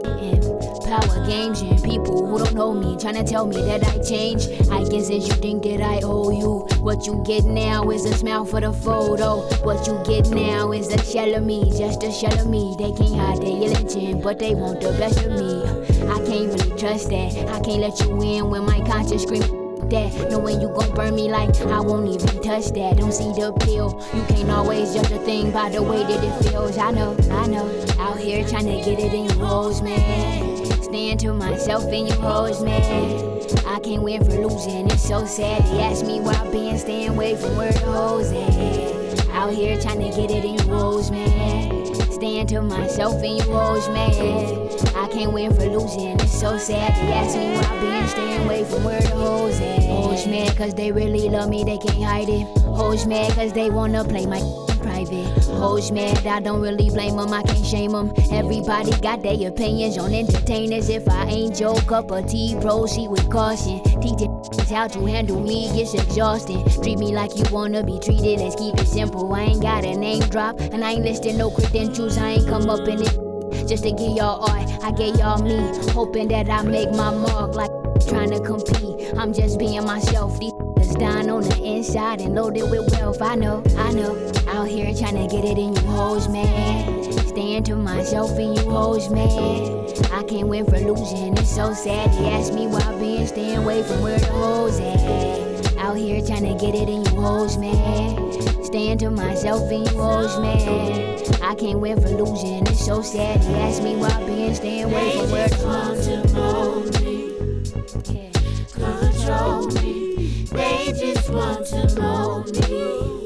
power 0.93 1.27
games 1.27 1.63
and 1.63 1.83
people 1.83 2.27
who 2.27 2.37
don't 2.39 2.55
know 2.55 2.75
me 2.75 2.99
trying 2.99 3.15
to 3.15 3.25
tell 3.25 3.47
me 3.47 3.57
that 3.63 3.83
I 3.83 3.99
change. 4.03 4.47
I 4.69 4.85
guess 4.85 5.09
as 5.09 5.27
you 5.27 5.35
think 5.41 5.63
that 5.63 5.81
I 5.81 6.01
owe 6.03 6.31
you. 6.31 6.67
What 6.81 7.07
you 7.07 7.23
get 7.27 7.45
now 7.45 7.91
is 7.91 8.05
a 8.05 8.13
smile 8.13 8.45
for 8.45 8.61
the 8.61 8.75
photo. 8.75 9.41
What 9.65 9.87
you 9.87 9.99
get 10.05 10.29
now 10.29 10.73
is 10.73 10.89
a 10.89 11.03
shell 11.03 11.35
of 11.35 11.45
me, 11.45 11.73
just 11.79 12.03
a 12.03 12.13
shell 12.13 12.39
of 12.39 12.47
me. 12.47 12.77
They 12.79 12.93
can't 12.93 13.17
hide 13.17 13.41
their 13.41 13.71
lynching, 13.73 14.21
but 14.21 14.39
they 14.39 14.55
want 14.55 14.83
the 14.83 14.91
best 14.93 15.25
of 15.25 15.33
me. 15.33 15.65
I 16.11 16.19
can't 16.27 16.53
really 16.53 16.79
trust 16.79 17.09
that. 17.09 17.33
I 17.49 17.61
can't 17.61 17.81
let 17.81 17.99
you 18.01 18.21
in 18.21 18.51
when 18.51 18.67
my 18.67 18.81
conscience 18.81 19.23
screams 19.23 19.49
that. 19.89 20.31
Knowing 20.31 20.61
you 20.61 20.69
gon' 20.69 20.95
burn 20.95 21.15
me 21.15 21.31
like 21.31 21.59
I 21.63 21.81
won't 21.81 22.09
even 22.09 22.43
touch 22.43 22.67
that. 22.73 22.99
Don't 22.99 23.13
see 23.13 23.33
the 23.33 23.53
pill. 23.61 23.99
You 24.15 24.25
can't 24.29 24.51
always 24.51 24.93
judge 24.93 25.11
a 25.11 25.19
thing 25.21 25.53
by 25.53 25.71
the 25.71 25.83
way 25.83 26.03
that 26.03 26.23
it 26.23 26.51
feels. 26.51 26.77
I 26.77 26.91
know, 26.91 27.17
I 27.31 27.47
know. 27.47 27.67
Out 27.99 28.19
here 28.19 28.47
trying 28.47 28.67
to 28.67 28.77
get 28.85 28.99
it 28.99 29.15
in 29.15 29.25
your 29.39 29.83
man 29.83 30.52
stand 30.93 31.19
to 31.19 31.33
myself 31.33 31.85
and 31.85 32.07
you 32.07 32.15
hoes 32.17 32.63
man. 32.63 32.79
I 33.67 33.79
can't 33.81 34.03
win 34.03 34.23
for 34.23 34.47
losing, 34.47 34.91
it's 34.91 35.09
so 35.09 35.25
sad. 35.25 35.65
They 35.65 35.81
ask 35.81 36.05
me 36.05 36.21
why 36.21 36.35
I've 36.35 36.53
been 36.53 36.79
staying 36.79 37.09
away 37.09 37.35
from 37.35 37.57
where 37.57 37.73
the 37.73 37.91
hoes 37.91 38.31
at. 38.31 39.29
Out 39.31 39.55
here 39.55 39.81
trying 39.81 40.01
to 40.01 40.15
get 40.15 40.31
it 40.31 40.45
in 40.45 40.59
you 40.59 40.75
hoes, 40.75 41.11
man. 41.11 41.95
Staying 42.13 42.47
to 42.49 42.61
myself 42.61 43.23
and 43.23 43.39
you 43.39 43.45
hoes, 43.45 43.89
man. 43.89 44.13
I 44.95 45.09
can't 45.09 45.33
win 45.33 45.55
for 45.55 45.65
losing, 45.65 46.21
it's 46.21 46.39
so 46.39 46.59
sad. 46.59 46.95
They 46.95 47.13
ask 47.15 47.39
me 47.39 47.55
why 47.55 47.75
I've 47.75 47.81
been 47.81 48.09
staying 48.09 48.45
away 48.45 48.65
from 48.65 48.85
where 48.85 49.01
the 49.01 49.09
hoes 49.09 49.59
at. 49.61 49.85
Hoes 49.85 50.27
man, 50.27 50.55
cause 50.57 50.75
they 50.75 50.93
really 50.93 51.31
love 51.31 51.49
me, 51.49 51.65
they 51.65 51.79
can't 51.79 52.05
hide 52.05 52.29
it. 52.29 52.47
Hoes 52.65 53.07
man, 53.07 53.33
cause 53.33 53.55
they 53.55 53.71
wanna 53.71 54.05
play 54.05 54.27
my 54.27 54.41
private. 54.93 55.27
Hoes 55.45 55.91
mad, 55.91 56.27
I 56.27 56.41
don't 56.41 56.61
really 56.61 56.91
blame 56.91 57.17
them, 57.17 57.33
I 57.33 57.43
can't 57.43 57.65
shame 57.65 57.93
them. 57.93 58.13
Everybody 58.31 58.93
got 59.01 59.23
their 59.23 59.49
opinions 59.49 59.99
on 59.99 60.13
entertainers. 60.13 60.89
If 60.89 61.09
I 61.09 61.27
ain't 61.27 61.59
your 61.59 61.77
cup 61.83 62.11
of 62.11 62.27
tea, 62.27 62.57
proceed 62.61 63.09
with 63.09 63.29
caution. 63.31 63.83
Teaching 64.01 64.31
how 64.71 64.89
to 64.89 65.05
handle 65.05 65.41
me 65.41 65.71
gets 65.75 65.95
exhausting. 65.95 66.65
Treat 66.83 66.99
me 66.99 67.15
like 67.15 67.37
you 67.37 67.45
wanna 67.51 67.83
be 67.85 67.99
treated, 67.99 68.41
let's 68.41 68.57
keep 68.57 68.75
it 68.79 68.87
simple. 68.87 69.33
I 69.33 69.43
ain't 69.43 69.63
got 69.63 69.85
a 69.85 69.97
name 69.97 70.23
drop, 70.31 70.61
and 70.61 70.85
I 70.85 70.93
ain't 70.93 71.05
listing 71.05 71.37
no 71.37 71.51
credentials, 71.51 72.17
I 72.19 72.33
ain't 72.33 72.49
come 72.49 72.69
up 72.71 72.87
in 72.89 73.03
it. 73.03 73.69
Just 73.69 73.85
to 73.85 73.91
get 73.91 74.17
y'all 74.17 74.49
art, 74.51 74.69
I 74.83 74.93
get 74.93 75.19
y'all 75.19 75.43
me. 75.43 75.57
Hoping 75.93 76.29
that 76.29 76.49
I 76.49 76.63
make 76.63 76.91
my 76.93 77.11
mark 77.11 77.55
like 77.55 77.71
trying 78.09 78.31
to 78.31 78.41
compete. 78.41 79.13
I'm 79.17 79.33
just 79.33 79.59
being 79.59 79.85
myself. 79.85 80.39
These 80.41 80.52
down 81.03 81.29
on 81.31 81.43
the 81.43 81.65
inside 81.65 82.21
and 82.21 82.33
loaded 82.33 82.71
with 82.71 82.89
wealth. 82.93 83.21
I 83.21 83.35
know, 83.35 83.61
I 83.77 83.91
know. 83.93 84.15
Out 84.47 84.69
here 84.69 84.95
trying 84.95 85.17
to 85.17 85.27
get 85.35 85.45
it 85.45 85.59
in 85.59 85.75
you 85.75 85.83
hoes, 85.83 86.29
man. 86.29 87.13
Staying 87.27 87.65
to 87.65 87.75
myself 87.75 88.31
and 88.39 88.57
you 88.57 88.71
hoes, 88.71 89.11
man. 89.11 89.89
I 90.13 90.23
can't 90.23 90.47
win 90.47 90.65
for 90.65 90.79
losing. 90.79 91.37
It's 91.37 91.51
so 91.53 91.75
sad. 91.75 92.13
They 92.13 92.31
ask 92.31 92.55
me 92.55 92.69
why 92.69 92.83
I've 92.83 93.01
been 93.01 93.27
staying 93.27 93.59
away 93.59 93.83
from 93.83 94.01
where 94.03 94.21
the 94.21 94.27
hoes 94.27 94.79
at. 94.79 95.77
Out 95.77 95.97
here 95.97 96.25
trying 96.25 96.45
to 96.45 96.55
get 96.65 96.77
it 96.77 96.89
in 96.89 97.05
you 97.05 97.21
hoes, 97.21 97.59
man. 97.59 98.65
Staying 98.65 98.99
to 98.99 99.11
myself 99.11 99.73
and 99.73 99.85
you 99.91 99.99
hoes, 99.99 100.39
man. 100.39 101.19
I 101.43 101.57
can't 101.57 101.81
win 101.81 102.01
for 102.01 102.11
losing. 102.11 102.65
It's 102.69 102.87
so 102.87 103.03
sad. 103.03 103.43
They 103.43 103.55
ask 103.55 103.83
me 103.83 103.97
why 103.97 104.07
I've 104.07 104.25
been 104.25 104.55
staying 104.55 104.85
away 104.85 105.19
from 105.19 105.33
where 105.33 105.49
the 105.49 105.57
hoes 105.57 106.07
at. 106.07 106.23
Control 108.73 109.67
me. 109.83 109.92
They 110.53 110.93
just 110.93 111.31
want 111.31 111.67
to 111.67 112.01
mold 112.01 112.53
me, 112.69 113.25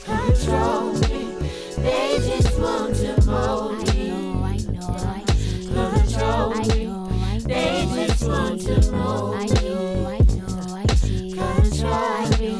control 0.00 0.92
me. 0.94 1.36
They 1.76 2.18
just 2.26 2.58
want 2.58 2.96
to 2.96 3.20
mold 3.26 3.94
me, 3.94 4.10
control 5.74 6.54
me. 6.54 6.86
They 7.40 7.86
just 7.94 8.26
want 8.26 8.60
to 8.62 8.90
mold 8.92 9.36
me, 9.40 9.76
control 11.34 12.20
me. 12.38 12.52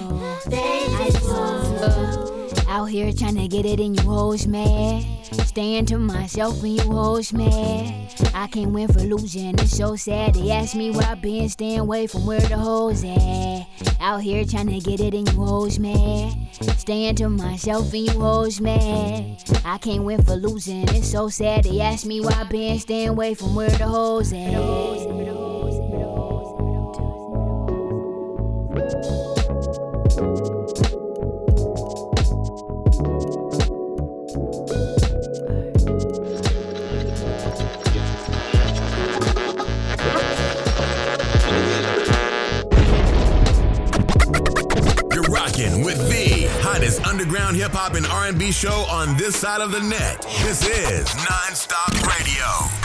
They 0.46 0.76
just 0.98 1.22
want 1.28 1.78
to. 1.78 2.64
Out 2.68 2.86
here 2.86 3.12
trying 3.12 3.36
to 3.36 3.48
get 3.48 3.64
it 3.64 3.80
and 3.80 3.96
you 3.98 4.08
hoes 4.08 4.46
mad. 4.46 5.04
Staying 5.56 5.86
to 5.86 5.96
myself 5.96 6.62
and 6.62 6.76
you 6.76 6.82
hoes 6.82 7.32
mad. 7.32 8.12
I 8.34 8.46
can't 8.46 8.72
win 8.72 8.88
for 8.88 9.00
losing, 9.00 9.58
it's 9.58 9.74
so 9.74 9.96
sad. 9.96 10.34
They 10.34 10.50
ask 10.50 10.76
me 10.76 10.90
where 10.90 11.06
I 11.06 11.14
been, 11.14 11.48
staying 11.48 11.78
away 11.78 12.06
from 12.08 12.26
where 12.26 12.42
the 12.42 12.58
hoes 12.58 13.02
at. 13.02 13.66
Out 13.98 14.20
here 14.20 14.44
trying 14.44 14.66
to 14.66 14.78
get 14.80 15.00
it 15.00 15.14
and 15.14 15.26
you 15.32 15.42
hoes 15.42 15.78
mad. 15.78 16.34
Staying 16.76 17.14
to 17.14 17.30
myself 17.30 17.90
and 17.94 18.04
you 18.06 18.20
hoes 18.20 18.60
mad. 18.60 19.42
I 19.64 19.78
can't 19.78 20.04
win 20.04 20.22
for 20.22 20.36
losing, 20.36 20.86
it's 20.90 21.10
so 21.10 21.30
sad. 21.30 21.64
They 21.64 21.80
ask 21.80 22.04
me 22.04 22.20
where 22.20 22.36
I 22.36 22.44
been, 22.44 22.78
staying 22.78 23.08
away 23.08 23.32
from 23.32 23.54
where 23.54 23.70
the 23.70 23.86
hoes 23.86 24.34
at. 24.34 24.52
The 45.98 46.46
hottest 46.62 47.04
underground 47.06 47.56
hip 47.56 47.72
hop 47.72 47.94
and 47.94 48.06
R&B 48.06 48.52
show 48.52 48.84
on 48.90 49.16
this 49.16 49.36
side 49.36 49.60
of 49.60 49.72
the 49.72 49.80
net. 49.80 50.22
This 50.42 50.66
is 50.66 51.06
Nonstop 51.08 51.92
Radio. 52.06 52.75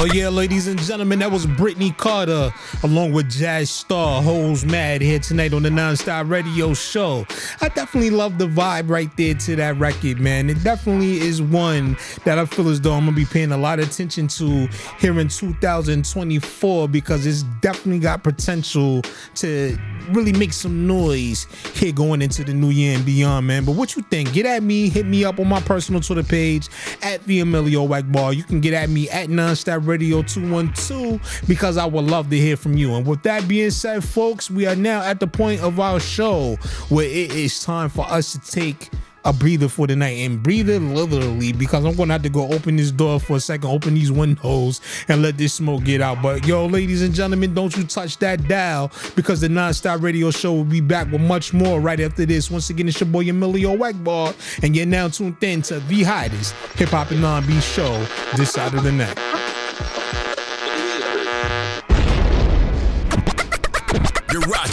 Oh 0.00 0.04
yeah, 0.04 0.28
ladies 0.28 0.68
and 0.68 0.80
gentlemen, 0.80 1.18
that 1.18 1.32
was 1.32 1.44
Brittany 1.44 1.90
Carter 1.90 2.54
along 2.84 3.10
with 3.10 3.28
Jazz 3.28 3.68
Star, 3.68 4.22
Holes 4.22 4.64
Mad 4.64 5.00
here 5.00 5.18
tonight 5.18 5.52
on 5.52 5.64
the 5.64 5.70
Nonstop 5.70 6.30
Radio 6.30 6.72
Show. 6.72 7.26
I 7.60 7.68
definitely 7.68 8.10
love 8.10 8.38
the 8.38 8.46
vibe 8.46 8.90
right 8.90 9.10
there 9.16 9.34
to 9.34 9.56
that 9.56 9.76
record, 9.76 10.20
man. 10.20 10.50
It 10.50 10.62
definitely 10.62 11.18
is 11.18 11.42
one 11.42 11.96
that 12.24 12.38
I 12.38 12.44
feel 12.44 12.68
as 12.68 12.80
though 12.80 12.92
I'm 12.92 13.06
gonna 13.06 13.16
be 13.16 13.24
paying 13.24 13.50
a 13.50 13.58
lot 13.58 13.80
of 13.80 13.88
attention 13.88 14.28
to 14.28 14.68
here 15.00 15.18
in 15.18 15.26
2024 15.26 16.88
because 16.88 17.26
it's 17.26 17.42
definitely 17.60 17.98
got 17.98 18.22
potential 18.22 19.02
to 19.34 19.76
really 20.12 20.32
make 20.32 20.52
some 20.52 20.86
noise 20.86 21.48
here 21.74 21.90
going 21.90 22.22
into 22.22 22.44
the 22.44 22.54
new 22.54 22.70
year 22.70 22.94
and 22.94 23.04
beyond, 23.04 23.48
man. 23.48 23.64
But 23.64 23.72
what 23.72 23.96
you 23.96 24.02
think? 24.02 24.32
Get 24.32 24.46
at 24.46 24.62
me, 24.62 24.88
hit 24.88 25.06
me 25.06 25.24
up 25.24 25.40
on 25.40 25.48
my 25.48 25.60
personal 25.60 26.00
Twitter 26.00 26.22
page 26.22 26.68
at 27.02 27.24
the 27.24 27.40
Emilio 27.40 27.84
Egbar. 27.88 28.36
You 28.36 28.44
can 28.44 28.60
get 28.60 28.74
at 28.74 28.90
me 28.90 29.10
at 29.10 29.28
Nonstop 29.28 29.87
Radio 29.88 30.22
212 30.22 31.42
because 31.48 31.76
I 31.76 31.86
would 31.86 32.04
love 32.04 32.30
to 32.30 32.36
hear 32.38 32.56
from 32.56 32.76
you. 32.76 32.94
And 32.94 33.06
with 33.06 33.22
that 33.22 33.48
being 33.48 33.70
said, 33.70 34.04
folks, 34.04 34.50
we 34.50 34.66
are 34.66 34.76
now 34.76 35.02
at 35.02 35.18
the 35.18 35.26
point 35.26 35.62
of 35.62 35.80
our 35.80 35.98
show 35.98 36.56
where 36.88 37.06
it 37.06 37.32
is 37.32 37.64
time 37.64 37.88
for 37.88 38.06
us 38.08 38.32
to 38.32 38.38
take 38.38 38.90
a 39.24 39.32
breather 39.32 39.68
for 39.68 39.86
the 39.86 39.94
night 39.96 40.18
and 40.18 40.42
breathe 40.42 40.70
it 40.70 40.80
literally 40.80 41.52
because 41.52 41.84
I'm 41.84 41.94
gonna 41.94 42.14
have 42.14 42.22
to 42.22 42.28
go 42.28 42.48
open 42.48 42.76
this 42.76 42.90
door 42.90 43.20
for 43.20 43.36
a 43.36 43.40
second, 43.40 43.68
open 43.68 43.94
these 43.94 44.10
windows, 44.10 44.80
and 45.08 45.22
let 45.22 45.36
this 45.36 45.54
smoke 45.54 45.84
get 45.84 46.00
out. 46.00 46.22
But 46.22 46.46
yo, 46.46 46.66
ladies 46.66 47.02
and 47.02 47.14
gentlemen, 47.14 47.54
don't 47.54 47.76
you 47.76 47.84
touch 47.84 48.16
that 48.18 48.48
dial 48.48 48.90
because 49.14 49.40
the 49.40 49.48
non-stop 49.48 50.02
radio 50.02 50.30
show 50.30 50.54
will 50.54 50.64
be 50.64 50.80
back 50.80 51.10
with 51.10 51.20
much 51.20 51.52
more 51.52 51.80
right 51.80 52.00
after 52.00 52.24
this. 52.24 52.50
Once 52.50 52.70
again, 52.70 52.88
it's 52.88 53.00
your 53.00 53.08
boy 53.08 53.28
Emilio 53.28 53.76
Egbar, 53.76 54.34
and 54.62 54.74
you're 54.74 54.86
now 54.86 55.08
tuned 55.08 55.42
in 55.42 55.62
to 55.62 55.80
the 55.80 56.02
hottest 56.02 56.54
hip 56.76 56.88
hop 56.88 57.10
and 57.10 57.24
R&B 57.24 57.60
show 57.60 58.06
this 58.36 58.52
side 58.52 58.74
of 58.74 58.82
the 58.82 58.92
net. 58.92 59.18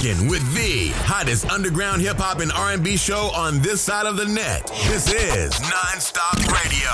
Rocking 0.05 0.27
with 0.27 0.53
the 0.53 0.89
hottest 1.03 1.49
underground 1.49 2.01
hip 2.01 2.17
hop 2.17 2.39
and 2.39 2.51
R&B 2.51 2.95
show 2.97 3.31
on 3.35 3.59
this 3.61 3.81
side 3.81 4.05
of 4.05 4.17
the 4.17 4.25
net. 4.25 4.67
This 4.87 5.11
is 5.11 5.51
Nonstop 5.53 6.37
Radio. 6.53 6.91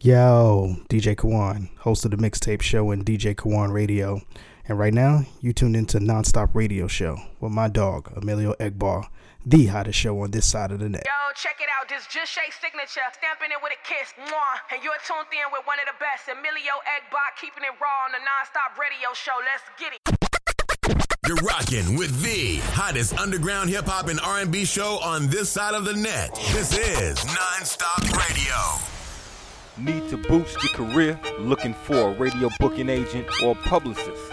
Yo, 0.00 0.76
DJ 0.88 1.16
Kawon, 1.16 1.76
host 1.78 2.04
of 2.04 2.12
the 2.12 2.16
Mixtape 2.16 2.62
Show 2.62 2.92
and 2.92 3.04
DJ 3.04 3.34
Kawon 3.34 3.72
Radio. 3.72 4.20
And 4.66 4.78
right 4.78 4.94
now, 4.94 5.22
you 5.40 5.52
tuned 5.52 5.74
into 5.74 5.98
Nonstop 5.98 6.50
Radio 6.54 6.86
Show 6.86 7.16
with 7.40 7.50
my 7.52 7.68
dog, 7.68 8.12
Emilio 8.16 8.54
Egbar, 8.60 9.06
the 9.46 9.66
hottest 9.66 9.98
show 9.98 10.20
on 10.20 10.30
this 10.30 10.46
side 10.46 10.70
of 10.70 10.80
the 10.80 10.88
net. 10.88 11.02
Yo, 11.04 11.32
check 11.34 11.56
it 11.60 11.68
out. 11.80 11.88
This 11.88 12.06
just 12.06 12.32
Shay 12.32 12.50
signature. 12.60 13.06
Stamping 13.16 13.50
it 13.50 13.60
with 13.62 13.72
a 13.72 13.80
kiss. 13.86 14.12
Mwah. 14.18 14.56
And 14.72 14.82
you're 14.84 15.00
tuned 15.06 15.32
in 15.32 15.48
with 15.52 15.66
one 15.66 15.78
of 15.80 15.86
the 15.86 15.96
best, 15.98 16.28
Emilio 16.28 16.76
Egbar, 16.84 17.30
keeping 17.40 17.64
it 17.64 17.74
raw 17.80 18.04
on 18.04 18.12
the 18.12 18.20
non-stop 18.20 18.76
radio 18.78 19.12
show. 19.14 19.36
Let's 19.40 19.64
get 19.80 19.92
it. 19.96 20.02
You're 21.26 21.36
rocking 21.46 21.96
with 21.96 22.22
the 22.22 22.56
hottest 22.72 23.18
underground 23.18 23.70
hip 23.70 23.86
hop 23.86 24.08
and 24.08 24.18
R&B 24.20 24.64
show 24.64 24.98
on 24.98 25.28
this 25.28 25.48
side 25.48 25.74
of 25.74 25.84
the 25.84 25.94
net. 25.94 26.34
This 26.52 26.76
is 26.76 27.18
Nonstop 27.18 28.02
Radio. 28.18 28.56
Need 29.78 30.10
to 30.10 30.16
boost 30.16 30.62
your 30.62 30.72
career? 30.74 31.20
Looking 31.38 31.72
for 31.72 31.94
a 31.94 32.18
radio 32.18 32.50
booking 32.58 32.88
agent 32.88 33.26
or 33.42 33.54
publicist? 33.54 34.32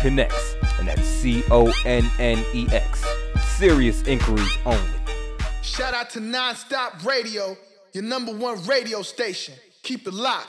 Connects, 0.00 0.54
and 0.78 0.88
that's 0.88 1.02
C 1.06 1.42
O 1.50 1.72
N 1.84 2.10
N 2.18 2.44
E 2.52 2.66
X. 2.70 3.04
Serious 3.56 4.02
inquiries 4.02 4.56
only. 4.66 4.80
Shout 5.62 5.94
out 5.94 6.10
to 6.10 6.20
Nonstop 6.20 7.04
Radio, 7.04 7.56
your 7.92 8.04
number 8.04 8.32
one 8.32 8.64
radio 8.66 9.02
station. 9.02 9.54
Keep 9.82 10.06
it 10.06 10.14
locked. 10.14 10.48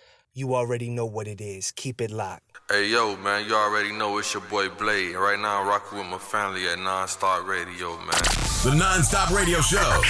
You 0.33 0.55
already 0.55 0.89
know 0.89 1.05
what 1.05 1.27
it 1.27 1.41
is. 1.41 1.73
Keep 1.73 1.99
it 1.99 2.09
locked. 2.09 2.43
Hey 2.69 2.87
yo, 2.87 3.17
man, 3.17 3.45
you 3.45 3.53
already 3.53 3.91
know 3.91 4.17
it's 4.17 4.33
your 4.33 4.41
boy 4.43 4.69
Blade. 4.69 5.13
Right 5.15 5.37
now 5.37 5.61
I'm 5.61 5.67
rocking 5.67 5.97
with 5.97 6.07
my 6.07 6.17
family 6.17 6.65
at 6.69 6.77
Nonstop 6.77 7.45
Radio, 7.45 7.97
man. 7.97 8.07
The 8.63 8.71
Nonstop 8.71 9.35
Radio 9.35 9.59
Show. 9.59 10.01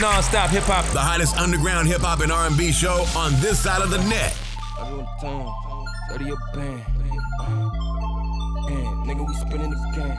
Nonstop 0.00 0.48
hip 0.48 0.62
hop. 0.62 0.86
The 0.94 1.00
hottest 1.00 1.36
underground 1.36 1.86
hip 1.86 2.00
hop 2.00 2.20
and 2.20 2.32
R&B 2.32 2.72
show 2.72 3.04
on 3.14 3.32
this 3.42 3.60
side 3.60 3.82
of 3.82 3.90
the 3.90 3.98
net. 4.08 4.34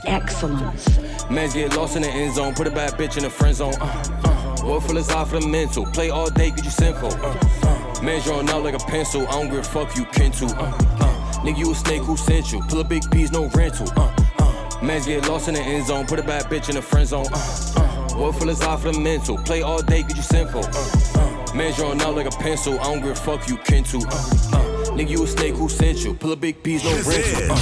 Excellence. 0.06 1.00
Mans 1.32 1.54
get 1.56 1.76
lost 1.76 1.96
in 1.96 2.04
the 2.04 2.10
end 2.10 2.36
zone, 2.36 2.54
put 2.54 2.68
a 2.68 2.72
bad 2.72 2.94
bitch 2.94 3.18
in 3.18 3.24
the 3.24 3.32
friend 3.32 3.56
zone. 3.56 3.74
Uh, 3.82 4.20
uh. 4.26 4.68
Work 4.68 4.84
full 4.84 4.98
is 4.98 5.10
off 5.10 5.32
for 5.32 5.40
the 5.40 5.48
mental. 5.48 5.88
Play 5.88 6.12
all 6.12 6.30
day, 6.30 6.52
get 6.52 6.64
you 6.64 6.70
sinful. 6.70 7.12
Uh, 7.14 7.40
uh. 7.64 7.79
Man 8.02 8.22
drawing 8.22 8.50
out 8.50 8.64
like 8.64 8.76
a 8.76 8.80
pencil. 8.80 9.28
I 9.28 9.32
don't 9.32 9.50
give 9.50 9.60
a 9.60 9.64
fuck 9.64 9.96
you 9.96 10.06
kin 10.06 10.32
to. 10.34 10.46
Uh, 10.46 10.72
uh. 11.00 11.44
Nigga, 11.44 11.58
you 11.58 11.72
a 11.72 11.76
snake 11.76 12.02
who 12.04 12.16
sent 12.16 12.52
you. 12.52 12.62
Pull 12.62 12.80
a 12.80 12.84
big 12.84 13.10
piece, 13.12 13.32
no 13.32 13.48
rental. 13.50 13.88
Uh, 13.98 14.14
uh. 14.40 14.80
Mans 14.82 15.06
get 15.06 15.28
lost 15.28 15.48
in 15.50 15.54
the 15.54 15.62
end 15.62 15.88
zone, 15.88 16.06
put 16.06 16.20
a 16.20 16.24
bad 16.24 16.46
bitch 16.46 16.70
in 16.70 16.76
the 16.76 16.82
friend 16.82 17.08
zone. 17.08 17.26
Uh, 17.34 17.38
uh. 17.78 18.20
Work 18.20 18.36
full 18.36 18.50
is 18.50 18.62
off 18.62 18.84
for 18.84 18.92
the 18.92 19.00
mental. 19.00 19.38
Play 19.38 19.62
all 19.62 19.82
day, 19.82 20.04
get 20.04 20.16
you 20.16 20.22
sinful. 20.22 20.64
Uh, 20.64 21.20
uh. 21.20 21.56
Man 21.56 21.74
drawing 21.74 22.02
out 22.02 22.16
like 22.16 22.28
a 22.28 22.38
pencil. 22.38 22.80
I 22.80 22.84
don't 22.84 23.02
give 23.02 23.12
a 23.12 23.16
fuck 23.16 23.48
you 23.50 23.58
kin 23.58 23.84
to. 23.86 23.98
Uh, 23.98 24.02
uh. 24.02 24.70
Nigga, 24.96 25.10
you 25.10 25.24
a 25.24 25.28
snake 25.28 25.56
who 25.56 25.68
sent 25.68 26.04
you. 26.04 26.14
Pull 26.14 26.32
a 26.32 26.36
big 26.36 26.64
piece, 26.64 26.84
no 26.84 26.92
rental. 26.92 27.12
is 27.12 27.50
Uh, 27.50 27.56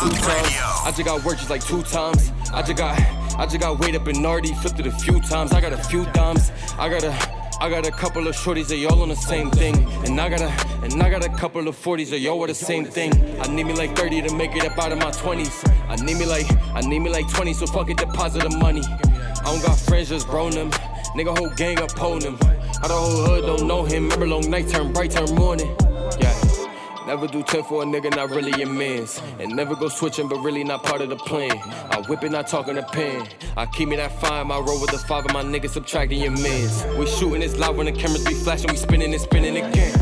two 0.00 0.10
times. 0.16 0.56
I 0.84 0.92
just 0.94 1.04
got 1.04 1.24
work 1.24 1.36
just 1.36 1.50
like 1.50 1.64
two 1.64 1.82
times. 1.82 2.32
I 2.52 2.62
just 2.62 2.76
got, 2.78 2.98
I 3.38 3.44
just 3.44 3.60
got 3.60 3.78
weight 3.78 3.94
up 3.94 4.08
in 4.08 4.22
Nardi, 4.22 4.54
flipped 4.54 4.80
it 4.80 4.86
a 4.86 4.90
few 4.90 5.20
times. 5.20 5.52
I 5.52 5.60
got 5.60 5.72
a 5.72 5.78
few 5.78 6.04
dimes. 6.12 6.52
I 6.78 6.88
got 6.88 7.04
a, 7.04 7.12
I 7.60 7.68
got 7.68 7.84
a 7.86 7.90
couple 7.90 8.28
of 8.28 8.36
shorties, 8.36 8.68
they 8.68 8.84
all 8.86 9.02
on 9.02 9.08
the 9.08 9.16
same 9.16 9.50
thing. 9.50 9.74
And 10.04 10.20
I 10.20 10.28
got 10.28 10.40
a, 10.40 10.84
and 10.84 11.02
I 11.02 11.10
got 11.10 11.24
a 11.24 11.28
couple 11.28 11.66
of 11.66 11.76
40s, 11.76 12.10
they 12.10 12.24
all 12.28 12.42
are 12.44 12.46
the 12.46 12.54
same 12.54 12.84
thing. 12.84 13.12
I 13.40 13.48
need 13.48 13.64
me 13.64 13.72
like 13.72 13.96
30 13.96 14.22
to 14.22 14.34
make 14.36 14.54
it 14.54 14.64
up 14.64 14.78
out 14.78 14.92
of 14.92 14.98
my 14.98 15.10
20s. 15.10 15.68
I 15.88 15.96
need 15.96 16.18
me 16.18 16.24
like, 16.24 16.46
I 16.72 16.82
need 16.82 17.00
me 17.00 17.10
like 17.10 17.28
20, 17.28 17.52
so 17.54 17.66
fucking 17.66 17.96
deposit 17.96 18.44
the 18.44 18.56
money. 18.58 18.82
I 18.84 19.42
don't 19.44 19.60
got 19.60 19.76
friends, 19.76 20.10
just 20.10 20.28
bro 20.28 20.50
them. 20.50 20.70
Nigga, 21.16 21.36
whole 21.36 21.50
gang 21.50 21.80
up 21.80 22.00
on 22.00 22.20
him. 22.20 22.36
How 22.80 22.86
the 22.86 22.94
whole 22.94 23.26
hood 23.26 23.46
don't 23.46 23.66
know 23.66 23.84
him. 23.84 24.04
Remember 24.04 24.28
long 24.28 24.48
night 24.48 24.68
turn 24.68 24.92
bright 24.92 25.10
turn 25.10 25.34
morning. 25.34 25.74
Yeah. 26.20 26.47
Never 27.08 27.26
do 27.26 27.42
10 27.42 27.62
for 27.62 27.82
a 27.82 27.86
nigga, 27.86 28.14
not 28.14 28.28
really 28.28 28.62
mans. 28.66 29.22
And 29.38 29.56
never 29.56 29.74
go 29.74 29.88
switching, 29.88 30.28
but 30.28 30.40
really 30.40 30.62
not 30.62 30.82
part 30.82 31.00
of 31.00 31.08
the 31.08 31.16
plan. 31.16 31.56
I 31.90 32.04
whip 32.06 32.22
it, 32.22 32.30
not 32.30 32.48
talking 32.48 32.74
to 32.74 32.82
pen. 32.82 33.26
I 33.56 33.64
keep 33.64 33.88
me 33.88 33.96
that 33.96 34.20
fine, 34.20 34.48
my 34.48 34.58
roll 34.58 34.78
with 34.78 34.90
the 34.90 34.98
five 34.98 35.24
of 35.24 35.32
my 35.32 35.42
niggas 35.42 35.70
subtracting 35.70 36.20
your 36.20 36.32
mans. 36.32 36.84
We 36.98 37.06
shooting 37.06 37.40
this 37.40 37.56
loud 37.56 37.78
when 37.78 37.86
the 37.86 37.92
cameras 37.92 38.26
be 38.26 38.34
flashing, 38.34 38.70
we 38.70 38.76
spinning 38.76 39.14
and 39.14 39.22
spinning 39.22 39.56
again. 39.56 39.98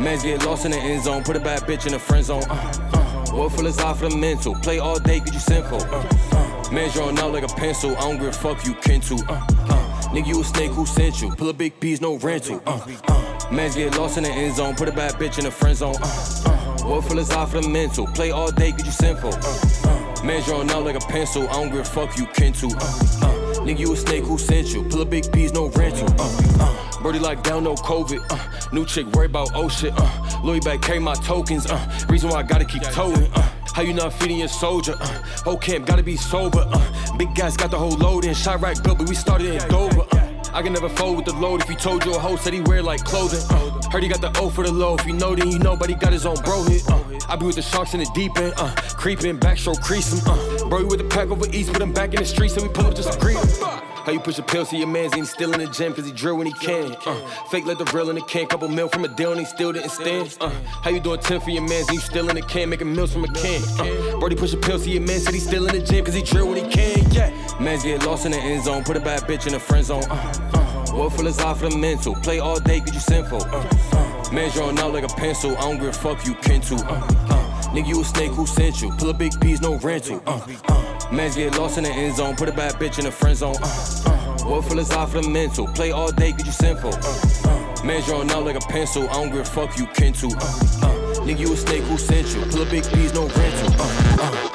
Mans 0.00 0.22
get 0.22 0.42
lost 0.46 0.64
in 0.64 0.70
the 0.70 0.78
end 0.78 1.04
zone, 1.04 1.22
put 1.22 1.36
a 1.36 1.40
bad 1.40 1.64
bitch 1.64 1.84
in 1.84 1.92
the 1.92 1.98
friend 1.98 2.24
zone. 2.24 2.42
Uh, 2.48 2.72
uh. 2.94 3.36
World 3.36 3.52
full 3.52 3.68
off 3.68 3.98
for 3.98 4.08
the 4.08 4.16
mental. 4.16 4.54
Play 4.54 4.78
all 4.78 4.98
day, 4.98 5.20
get 5.20 5.34
you 5.34 5.40
sinful. 5.40 5.82
Uh, 5.82 6.08
uh. 6.32 7.20
Out 7.20 7.32
like 7.34 7.44
a 7.44 7.54
pencil. 7.56 7.94
I 7.94 8.00
don't 8.00 8.16
give 8.16 8.28
a 8.28 8.32
fuck 8.32 8.64
you 8.64 8.72
kin 8.76 9.02
to. 9.02 9.16
Uh, 9.28 9.46
uh. 9.68 9.77
Nigga, 10.12 10.26
you 10.26 10.40
a 10.40 10.44
snake 10.44 10.70
who 10.70 10.86
sent 10.86 11.20
you. 11.20 11.34
Pull 11.36 11.50
a 11.50 11.52
big 11.52 11.78
piece, 11.80 12.00
no 12.00 12.16
rental. 12.18 12.62
Uh, 12.66 12.80
uh. 13.08 13.50
Mans 13.52 13.74
get 13.74 13.96
lost 13.98 14.16
in 14.16 14.24
the 14.24 14.30
end 14.30 14.56
zone, 14.56 14.74
put 14.74 14.88
a 14.88 14.92
bad 14.92 15.14
bitch 15.14 15.38
in 15.38 15.44
the 15.44 15.50
friend 15.50 15.76
zone. 15.76 15.94
Uh, 16.02 16.42
uh. 16.46 16.94
Off 16.94 17.08
for 17.08 17.14
the 17.14 17.68
mental. 17.68 18.06
Play 18.08 18.30
all 18.30 18.50
day, 18.50 18.72
get 18.72 18.86
you 18.86 18.92
sinful. 18.92 19.34
Uh, 19.34 19.90
uh. 19.90 20.24
Man's 20.24 20.46
drawing 20.46 20.70
out 20.70 20.84
like 20.84 20.96
a 20.96 21.06
pencil. 21.06 21.48
I 21.48 21.52
don't 21.52 21.70
give 21.70 21.80
a 21.80 21.84
fuck 21.84 22.16
you 22.16 22.26
kin 22.28 22.52
to. 22.54 22.66
Uh, 22.66 22.70
uh. 22.70 23.38
Nigga, 23.64 23.80
you 23.80 23.92
a 23.92 23.96
snake 23.96 24.24
who 24.24 24.38
sent 24.38 24.72
you. 24.72 24.82
Pull 24.84 25.02
a 25.02 25.04
big 25.04 25.30
piece, 25.30 25.52
no 25.52 25.68
rental. 25.70 26.08
Uh, 26.18 26.40
uh. 26.60 27.02
Birdie 27.02 27.18
like 27.18 27.42
down, 27.42 27.64
no 27.64 27.74
COVID. 27.74 28.24
Uh, 28.30 28.70
new 28.72 28.84
chick 28.86 29.06
worry 29.08 29.26
about 29.26 29.50
oh 29.54 29.68
shit. 29.68 29.92
Uh, 29.96 30.40
Louis 30.42 30.60
back 30.60 30.80
carry 30.82 30.98
my 30.98 31.14
tokens. 31.14 31.66
Uh, 31.66 32.06
reason 32.08 32.30
why 32.30 32.40
I 32.40 32.42
gotta 32.42 32.64
keep 32.64 32.82
towing. 32.82 33.30
Uh, 33.34 33.48
how 33.78 33.84
you 33.84 33.94
not 33.94 34.12
feeding 34.12 34.40
your 34.40 34.48
soldier? 34.48 34.96
Uh, 35.00 35.06
whole 35.44 35.56
camp 35.56 35.86
gotta 35.86 36.02
be 36.02 36.16
sober. 36.16 36.66
Uh, 36.68 37.16
big 37.16 37.32
guys 37.32 37.56
got 37.56 37.70
the 37.70 37.78
whole 37.78 37.96
load 37.96 38.24
in. 38.24 38.34
Shot 38.34 38.60
right 38.60 38.76
built, 38.82 38.98
but 38.98 39.08
we 39.08 39.14
started 39.14 39.54
in 39.54 39.68
Dover. 39.68 40.04
Uh, 40.10 40.50
I 40.52 40.62
can 40.62 40.72
never 40.72 40.88
fold 40.88 41.18
with 41.18 41.26
the 41.26 41.34
load. 41.34 41.62
If 41.62 41.70
you 41.70 41.76
told 41.76 42.04
you 42.04 42.12
a 42.12 42.18
hoe 42.18 42.34
said 42.34 42.54
he 42.54 42.60
wear 42.62 42.82
like 42.82 43.04
clothing. 43.04 43.38
Uh, 43.48 43.88
heard 43.88 44.02
he 44.02 44.08
got 44.08 44.20
the 44.20 44.36
O 44.40 44.50
for 44.50 44.64
the 44.64 44.72
low. 44.72 44.96
If 44.96 45.06
you 45.06 45.12
know, 45.12 45.36
then 45.36 45.52
you 45.52 45.60
know, 45.60 45.76
but 45.76 45.88
he 45.88 45.94
got 45.94 46.12
his 46.12 46.26
own 46.26 46.34
bro 46.42 46.64
hit. 46.64 46.90
Uh, 46.90 46.98
I 47.28 47.36
be 47.36 47.46
with 47.46 47.54
the 47.54 47.62
sharks 47.62 47.94
in 47.94 48.00
the 48.00 48.10
deep 48.16 48.36
end. 48.36 48.54
Uh, 48.56 48.74
creeping, 48.96 49.38
backstroke 49.38 49.80
creasing. 49.80 50.26
Uh, 50.26 50.68
bro, 50.68 50.80
you 50.80 50.88
with 50.88 50.98
the 50.98 51.08
pack 51.08 51.28
over 51.28 51.46
east, 51.52 51.72
put 51.72 51.80
him 51.80 51.92
back 51.92 52.12
in 52.14 52.16
the 52.16 52.26
streets, 52.26 52.56
and 52.56 52.66
we 52.66 52.72
pull 52.72 52.86
up 52.86 52.96
just 52.96 53.20
greet 53.20 53.38
him. 53.38 53.87
How 54.08 54.14
you 54.14 54.20
push 54.20 54.38
a 54.38 54.42
pill 54.42 54.64
to 54.64 54.74
your 54.74 54.86
mans, 54.86 55.14
ain't 55.14 55.26
still 55.26 55.52
in 55.52 55.60
the 55.60 55.66
gym, 55.66 55.92
cause 55.92 56.06
he 56.06 56.12
drill 56.12 56.38
when 56.38 56.46
he 56.46 56.52
can. 56.54 56.96
Uh, 57.04 57.14
fake 57.50 57.66
let 57.66 57.76
the 57.76 57.84
real 57.94 58.08
in 58.08 58.14
the 58.14 58.22
can, 58.22 58.46
couple 58.46 58.66
mil 58.66 58.88
from 58.88 59.04
a 59.04 59.08
deal 59.08 59.32
and 59.32 59.40
he 59.40 59.44
still 59.44 59.70
didn't 59.70 59.90
stand. 59.90 60.34
Uh, 60.40 60.48
how 60.82 60.88
you 60.88 60.98
doing 60.98 61.20
10 61.20 61.40
for 61.42 61.50
your 61.50 61.60
mans, 61.60 61.86
and 61.88 61.96
you 61.96 62.00
still 62.00 62.26
in 62.30 62.36
the 62.36 62.40
can, 62.40 62.70
making 62.70 62.90
meals 62.90 63.12
from 63.12 63.24
a 63.24 63.28
can. 63.34 63.62
Uh, 63.78 64.18
Brody 64.18 64.34
push 64.34 64.54
a 64.54 64.56
pill 64.56 64.78
to 64.78 64.88
your 64.88 65.02
man, 65.02 65.20
said 65.20 65.34
he 65.34 65.40
still 65.40 65.66
in 65.66 65.74
the 65.74 65.82
gym, 65.82 66.06
cause 66.06 66.14
he 66.14 66.22
drill 66.22 66.48
when 66.48 66.56
he 66.56 66.72
can, 66.72 67.04
yeah. 67.12 67.28
Mans 67.60 67.82
get 67.82 68.06
lost 68.06 68.24
in 68.24 68.32
the 68.32 68.38
end 68.38 68.64
zone, 68.64 68.82
put 68.82 68.96
a 68.96 69.00
bad 69.00 69.24
bitch 69.24 69.46
in 69.46 69.52
the 69.52 69.60
friend 69.60 69.84
zone. 69.84 70.04
Uh, 70.04 70.48
uh, 70.54 70.96
world 70.96 71.12
full 71.12 71.26
is 71.26 71.38
off 71.40 71.60
for 71.60 71.68
the 71.68 71.76
mental, 71.76 72.14
play 72.14 72.38
all 72.38 72.58
day, 72.58 72.80
get 72.80 72.94
you 72.94 73.00
sinful. 73.00 73.42
Uh, 73.42 73.68
uh, 73.92 74.32
man's 74.32 74.54
drawing 74.54 74.78
out 74.78 74.94
like 74.94 75.04
a 75.04 75.14
pencil, 75.16 75.54
I 75.58 75.60
don't 75.60 75.76
give 75.76 75.88
a 75.88 75.92
fuck 75.92 76.24
you 76.24 76.34
kin 76.36 76.62
to. 76.62 76.76
Uh, 76.76 76.94
uh, 77.28 77.62
nigga, 77.74 77.88
you 77.88 78.00
a 78.00 78.04
snake 78.06 78.30
who 78.30 78.46
sent 78.46 78.80
you, 78.80 78.90
pull 78.92 79.10
a 79.10 79.12
big 79.12 79.38
piece, 79.38 79.60
no 79.60 79.76
rental. 79.76 80.22
Uh, 80.26 80.40
uh, 80.70 80.97
mans 81.12 81.36
get 81.36 81.56
lost 81.58 81.78
in 81.78 81.84
the 81.84 81.90
end 81.90 82.16
zone, 82.16 82.36
put 82.36 82.48
a 82.48 82.52
bad 82.52 82.74
bitch 82.74 82.98
in 82.98 83.04
the 83.04 83.10
friend 83.10 83.36
zone. 83.36 83.56
Uh, 83.62 83.68
uh, 84.06 84.48
World 84.48 84.66
full 84.66 84.78
is 84.78 84.90
off 84.92 85.12
the 85.12 85.22
mental. 85.28 85.66
Play 85.68 85.90
all 85.90 86.10
day, 86.10 86.32
get 86.32 86.46
you 86.46 86.52
sinful. 86.52 86.94
Uh, 86.94 87.50
uh. 87.50 87.84
Man's 87.84 88.06
drawing 88.06 88.30
out 88.30 88.44
like 88.44 88.56
a 88.56 88.60
pencil. 88.60 89.08
I 89.08 89.14
don't 89.14 89.30
give 89.30 89.40
a 89.40 89.44
fuck 89.44 89.78
you 89.78 89.86
kin 89.88 90.12
to. 90.14 90.26
Uh, 90.26 90.30
uh. 90.30 90.94
Nigga, 91.24 91.40
you 91.40 91.52
a 91.52 91.56
snake 91.56 91.82
who 91.84 91.98
sent 91.98 92.34
you. 92.34 92.42
Pull 92.50 92.62
a 92.62 92.66
big 92.70 92.84
piece, 92.92 93.12
no 93.14 93.28
rental. 93.28 93.74
Uh, 93.78 94.16
uh. 94.20 94.54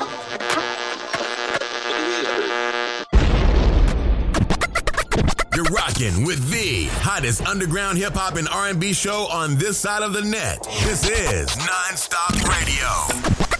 You're 5.55 5.65
rocking 5.65 6.25
with 6.25 6.49
the 6.49 6.85
hottest 7.01 7.45
underground 7.45 7.99
hip 7.99 8.13
hop 8.13 8.37
and 8.37 8.47
R&B 8.47 8.93
show 8.93 9.27
on 9.31 9.55
this 9.55 9.77
side 9.77 10.01
of 10.01 10.13
the 10.13 10.23
net. 10.23 10.63
This 10.83 11.07
is 11.07 11.47
Nonstop 11.49 12.33
Radio. 12.49 13.52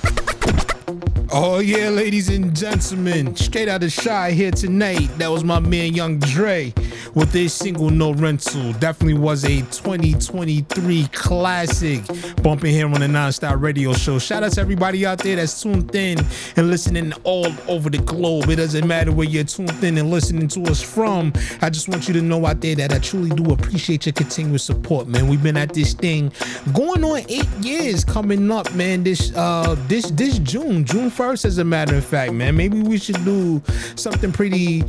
Oh 1.35 1.57
yeah, 1.57 1.89
ladies 1.89 2.29
and 2.29 2.55
gentlemen, 2.55 3.35
straight 3.35 3.67
out 3.67 3.81
of 3.81 3.91
Shy 3.91 4.29
here 4.29 4.51
tonight. 4.51 5.09
That 5.17 5.31
was 5.31 5.43
my 5.43 5.57
man 5.57 5.95
Young 5.95 6.19
Dre 6.19 6.71
with 7.15 7.33
his 7.33 7.53
single 7.53 7.89
No 7.89 8.13
Rental. 8.13 8.71
Definitely 8.73 9.15
was 9.15 9.43
a 9.43 9.61
2023 9.61 11.07
classic 11.11 12.03
bumping 12.43 12.71
here 12.71 12.85
on 12.85 12.99
the 12.99 13.07
Nonstop 13.07 13.59
Radio 13.59 13.93
Show. 13.93 14.19
Shout 14.19 14.43
out 14.43 14.51
to 14.51 14.61
everybody 14.61 15.07
out 15.07 15.23
there 15.23 15.37
that's 15.37 15.59
tuned 15.59 15.95
in 15.95 16.19
and 16.55 16.69
listening 16.69 17.13
all 17.23 17.51
over 17.67 17.89
the 17.89 17.97
globe. 17.97 18.49
It 18.49 18.57
doesn't 18.57 18.87
matter 18.87 19.11
where 19.11 19.27
you're 19.27 19.43
tuned 19.43 19.83
in 19.83 19.97
and 19.97 20.11
listening 20.11 20.47
to 20.49 20.61
us 20.65 20.83
from. 20.83 21.33
I 21.63 21.71
just 21.71 21.89
want 21.89 22.07
you 22.07 22.13
to 22.13 22.21
know 22.21 22.45
out 22.45 22.61
there 22.61 22.75
that 22.75 22.93
I 22.93 22.99
truly 22.99 23.31
do 23.31 23.51
appreciate 23.53 24.05
your 24.05 24.13
continuous 24.13 24.65
support, 24.65 25.07
man. 25.07 25.27
We've 25.27 25.41
been 25.41 25.57
at 25.57 25.73
this 25.73 25.95
thing 25.95 26.31
going 26.73 27.03
on 27.03 27.21
eight 27.27 27.49
years 27.59 28.03
coming 28.03 28.51
up, 28.51 28.71
man. 28.75 29.03
This 29.03 29.35
uh 29.35 29.75
this 29.87 30.11
this 30.11 30.37
June, 30.37 30.85
June 30.85 31.09
1st 31.09 31.22
first, 31.23 31.45
as 31.45 31.57
a 31.57 31.63
matter 31.63 31.95
of 31.95 32.03
fact, 32.03 32.33
man. 32.33 32.57
Maybe 32.57 32.81
we 32.81 32.97
should 32.97 33.23
do 33.23 33.61
something 33.95 34.33
pretty 34.33 34.83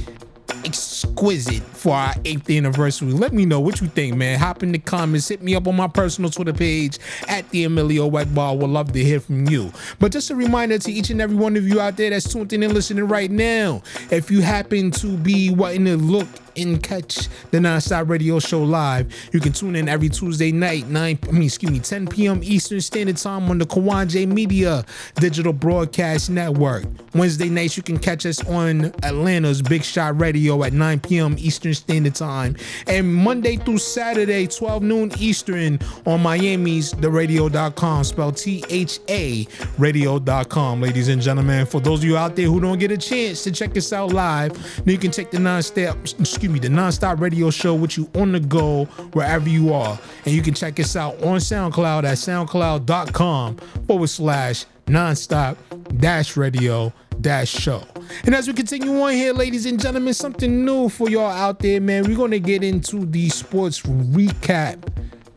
exquisite 0.65 1.63
for 1.63 1.95
our 1.95 2.13
eighth 2.25 2.51
anniversary. 2.51 3.13
Let 3.13 3.33
me 3.33 3.47
know 3.47 3.61
what 3.61 3.81
you 3.81 3.87
think, 3.87 4.17
man. 4.17 4.37
Hop 4.41 4.65
in 4.65 4.73
the 4.73 4.81
comments, 4.81 5.29
hit 5.29 5.43
me 5.43 5.55
up 5.55 5.69
on 5.69 5.77
my 5.77 5.87
personal 5.87 6.31
Twitter 6.31 6.53
page 6.53 6.99
at 7.29 7.49
the 7.51 7.63
Emilio 7.65 8.11
Egbar. 8.11 8.59
Would 8.59 8.71
love 8.71 8.93
to 8.93 9.05
hear 9.05 9.21
from 9.21 9.47
you. 9.47 9.71
But 10.01 10.11
just 10.11 10.31
a 10.31 10.35
reminder 10.35 10.77
to 10.79 10.93
each 10.93 11.11
and 11.11 11.21
every 11.21 11.37
one 11.37 11.57
of 11.57 11.69
you 11.69 11.81
out 11.81 11.97
there 11.97 12.11
that's 12.11 12.33
tuned 12.33 12.53
in 12.53 12.65
and 12.65 12.75
listening 12.75 13.07
right 13.07 13.31
now, 13.31 13.83
if 14.11 14.29
you 14.29 14.43
happen 14.43 14.91
to 14.93 15.17
be 15.17 15.51
wanting 15.51 15.85
to 15.85 15.97
look 15.97 16.27
and 16.57 16.83
catch 16.83 17.29
the 17.51 17.59
Nonstop 17.59 18.09
Radio 18.09 18.39
Show 18.39 18.63
live. 18.63 19.13
You 19.33 19.41
can 19.41 19.53
tune 19.53 19.77
in 19.77 19.89
every 19.89 20.09
Tuesday 20.09 20.53
night, 20.53 20.87
9 20.89 21.19
I 21.23 21.31
mean, 21.33 21.43
excuse 21.43 21.71
me, 21.71 21.81
10 21.81 22.09
p.m. 22.09 22.41
Eastern 22.43 22.81
Standard 22.81 23.17
Time 23.17 23.51
on 23.51 23.59
the 23.59 23.67
Kawon 23.67 24.09
J 24.09 24.27
Media 24.27 24.85
Digital 25.17 25.53
Broadcast 25.53 26.31
Network. 26.31 26.85
Wednesday 27.15 27.49
nights 27.49 27.77
you 27.77 27.83
can 27.83 27.99
catch 27.99 28.27
us 28.27 28.45
on 28.49 28.87
Atlanta's 29.03 29.63
Big 29.63 29.85
Shot 29.85 30.21
Radio 30.21 30.63
at 30.65 30.73
9 30.73 31.01
p.m. 31.01 31.37
Eastern 31.39 31.75
Standard 31.75 32.15
Time. 32.15 32.57
And 32.87 33.15
Monday 33.15 33.57
through 33.57 33.79
Saturday, 33.79 34.47
12 34.47 34.83
noon 34.83 35.13
Eastern 35.19 35.79
on 36.07 36.23
Miami's 36.23 36.93
theradio.com, 36.95 38.05
spelled 38.05 38.37
T-H-A 38.37 39.47
radio.com, 39.79 40.81
ladies 40.81 41.09
and 41.09 41.23
gentlemen. 41.23 41.67
For 41.67 41.81
those 41.81 42.01
of 42.01 42.05
you 42.05 42.17
out 42.17 42.37
there 42.37 42.47
who 42.47 42.61
don't 42.61 42.79
get 42.79 42.91
a 42.91 42.99
chance 42.99 43.45
to 43.45 43.53
check 43.53 43.77
us 43.77 43.93
out 43.93 44.13
live, 44.13 44.83
you 44.85 44.99
can 44.99 45.11
take 45.11 45.31
the 45.31 45.39
non-stop 45.39 45.97
excuse 46.45 46.61
me, 46.61 46.69
the 46.69 46.75
Nonstop 46.75 47.21
Radio 47.21 47.51
Show 47.51 47.75
with 47.75 47.97
you 47.97 48.11
on 48.17 48.33
the 48.33 48.41
go 48.41 48.85
wherever 49.15 49.49
you 49.49 49.73
are. 49.73 49.99
And 50.27 50.35
you 50.35 50.43
can 50.43 50.53
check 50.53 50.79
us 50.79 50.95
out 50.95 51.15
on 51.23 51.39
SoundCloud 51.39 52.05
at 52.05 52.19
soundcloud.com 52.19 53.57
forward 53.87 54.09
slash 54.09 54.67
nonstop 54.85 55.57
dash 55.99 56.37
radio 56.37 56.93
dash 57.23 57.49
show. 57.49 57.83
And 58.27 58.35
as 58.35 58.47
we 58.47 58.53
continue 58.53 59.01
on 59.01 59.13
here, 59.13 59.33
ladies 59.33 59.65
and 59.65 59.81
gentlemen, 59.81 60.13
something 60.13 60.67
new 60.67 60.91
for 60.91 61.09
y'all 61.09 61.31
out 61.31 61.61
there, 61.61 61.81
man. 61.81 62.05
We're 62.05 62.19
gonna 62.19 62.39
get 62.39 62.63
into 62.63 63.07
the 63.07 63.31
sports 63.31 63.81
recap 63.81 64.87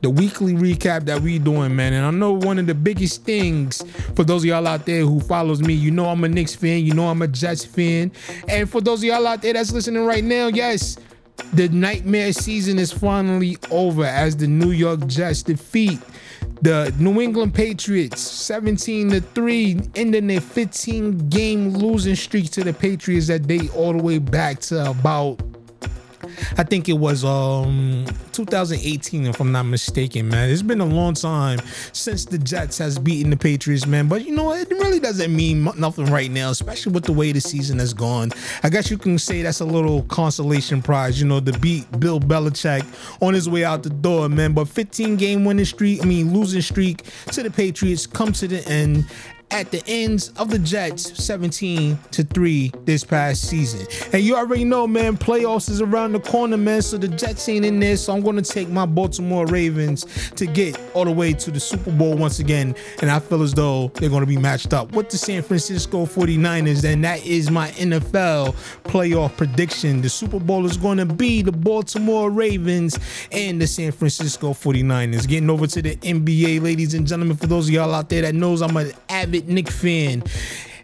the 0.02 0.10
weekly 0.10 0.54
recap 0.54 1.06
that 1.06 1.22
we 1.22 1.40
doing, 1.40 1.76
man. 1.76 1.94
And 1.94 2.06
I 2.06 2.12
know 2.12 2.34
one 2.34 2.60
of 2.60 2.68
the 2.68 2.76
biggest 2.76 3.24
things 3.24 3.84
for 4.16 4.24
those 4.24 4.44
of 4.44 4.46
y'all 4.46 4.68
out 4.68 4.86
there 4.86 5.02
who 5.02 5.20
follows 5.20 5.62
me, 5.62 5.74
you 5.74 5.92
know 5.92 6.06
I'm 6.06 6.24
a 6.24 6.30
Knicks 6.30 6.56
fan, 6.56 6.86
you 6.86 6.94
know 6.94 7.08
I'm 7.08 7.22
a 7.22 7.28
Jets 7.28 7.66
fan. 7.66 8.12
And 8.48 8.70
for 8.70 8.82
those 8.82 9.00
of 9.00 9.06
y'all 9.06 9.26
out 9.26 9.42
there 9.42 9.54
that's 9.54 9.72
listening 9.72 10.06
right 10.06 10.24
now, 10.24 10.48
yes, 10.48 10.98
the 11.54 11.70
nightmare 11.70 12.34
season 12.34 12.80
is 12.80 12.92
finally 12.92 13.58
over 13.72 14.06
as 14.06 14.36
the 14.38 14.48
New 14.48 14.72
York 14.72 15.06
Jets 15.08 15.44
defeat 15.44 16.00
the 16.62 16.94
New 16.98 17.22
England 17.22 17.54
Patriots 17.54 18.20
17 18.22 19.12
to 19.12 19.22
3, 19.22 19.80
ending 19.96 20.28
their 20.28 20.42
15 20.42 21.30
game 21.30 21.70
losing 21.70 22.16
streak 22.16 22.50
to 22.52 22.64
the 22.64 22.74
Patriots 22.74 23.28
that 23.28 23.48
date 23.48 23.74
all 23.76 23.94
the 23.94 24.02
way 24.02 24.18
back 24.18 24.60
to 24.60 24.90
about 24.90 25.40
I 26.58 26.64
think 26.64 26.90
it 26.90 26.94
was 26.94 27.24
um 27.24 28.06
2018 28.32 29.26
if 29.28 29.40
I'm 29.40 29.52
not 29.52 29.64
mistaken, 29.64 30.30
man. 30.30 30.50
It's 30.50 30.62
been 30.62 30.82
a 30.82 30.86
long 30.86 31.14
time 31.14 31.60
since 31.94 32.26
the 32.26 32.38
Jets 32.38 32.78
has 32.78 33.00
beaten 33.00 33.30
the 33.30 33.38
Patriots, 33.38 33.86
man. 33.86 34.08
But 34.08 34.26
you 34.26 34.36
know 34.36 34.54
it 34.54 34.70
really 34.70 35.00
doesn't 35.00 35.36
mean 35.36 35.70
nothing 35.78 36.06
right 36.06 36.32
now, 36.32 36.50
especially 36.50 36.94
with 36.94 37.06
the 37.06 37.14
way 37.14 37.32
the 37.32 37.42
season 37.42 37.80
has 37.80 37.94
gone. 37.94 38.32
I 38.64 38.70
guess 38.70 38.90
you 38.92 38.98
can 38.98 39.18
say 39.18 39.42
that's 39.42 39.60
a 39.60 39.66
little 39.66 40.04
consolation 40.04 40.82
prize, 40.82 41.20
you 41.20 41.28
know, 41.28 41.40
to 41.40 41.58
beat 41.60 42.00
Bill 42.00 42.20
Belichick 42.20 42.86
on 43.22 43.34
his 43.34 43.50
way 43.50 43.64
out 43.64 43.84
the 43.84 43.90
door, 43.90 44.30
man. 44.30 44.54
But 44.54 44.68
15 44.68 45.16
game 45.18 45.46
winning 45.46 45.66
streak, 45.66 46.02
I 46.02 46.06
mean 46.06 46.34
losing 46.34 46.62
streak 46.62 47.04
to 47.32 47.44
the 47.44 47.52
Patriots 47.52 48.08
come 48.08 48.32
to 48.34 48.48
the 48.48 48.68
end 48.68 49.06
at 49.52 49.72
the 49.72 49.82
ends 49.88 50.32
of 50.38 50.50
the 50.50 50.60
Jets 50.60 51.24
17 51.24 51.98
to 52.12 52.24
3 52.24 52.72
this 52.84 53.04
past 53.04 53.48
season. 53.48 53.88
And 54.12 54.22
you 54.22 54.36
already 54.36 54.66
know, 54.66 54.86
man, 54.86 55.16
playoffs 55.18 55.70
is 55.70 55.82
around 55.82 56.14
the 56.14 56.20
corner, 56.20 56.58
man. 56.58 56.82
So 56.82 56.98
the 56.98 57.08
Jets 57.08 57.48
ain't 57.48 57.64
in 57.64 57.80
this. 57.80 58.06
So 58.06 58.14
I'm 58.14 58.22
gonna 58.22 58.42
take 58.42 58.70
my 58.70 58.86
Baltimore 58.86 59.46
Ravens 59.46 60.06
to 60.32 60.46
get 60.46 60.80
all 60.94 61.06
the 61.06 61.12
way 61.12 61.34
to 61.34 61.52
the 61.52 61.60
Super 61.60 61.92
Bowl 61.92 62.16
once 62.18 62.40
again. 62.40 62.76
And 63.02 63.10
I 63.10 63.20
feel 63.20 63.42
as 63.42 63.54
though 63.54 63.88
they're 63.96 64.10
gonna 64.10 64.26
be 64.26 64.38
matched 64.38 64.74
up 64.74 64.92
with 64.92 65.10
the 65.10 65.18
San 65.18 65.42
Francisco 65.42 66.06
49ers. 66.06 66.84
And 66.84 67.04
that 67.06 67.26
is 67.26 67.50
my 67.50 67.70
NFL 67.72 68.54
playoff 68.84 69.38
prediction. 69.38 70.02
The 70.02 70.10
Super 70.10 70.40
Bowl 70.40 70.66
is 70.66 70.78
gonna 70.78 71.06
be 71.06 71.42
the 71.42 71.52
Baltimore 71.52 72.30
Ravens 72.30 73.00
and 73.32 73.62
the 73.62 73.68
San 73.68 73.92
Francisco 73.92 74.52
49ers. 74.52 75.28
Getting 75.28 75.50
over 75.50 75.68
to 75.68 75.82
the 75.82 75.96
NBA, 75.98 76.62
ladies 76.62 76.94
and 76.94 77.08
gentlemen, 77.08 77.38
for 77.38 77.48
those 77.48 77.68
of 77.68 77.74
y'all 77.74 77.94
out 77.94 78.10
there 78.10 78.24
that 78.24 78.36
knows 78.36 78.62
I'm 78.62 78.76
an 78.76 78.92
avid 79.10 79.37
Knick 79.46 79.70
fan. 79.70 80.24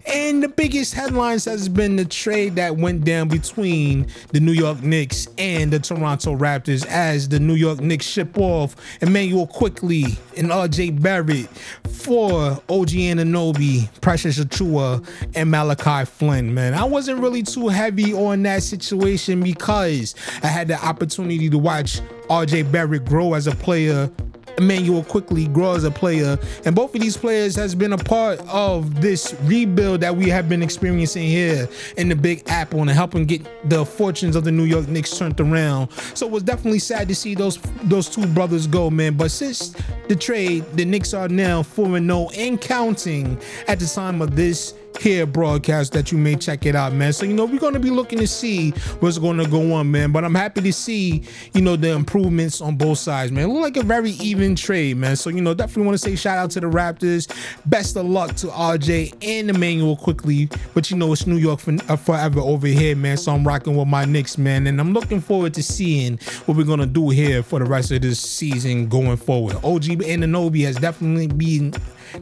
And 0.05 0.43
the 0.43 0.49
biggest 0.49 0.93
headlines 0.93 1.45
has 1.45 1.69
been 1.69 1.95
the 1.95 2.03
trade 2.03 2.55
that 2.55 2.75
went 2.75 3.05
down 3.05 3.29
between 3.29 4.07
the 4.33 4.41
New 4.41 4.51
York 4.51 4.83
Knicks 4.83 5.27
and 5.37 5.71
the 5.71 5.79
Toronto 5.79 6.35
Raptors 6.35 6.85
as 6.87 7.29
the 7.29 7.39
New 7.39 7.53
York 7.53 7.79
Knicks 7.79 8.05
ship 8.05 8.37
off 8.37 8.75
Immanuel 9.01 9.47
Quickley 9.47 10.03
and 10.35 10.49
RJ 10.49 11.01
Barrett 11.01 11.47
for 11.87 12.51
OG 12.67 12.89
Anunoby, 12.89 13.89
Precious 14.01 14.39
Achiuwa, 14.39 15.07
and 15.35 15.49
Malachi 15.49 16.05
Flynn, 16.05 16.53
man. 16.53 16.73
I 16.73 16.83
wasn't 16.83 17.21
really 17.21 17.43
too 17.43 17.69
heavy 17.69 18.13
on 18.13 18.43
that 18.43 18.63
situation 18.63 19.41
because 19.41 20.15
I 20.43 20.47
had 20.47 20.67
the 20.67 20.85
opportunity 20.85 21.49
to 21.49 21.57
watch 21.57 22.01
RJ 22.29 22.71
Barrett 22.73 23.05
grow 23.05 23.35
as 23.35 23.47
a 23.47 23.55
player 23.55 24.11
Immanuel 24.57 25.03
Quickley 25.03 25.47
grow 25.47 25.75
as 25.75 25.83
a 25.83 25.91
player, 25.91 26.37
and 26.65 26.75
both 26.75 26.93
of 26.95 27.01
these 27.01 27.17
players 27.17 27.55
has 27.55 27.75
been 27.75 27.93
a 27.93 27.97
part 27.97 28.39
of 28.47 29.01
this 29.01 29.35
rebuild 29.43 30.01
that 30.01 30.15
we 30.15 30.29
have 30.29 30.49
been 30.49 30.61
experiencing 30.61 31.27
here 31.27 31.67
in 31.97 32.09
the 32.09 32.15
Big 32.15 32.43
Apple 32.47 32.81
and 32.81 32.89
helping 32.89 33.25
get 33.25 33.69
the 33.69 33.85
fortunes 33.85 34.35
of 34.35 34.43
the 34.43 34.51
New 34.51 34.63
York 34.63 34.87
Knicks 34.87 35.17
turned 35.17 35.39
around. 35.39 35.91
So 36.13 36.25
it 36.25 36.31
was 36.31 36.43
definitely 36.43 36.79
sad 36.79 37.07
to 37.07 37.15
see 37.15 37.35
those 37.35 37.57
those 37.83 38.09
two 38.09 38.27
brothers 38.27 38.67
go, 38.67 38.89
man. 38.89 39.15
But 39.15 39.31
since 39.31 39.75
the 40.07 40.15
trade, 40.15 40.65
the 40.73 40.85
Knicks 40.85 41.13
are 41.13 41.27
now 41.27 41.63
4 41.63 41.99
0 41.99 42.29
and 42.35 42.59
counting 42.59 43.39
at 43.67 43.79
the 43.79 43.85
time 43.85 44.21
of 44.21 44.35
this 44.35 44.73
here 44.97 45.25
broadcast 45.25 45.93
that 45.93 46.11
you 46.11 46.17
may 46.17 46.35
check 46.35 46.65
it 46.65 46.75
out, 46.75 46.93
man. 46.93 47.13
So, 47.13 47.25
you 47.25 47.33
know, 47.33 47.45
we're 47.45 47.59
going 47.59 47.73
to 47.73 47.79
be 47.79 47.89
looking 47.89 48.19
to 48.19 48.27
see 48.27 48.71
what's 48.99 49.17
going 49.17 49.37
to 49.37 49.47
go 49.47 49.73
on, 49.73 49.91
man. 49.91 50.11
But 50.11 50.23
I'm 50.23 50.35
happy 50.35 50.61
to 50.61 50.73
see, 50.73 51.23
you 51.53 51.61
know, 51.61 51.75
the 51.75 51.91
improvements 51.91 52.61
on 52.61 52.75
both 52.75 52.97
sides, 52.99 53.31
man. 53.31 53.51
Look 53.51 53.61
like 53.61 53.77
a 53.77 53.83
very 53.83 54.11
even 54.11 54.55
trade, 54.55 54.97
man. 54.97 55.15
So, 55.15 55.29
you 55.29 55.41
know, 55.41 55.53
definitely 55.53 55.85
want 55.85 55.99
to 55.99 56.09
say 56.09 56.15
shout 56.15 56.37
out 56.37 56.51
to 56.51 56.59
the 56.59 56.67
Raptors. 56.67 57.33
Best 57.65 57.95
of 57.95 58.05
luck 58.05 58.35
to 58.37 58.47
RJ 58.47 59.15
and 59.21 59.49
Immanuel 59.49 59.95
Quickley. 59.95 60.49
But, 60.73 60.89
you 60.91 60.97
know, 60.97 61.11
it's 61.13 61.27
New 61.27 61.37
York 61.37 61.59
for, 61.59 61.75
uh, 61.89 61.95
forever 61.95 62.39
over 62.39 62.67
here, 62.67 62.95
man. 62.95 63.17
So 63.17 63.33
I'm 63.33 63.47
rocking 63.47 63.75
with 63.75 63.87
my 63.87 64.05
Knicks, 64.05 64.37
man. 64.37 64.67
And 64.67 64.79
I'm 64.79 64.93
looking 64.93 65.21
forward 65.21 65.53
to 65.55 65.63
seeing 65.63 66.17
what 66.45 66.57
we're 66.57 66.63
going 66.63 66.79
to 66.79 66.85
do 66.85 67.09
here 67.09 67.43
for 67.43 67.59
the 67.59 67.65
rest 67.65 67.91
of 67.91 68.01
this 68.01 68.19
season 68.19 68.87
going 68.87 69.17
forward. 69.17 69.55
OG 69.57 69.83
Anunoby 70.03 70.63
has 70.65 70.75
definitely 70.77 71.27
been 71.27 71.73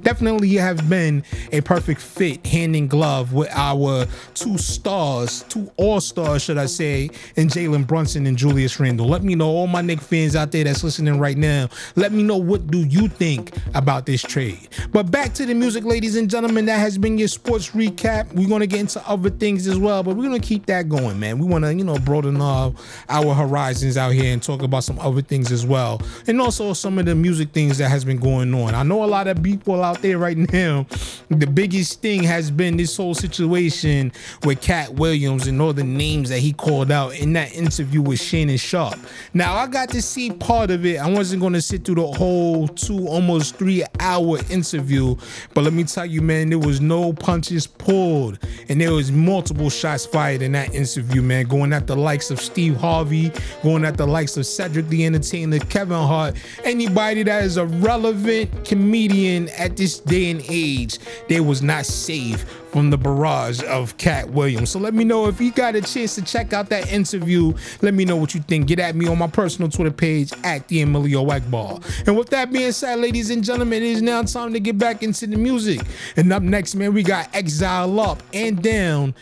definitely 0.01 0.53
have 0.55 0.89
been 0.89 1.23
a 1.51 1.61
perfect 1.61 2.01
fit 2.01 2.45
hand 2.45 2.75
in 2.75 2.87
glove 2.87 3.33
with 3.33 3.49
our 3.51 4.05
two 4.33 4.57
stars, 4.57 5.43
two 5.49 5.71
all 5.77 6.01
stars, 6.01 6.41
should 6.41 6.57
I 6.57 6.65
say, 6.65 7.09
in 7.35 7.47
Jalen 7.47 7.87
Brunson 7.87 8.25
and 8.27 8.37
Julius 8.37 8.79
Randle. 8.79 9.07
Let 9.07 9.23
me 9.23 9.35
know, 9.35 9.49
all 9.49 9.67
my 9.67 9.81
Knick 9.81 10.01
fans 10.01 10.35
out 10.35 10.51
there 10.51 10.63
that's 10.63 10.83
listening 10.83 11.19
right 11.19 11.37
now, 11.37 11.69
let 11.95 12.11
me 12.11 12.23
know 12.23 12.37
what 12.37 12.67
do 12.67 12.79
you 12.79 13.07
think 13.07 13.51
about 13.73 14.05
this 14.05 14.21
trade. 14.21 14.69
But 14.91 15.11
back 15.11 15.33
to 15.35 15.45
the 15.45 15.53
music, 15.53 15.83
ladies 15.83 16.15
and 16.15 16.29
gentlemen, 16.29 16.65
that 16.65 16.79
has 16.79 16.97
been 16.97 17.17
your 17.17 17.27
sports 17.27 17.71
recap. 17.71 18.33
We're 18.33 18.49
gonna 18.49 18.67
get 18.67 18.79
into 18.79 19.07
other 19.07 19.29
things 19.29 19.67
as 19.67 19.77
well, 19.77 20.03
but 20.03 20.15
we're 20.15 20.23
gonna 20.23 20.39
keep 20.39 20.65
that 20.67 20.89
going, 20.89 21.19
man. 21.19 21.39
We 21.39 21.47
wanna, 21.47 21.71
you 21.71 21.83
know, 21.83 21.97
broaden 21.99 22.39
our, 22.41 22.73
our 23.09 23.33
horizons 23.33 23.97
out 23.97 24.13
here 24.13 24.31
and 24.33 24.41
talk 24.41 24.61
about 24.61 24.83
some 24.83 24.99
other 24.99 25.21
things 25.21 25.51
as 25.51 25.65
well. 25.65 26.01
And 26.27 26.39
also 26.41 26.73
some 26.73 26.97
of 26.97 27.05
the 27.05 27.15
music 27.15 27.51
things 27.51 27.77
that 27.77 27.89
has 27.89 28.05
been 28.05 28.17
going 28.17 28.53
on. 28.53 28.75
I 28.75 28.83
know 28.83 29.03
a 29.03 29.05
lot 29.05 29.27
of 29.27 29.41
people 29.41 29.80
out 29.83 30.01
there 30.01 30.17
right 30.17 30.37
now, 30.37 30.85
the 31.29 31.47
biggest 31.47 32.01
thing 32.01 32.23
has 32.23 32.51
been 32.51 32.77
this 32.77 32.95
whole 32.97 33.13
situation 33.13 34.11
with 34.43 34.61
Katt 34.61 34.93
Williams 34.93 35.47
and 35.47 35.61
all 35.61 35.73
the 35.73 35.83
names 35.83 36.29
that 36.29 36.39
he 36.39 36.53
called 36.53 36.91
out 36.91 37.15
in 37.15 37.33
that 37.33 37.53
interview 37.55 38.01
with 38.01 38.19
Shannon 38.19 38.57
Sharpe. 38.57 38.99
Now, 39.33 39.55
I 39.55 39.67
got 39.67 39.89
to 39.89 40.01
see 40.01 40.31
part 40.31 40.71
of 40.71 40.85
it. 40.85 40.97
I 40.97 41.09
wasn't 41.09 41.41
going 41.41 41.53
to 41.53 41.61
sit 41.61 41.85
through 41.85 41.95
the 41.95 42.07
whole 42.07 42.67
two, 42.67 43.07
almost 43.07 43.55
three 43.55 43.83
hour 43.99 44.39
interview, 44.49 45.15
but 45.53 45.63
let 45.63 45.73
me 45.73 45.83
tell 45.83 46.05
you, 46.05 46.21
man, 46.21 46.49
there 46.49 46.59
was 46.59 46.81
no 46.81 47.13
punches 47.13 47.67
pulled 47.67 48.39
and 48.69 48.79
there 48.79 48.93
was 48.93 49.11
multiple 49.11 49.69
shots 49.69 50.05
fired 50.05 50.41
in 50.41 50.51
that 50.53 50.73
interview, 50.73 51.21
man, 51.21 51.45
going 51.45 51.73
at 51.73 51.87
the 51.87 51.95
likes 51.95 52.31
of 52.31 52.39
Steve 52.39 52.77
Harvey, 52.77 53.31
going 53.63 53.85
at 53.85 53.97
the 53.97 54.05
likes 54.05 54.37
of 54.37 54.45
Cedric 54.45 54.87
the 54.87 55.05
Entertainer, 55.05 55.59
Kevin 55.59 55.97
Hart, 55.97 56.35
anybody 56.63 57.23
that 57.23 57.43
is 57.43 57.57
a 57.57 57.65
relevant 57.65 58.65
comedian 58.65 59.49
at 59.49 59.70
this 59.75 59.99
day 59.99 60.31
and 60.31 60.43
age, 60.47 60.99
they 61.27 61.39
was 61.39 61.61
not 61.61 61.85
safe 61.85 62.43
from 62.71 62.89
the 62.89 62.97
barrage 62.97 63.61
of 63.63 63.97
Katt 63.97 64.29
Williams. 64.29 64.69
So 64.69 64.79
let 64.79 64.93
me 64.93 65.03
know 65.03 65.27
if 65.27 65.41
you 65.41 65.51
got 65.51 65.75
a 65.75 65.81
chance 65.81 66.15
to 66.15 66.21
check 66.21 66.53
out 66.53 66.69
that 66.69 66.91
interview. 66.91 67.53
Let 67.81 67.93
me 67.93 68.05
know 68.05 68.15
what 68.15 68.33
you 68.33 68.41
think. 68.41 68.67
Get 68.67 68.79
at 68.79 68.95
me 68.95 69.07
on 69.07 69.17
my 69.17 69.27
personal 69.27 69.69
Twitter 69.69 69.91
page 69.91 70.31
at 70.43 70.67
the 70.69 70.81
Emilio 70.81 71.25
Egbar. 71.25 71.83
And 72.07 72.17
with 72.17 72.29
that 72.29 72.51
being 72.51 72.71
said, 72.71 72.99
ladies 72.99 73.29
and 73.29 73.43
gentlemen, 73.43 73.83
it 73.83 73.89
is 73.89 74.01
now 74.01 74.21
time 74.23 74.53
to 74.53 74.59
get 74.59 74.77
back 74.77 75.03
into 75.03 75.27
the 75.27 75.37
music. 75.37 75.81
And 76.15 76.31
up 76.31 76.43
next, 76.43 76.75
man, 76.75 76.93
we 76.93 77.03
got 77.03 77.33
Exile 77.35 77.99
Up 77.99 78.23
and 78.33 78.61
Down 78.61 79.13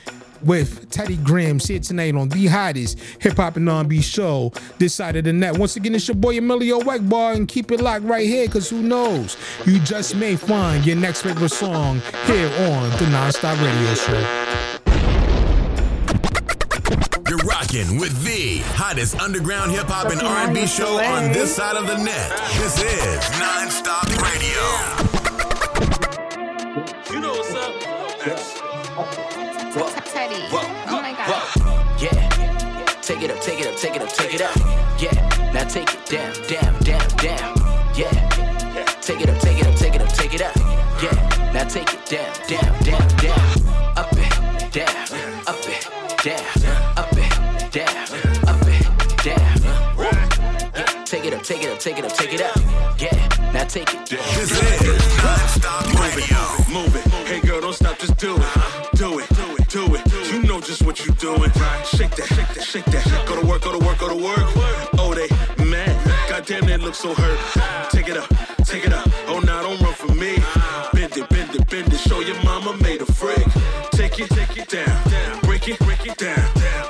with 0.44 0.90
Teddy 0.90 1.18
Graham 1.18 1.60
here 1.60 1.80
tonight 1.80 2.16
on 2.16 2.30
the 2.30 2.48
hottest 2.48 3.00
hip 3.20 3.38
hop 3.38 3.58
and 3.58 3.70
R&B 3.70 4.02
show 4.02 4.52
this 4.78 4.94
side 4.94 5.16
of 5.16 5.24
the 5.24 5.34
net. 5.34 5.58
Once 5.58 5.76
again, 5.76 5.96
it's 5.96 6.08
your 6.08 6.16
boy 6.16 6.38
Emilio 6.38 6.80
Egbar, 6.82 7.36
and 7.36 7.48
keep 7.48 7.72
it 7.72 7.82
locked 7.82 8.06
right 8.06 8.28
here, 8.28 8.48
cause 8.48 8.70
who 8.70 8.82
knows, 8.82 9.38
you 9.66 9.80
just 9.80 10.16
may 10.16 10.36
find 10.36 10.86
your 10.86 10.96
next 10.96 11.22
favorite 11.22 11.50
song 11.50 12.02
here 12.26 12.48
on 12.70 12.90
the 12.92 13.06
Nonstop 13.12 13.62
Radio 13.64 13.94
Show. 13.96 14.50
You're 17.30 17.38
rocking 17.40 18.00
with 18.00 18.24
the 18.24 18.58
hottest 18.74 19.20
underground 19.20 19.72
hip 19.72 19.86
hop 19.86 20.12
and 20.12 20.22
R&B 20.22 20.66
show 20.66 21.00
on 21.00 21.32
this 21.32 21.56
side 21.56 21.76
of 21.76 21.86
the 21.86 21.98
net. 21.98 22.32
This 22.58 22.82
is 22.82 23.20
Nonstop 23.38 24.08
Radio. 24.22 25.09
Take 33.10 33.24
it 33.24 33.32
up, 33.32 33.41
take 33.41 33.60
it 33.60 33.66
up, 33.66 33.76
take 33.76 33.95
it 33.95 34.01
up, 34.03 34.10
take 34.10 34.34
it 34.36 34.41
up. 34.43 34.55
Yeah. 35.01 35.51
Now 35.51 35.64
take 35.64 35.91
it 35.91 36.05
down, 36.05 36.32
down, 36.47 36.80
down, 36.84 37.07
down. 37.18 37.55
Yeah. 37.97 38.12
Take 39.01 39.22
it 39.22 39.30
up, 39.32 39.39
take 39.39 39.57
it 39.57 39.66
up, 39.66 39.76
take 39.76 39.95
it 39.95 40.01
up, 40.03 40.10
take 40.10 40.34
it 40.36 40.41
up. 40.43 40.55
Yeah. 41.01 41.51
Now 41.51 41.64
take 41.64 41.91
it 41.91 42.05
down, 42.05 42.32
down, 42.47 42.84
down, 42.84 43.07
down. 43.18 43.39
Up 43.97 44.14
it, 44.14 44.30
down, 44.72 44.95
up 45.47 45.57
it, 45.66 45.89
down, 46.22 46.45
up 46.95 47.18
it, 47.18 47.34
down, 47.72 47.97
up 48.47 48.68
it, 48.68 48.86
down. 49.24 49.57
Take 51.05 51.26
it 51.26 51.34
up, 51.34 51.41
take 51.41 51.64
it 51.64 51.70
up, 51.72 51.80
take 51.80 51.97
it 51.97 52.05
up, 52.05 52.14
take 52.14 52.34
it 52.36 52.41
up. 52.41 52.55
Yeah. 52.99 53.51
Now 53.51 53.64
take 53.64 53.91
it 53.91 54.05
down. 54.05 54.20
This 54.36 54.51
is 54.51 55.01
Nonstop 55.18 55.95
Radio. 55.99 56.38
Move 56.72 56.95
it. 56.95 57.09
Hey 57.09 57.09
girl, 57.09 57.09
you 61.06 61.12
doing. 61.14 61.52
Shake 61.86 62.16
that, 62.16 62.28
shake 62.28 62.54
that, 62.56 62.64
shake 62.64 62.86
that. 62.86 63.26
Go 63.28 63.39
to 63.39 63.45
work, 63.45 63.62
go 63.62 63.78
to 63.78 63.86
work, 63.86 64.00
go 64.00 64.10
to 64.10 64.16
work. 64.16 64.47
Oh, 64.97 65.14
they 65.14 65.28
mad. 65.64 65.95
Goddamn, 66.30 66.66
they 66.66 66.78
look 66.78 66.95
so 66.95 67.14
hurt. 67.14 67.39
Take 67.91 68.08
it 68.10 68.18
up, 68.18 68.30
take 68.66 68.86
it 68.86 68.93
up. 68.93 69.08
Oh, 69.28 69.39
now 69.39 69.62
don't 69.62 69.80
run 69.82 69.93
from 69.93 70.18
me. 70.18 70.38
Bend 70.93 71.16
it, 71.18 71.30
bend 71.30 71.56
it, 71.56 71.68
bend 71.70 71.93
it. 71.93 72.00
Show 72.00 72.20
your 72.22 72.41
mama 72.43 72.78
made 72.82 73.02
a 73.02 73.06
freak. 73.06 73.45
Take 73.91 74.20
it, 74.20 74.30
take 74.30 74.58
it 74.58 74.70
down. 74.70 75.41
Break 75.41 75.68
it, 75.68 75.80
break 75.80 76.06
it 76.06 76.18
down. 76.18 76.39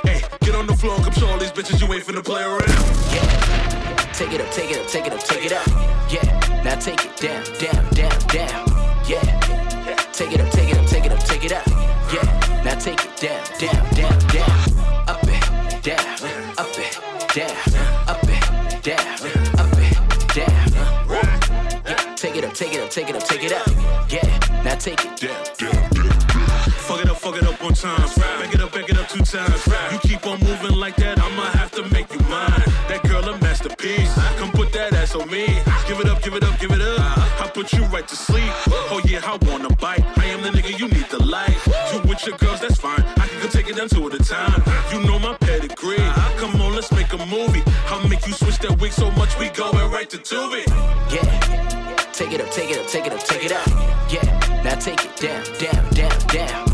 Hey, 0.04 0.22
get 0.40 0.54
on 0.54 0.66
the 0.66 0.76
floor 0.76 0.96
and 0.96 1.22
all 1.24 1.38
these 1.38 1.52
bitches 1.52 1.80
you 1.80 1.92
ain't 1.92 2.04
finna 2.04 2.24
play 2.24 2.42
around. 2.42 2.68
Yeah. 3.12 4.12
Take 4.12 4.32
it 4.32 4.40
up, 4.40 4.50
take 4.52 4.70
it 4.70 4.78
up, 4.78 4.86
take 4.86 5.06
it 5.06 5.12
up, 5.12 5.20
take 5.24 5.44
it 5.46 5.52
up. 5.52 5.66
Yeah. 6.10 6.62
Now 6.64 6.78
take 6.78 7.04
it 7.04 7.16
down, 7.16 7.42
down, 7.58 7.84
down, 7.94 8.18
down. 8.28 8.66
Yeah. 9.08 9.22
Take 10.12 10.32
it 10.32 10.40
up, 10.40 10.50
take 10.50 10.70
it 10.70 10.76
up, 10.78 10.86
take 10.86 11.06
it 11.06 11.12
up, 11.12 11.24
take 11.24 11.44
it 11.44 11.52
up. 11.52 11.66
Yeah. 12.12 12.62
Now 12.64 12.74
take 12.78 13.02
it 13.02 13.16
down, 13.16 13.42
down. 13.58 13.89
It, 18.80 18.96
down, 18.96 19.06
up 19.58 19.78
it, 19.78 20.34
down. 20.34 20.72
Uh, 20.76 21.82
yeah. 21.86 22.14
Take 22.16 22.36
it 22.36 22.44
up, 22.44 22.54
take 22.54 22.72
it 22.72 22.80
up, 22.80 22.90
take 22.90 23.08
it 23.10 23.16
up, 23.16 23.24
take 23.24 23.44
it 23.44 23.52
up. 23.52 23.66
Yeah. 24.10 24.62
Now 24.62 24.74
take 24.76 25.04
it 25.04 25.16
down. 25.20 25.44
Fuck 26.88 27.00
it 27.00 27.10
up, 27.10 27.16
fuck 27.18 27.36
it 27.36 27.44
up 27.44 27.62
one 27.62 27.74
time. 27.74 28.00
Back 28.16 28.54
it 28.54 28.60
up, 28.60 28.72
back 28.72 28.88
it 28.88 28.98
up 28.98 29.08
two 29.08 29.22
times. 29.24 29.66
You 29.92 29.98
keep 29.98 30.26
on 30.26 30.40
moving 30.40 30.76
like 30.76 30.96
that, 30.96 31.18
I'ma 31.18 31.44
have 31.58 31.70
to 31.72 31.82
make 31.90 32.12
you 32.12 32.20
mine. 32.20 32.62
That 32.88 33.02
girl 33.04 33.28
a 33.28 33.38
masterpiece. 33.38 34.12
Come 34.38 34.50
put 34.52 34.72
that 34.72 34.94
ass 34.94 35.14
on 35.14 35.30
me. 35.30 35.46
Give 35.86 36.00
it 36.00 36.08
up, 36.08 36.22
give 36.22 36.34
it 36.34 36.42
up, 36.42 36.58
give 36.58 36.70
it 36.70 36.80
up. 36.80 37.40
I 37.40 37.50
put 37.52 37.72
you 37.72 37.84
right 37.86 38.06
to 38.06 38.16
sleep. 38.16 38.52
Oh 38.92 39.00
yeah, 39.04 39.20
I 39.24 39.38
wanna 39.46 39.59
to 50.40 50.56
Tubi. 50.56 50.64
Yeah. 51.12 52.12
Take 52.12 52.32
it 52.32 52.40
up, 52.40 52.50
take 52.50 52.70
it 52.70 52.78
up, 52.78 52.86
take 52.86 53.06
it 53.06 53.12
up, 53.12 53.20
take 53.20 53.44
it 53.44 53.52
up. 53.52 53.66
Yeah. 54.10 54.62
Now 54.62 54.74
take 54.76 55.04
it 55.04 55.16
down, 55.16 55.44
down, 55.58 55.90
down, 55.90 56.26
down. 56.28 56.69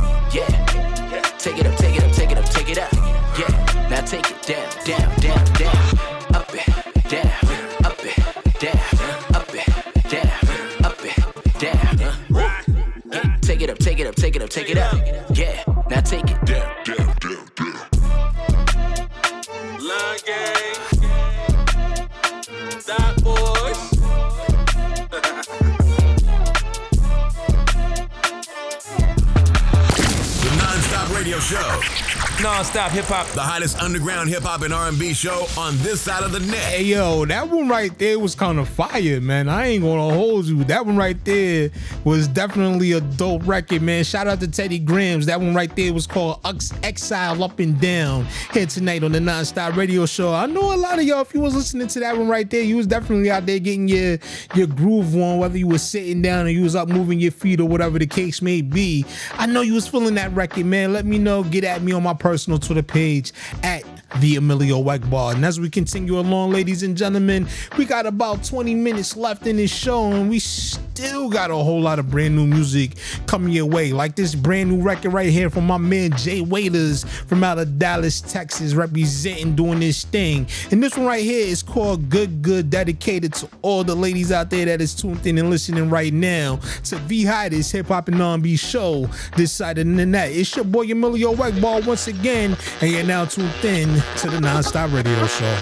Non-stop 32.76 32.94
hip 32.94 33.04
hop. 33.06 33.26
The 33.28 33.40
hottest 33.40 33.78
underground 33.78 34.28
hip 34.28 34.42
hop 34.42 34.60
and 34.60 34.74
R&B 34.74 35.14
show 35.14 35.46
on 35.56 35.78
this 35.78 36.02
side 36.02 36.22
of 36.22 36.32
the 36.32 36.40
net. 36.40 36.58
Hey 36.58 36.84
yo, 36.84 37.24
that 37.24 37.48
one 37.48 37.68
right 37.68 37.96
there 37.98 38.18
was 38.18 38.34
kind 38.34 38.58
of 38.58 38.68
fire, 38.68 39.18
man. 39.18 39.48
I 39.48 39.68
ain't 39.68 39.82
gonna 39.82 40.14
hold 40.14 40.44
you. 40.44 40.62
That 40.64 40.84
one 40.84 40.94
right 40.94 41.16
there 41.24 41.70
was 42.06 42.28
definitely 42.28 42.92
a 42.92 43.00
dope 43.00 43.44
record, 43.48 43.82
man. 43.82 44.04
Shout 44.04 44.28
out 44.28 44.38
to 44.38 44.46
Teddy 44.46 44.78
Grams. 44.78 45.26
That 45.26 45.40
one 45.40 45.56
right 45.56 45.74
there 45.74 45.92
was 45.92 46.06
called 46.06 46.38
Ex- 46.44 46.72
Exile 46.84 47.42
Up 47.42 47.58
and 47.58 47.80
Down. 47.80 48.24
Here 48.52 48.64
tonight 48.64 49.02
on 49.02 49.10
the 49.10 49.18
Nonstop 49.18 49.74
Radio 49.74 50.06
Show. 50.06 50.32
I 50.32 50.46
know 50.46 50.72
a 50.72 50.76
lot 50.76 51.00
of 51.00 51.04
y'all, 51.04 51.22
if 51.22 51.34
you 51.34 51.40
was 51.40 51.56
listening 51.56 51.88
to 51.88 52.00
that 52.00 52.16
one 52.16 52.28
right 52.28 52.48
there, 52.48 52.62
you 52.62 52.76
was 52.76 52.86
definitely 52.86 53.28
out 53.28 53.44
there 53.44 53.58
getting 53.58 53.88
your 53.88 54.18
your 54.54 54.68
groove 54.68 55.16
on, 55.16 55.38
whether 55.38 55.58
you 55.58 55.66
was 55.66 55.82
sitting 55.82 56.22
down 56.22 56.46
or 56.46 56.50
you 56.50 56.62
was 56.62 56.76
up 56.76 56.88
moving 56.88 57.18
your 57.18 57.32
feet 57.32 57.60
or 57.60 57.66
whatever 57.66 57.98
the 57.98 58.06
case 58.06 58.40
may 58.40 58.62
be. 58.62 59.04
I 59.32 59.46
know 59.46 59.62
you 59.62 59.74
was 59.74 59.88
feeling 59.88 60.14
that 60.14 60.32
record, 60.32 60.64
man. 60.64 60.92
Let 60.92 61.06
me 61.06 61.18
know. 61.18 61.42
Get 61.42 61.64
at 61.64 61.82
me 61.82 61.90
on 61.90 62.04
my 62.04 62.14
personal 62.14 62.60
Twitter 62.60 62.84
page 62.84 63.32
at 63.64 63.82
the 64.20 64.36
Emilio 64.36 64.82
Egbar. 64.82 65.34
And 65.34 65.44
as 65.44 65.60
we 65.60 65.70
continue 65.70 66.18
along, 66.18 66.52
ladies 66.52 66.82
and 66.82 66.96
gentlemen, 66.96 67.46
we 67.76 67.84
got 67.84 68.06
about 68.06 68.44
20 68.44 68.74
minutes 68.74 69.16
left 69.16 69.46
in 69.46 69.56
this 69.56 69.72
show, 69.72 70.10
and 70.12 70.28
we 70.30 70.38
still 70.38 71.28
got 71.28 71.50
a 71.50 71.54
whole 71.54 71.80
lot 71.80 71.98
of 71.98 72.10
brand 72.10 72.34
new 72.34 72.46
music 72.46 72.92
coming 73.26 73.52
your 73.52 73.66
way. 73.66 73.92
Like 73.92 74.16
this 74.16 74.34
brand 74.34 74.70
new 74.70 74.82
record 74.82 75.12
right 75.12 75.28
here 75.28 75.50
from 75.50 75.66
my 75.66 75.76
man 75.76 76.16
Jay 76.16 76.40
Waiters 76.40 77.04
from 77.04 77.44
out 77.44 77.58
of 77.58 77.78
Dallas, 77.78 78.20
Texas, 78.20 78.74
representing 78.74 79.54
doing 79.54 79.80
this 79.80 80.04
thing. 80.04 80.46
And 80.70 80.82
this 80.82 80.96
one 80.96 81.06
right 81.06 81.22
here 81.22 81.46
is 81.46 81.62
called 81.62 82.08
Good 82.08 82.42
Good, 82.42 82.70
dedicated 82.70 83.34
to 83.34 83.48
all 83.62 83.84
the 83.84 83.94
ladies 83.94 84.32
out 84.32 84.50
there 84.50 84.64
that 84.66 84.80
is 84.80 84.94
tuned 84.94 85.26
in 85.26 85.38
and 85.38 85.50
listening 85.50 85.90
right 85.90 86.12
now 86.12 86.56
to 86.84 86.96
V 86.96 87.24
Hottest 87.24 87.72
Hip 87.72 87.86
Hop 87.88 88.08
and 88.08 88.20
R&B 88.20 88.56
show 88.56 89.08
this 89.36 89.52
side 89.52 89.78
of 89.78 89.86
the 89.86 90.06
net. 90.06 90.30
It's 90.32 90.54
your 90.56 90.64
boy 90.64 90.84
Emilio 90.90 91.34
Egbar 91.34 91.86
once 91.86 92.08
again, 92.08 92.56
and 92.80 92.90
you're 92.90 93.04
now 93.04 93.24
tuned 93.24 93.52
in 93.64 94.02
to 94.16 94.30
the 94.30 94.38
Nonstop 94.38 94.92
Radio 94.92 95.26
Show. 95.26 95.58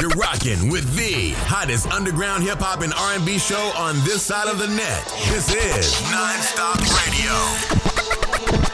You're 0.00 0.10
rocking 0.10 0.70
with 0.70 0.94
the 0.94 1.32
hottest 1.46 1.86
underground 1.88 2.42
hip 2.42 2.58
hop 2.58 2.82
and 2.82 2.92
R&B 2.92 3.38
show 3.38 3.72
on 3.76 3.94
this 4.04 4.22
side 4.22 4.48
of 4.48 4.58
the 4.58 4.68
net. 4.68 5.04
This 5.30 5.54
is 5.54 6.02
Non-Stop 6.10 6.78
Radio. 7.06 8.65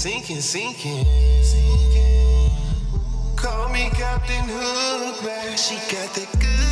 Sinking, 0.00 0.40
sinking, 0.40 1.04
sinking. 1.42 2.50
Call 3.36 3.68
me 3.68 3.90
Captain 3.90 4.46
Hook, 4.48 5.22
man. 5.22 5.58
She 5.58 5.74
got 5.94 6.14
that 6.14 6.40
good. 6.40 6.69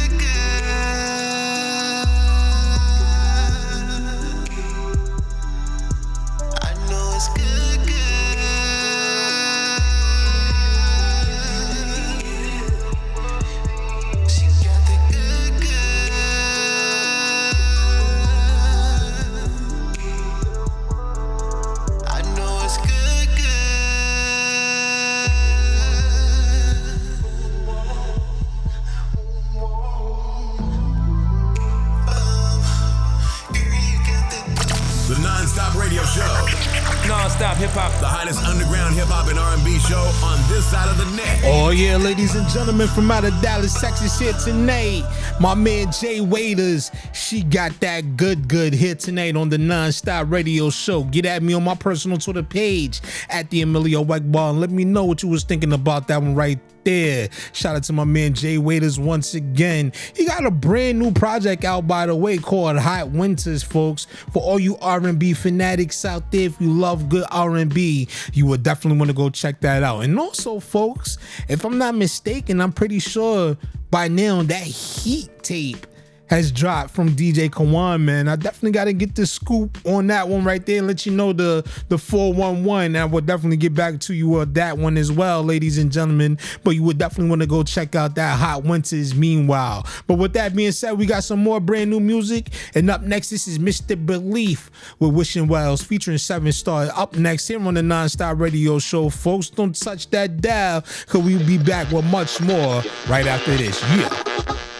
From 42.88 43.10
out 43.10 43.24
of 43.24 43.32
Dallas, 43.40 43.80
Texas 43.80 44.18
here 44.18 44.34
tonight. 44.34 45.02
My 45.40 45.54
man 45.54 45.92
Jay 45.92 46.20
Waiters, 46.20 46.90
she 47.12 47.44
got 47.44 47.70
that 47.78 48.16
good, 48.16 48.48
good 48.48 48.74
hit 48.74 48.98
tonight 48.98 49.36
on 49.36 49.48
the 49.48 49.56
non-stop 49.56 50.28
radio 50.32 50.68
show. 50.68 51.04
Get 51.04 51.26
at 51.26 51.44
me 51.44 51.54
on 51.54 51.62
my 51.62 51.76
personal 51.76 52.18
Twitter 52.18 52.42
page 52.42 53.00
at 53.28 53.48
the 53.50 53.62
Emilio 53.62 54.02
Egbar 54.04 54.50
and 54.50 54.60
let 54.60 54.70
me 54.70 54.84
know 54.84 55.04
what 55.04 55.22
you 55.22 55.28
was 55.28 55.44
thinking 55.44 55.72
about 55.72 56.08
that 56.08 56.20
one 56.20 56.34
right 56.34 56.58
there. 56.82 57.28
Shout 57.52 57.76
out 57.76 57.84
to 57.84 57.92
my 57.92 58.02
man 58.02 58.34
Jay 58.34 58.58
Waiters 58.58 58.98
once 58.98 59.34
again. 59.34 59.92
He 60.16 60.26
got 60.26 60.44
a 60.44 60.50
brand 60.50 60.98
new 60.98 61.12
project 61.12 61.64
out 61.64 61.86
by 61.86 62.06
the 62.06 62.16
way 62.16 62.38
called 62.38 62.76
Hot 62.76 63.10
Winters, 63.10 63.62
folks. 63.62 64.08
For 64.32 64.42
all 64.42 64.58
you 64.58 64.76
R&B 64.78 65.34
fanatics 65.34 66.04
out 66.04 66.32
there, 66.32 66.46
if 66.46 66.60
you 66.60 66.72
love 66.72 67.08
good 67.08 67.26
R&B, 67.30 68.08
you 68.32 68.46
would 68.46 68.64
definitely 68.64 68.98
want 68.98 69.10
to 69.10 69.16
go 69.16 69.30
check 69.30 69.60
that 69.60 69.84
out. 69.84 70.00
And 70.00 70.18
also, 70.18 70.58
folks, 70.58 71.16
if 71.48 71.64
I'm 71.64 71.78
not 71.78 71.94
mistaken, 71.94 72.60
I'm 72.60 72.72
pretty 72.72 72.98
sure 72.98 73.56
by 73.90 74.08
now 74.08 74.42
that 74.42 74.62
Heat 74.62 75.30
tape 75.42 75.86
has 76.28 76.52
dropped 76.52 76.90
from 76.90 77.10
DJ 77.10 77.50
Kawon, 77.50 78.02
man. 78.02 78.28
I 78.28 78.36
definitely 78.36 78.72
got 78.72 78.84
to 78.84 78.92
get 78.92 79.14
the 79.14 79.26
scoop 79.26 79.78
on 79.84 80.06
that 80.08 80.28
one 80.28 80.44
right 80.44 80.64
there 80.64 80.78
and 80.78 80.86
let 80.86 81.06
you 81.06 81.12
know 81.12 81.32
the 81.32 81.68
the 81.88 81.98
411. 81.98 82.96
I 82.96 83.04
will 83.04 83.20
definitely 83.20 83.56
get 83.56 83.74
back 83.74 83.98
to 84.00 84.14
you 84.14 84.40
on 84.40 84.52
that 84.54 84.78
one 84.78 84.96
as 84.96 85.10
well, 85.10 85.42
ladies 85.42 85.78
and 85.78 85.90
gentlemen. 85.90 86.38
But 86.64 86.72
you 86.72 86.82
would 86.82 86.98
definitely 86.98 87.30
want 87.30 87.42
to 87.42 87.48
go 87.48 87.62
check 87.62 87.94
out 87.94 88.14
that 88.16 88.38
Hot 88.38 88.64
Winters 88.64 89.14
meanwhile. 89.14 89.86
But 90.06 90.14
with 90.14 90.32
that 90.34 90.54
being 90.54 90.72
said, 90.72 90.92
we 90.92 91.06
got 91.06 91.24
some 91.24 91.42
more 91.42 91.60
brand 91.60 91.90
new 91.90 92.00
music. 92.00 92.50
And 92.74 92.90
up 92.90 93.02
next, 93.02 93.30
this 93.30 93.48
is 93.48 93.58
Mr. 93.58 93.94
Belief 94.04 94.70
with 94.98 95.12
Wishing 95.12 95.48
Wells 95.48 95.82
featuring 95.82 96.18
Seven 96.18 96.52
Star. 96.52 96.88
Up 96.94 97.16
next 97.16 97.48
here 97.48 97.60
on 97.60 97.74
the 97.74 97.80
Nonstop 97.80 98.38
Radio 98.40 98.78
Show, 98.78 99.08
folks. 99.10 99.50
Don't 99.50 99.74
touch 99.78 100.10
that 100.10 100.40
dial 100.40 100.84
because 101.06 101.22
we'll 101.22 101.46
be 101.46 101.58
back 101.58 101.90
with 101.90 102.04
much 102.06 102.40
more 102.40 102.82
right 103.08 103.26
after 103.26 103.56
this. 103.56 103.82
Yeah. 103.82 104.77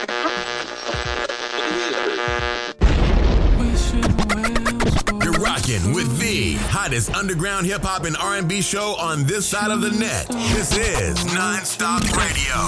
Hottest 6.88 7.14
underground 7.14 7.66
hip 7.66 7.82
hop 7.82 8.04
and 8.06 8.16
R&B 8.16 8.62
show 8.62 8.96
on 8.96 9.24
this 9.24 9.44
side 9.44 9.70
of 9.70 9.82
the 9.82 9.90
net. 9.90 10.26
This 10.56 10.74
is 10.74 11.22
non-stop 11.34 12.02
radio. 12.16 12.60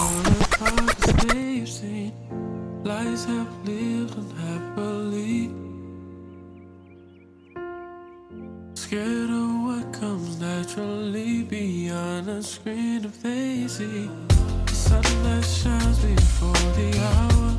They've 1.32 1.66
have 3.24 3.48
lived 3.66 4.14
unhappily. 4.18 5.50
Scared 8.74 9.30
of 9.30 9.50
what 9.64 9.90
comes 9.94 10.38
naturally 10.38 11.42
beyond 11.44 12.28
a 12.28 12.42
screen 12.42 13.06
the 14.66 14.74
sun 14.74 15.02
that 15.22 15.42
shines 15.46 15.98
before 16.00 16.52
the 16.76 17.00
hour. 17.00 17.49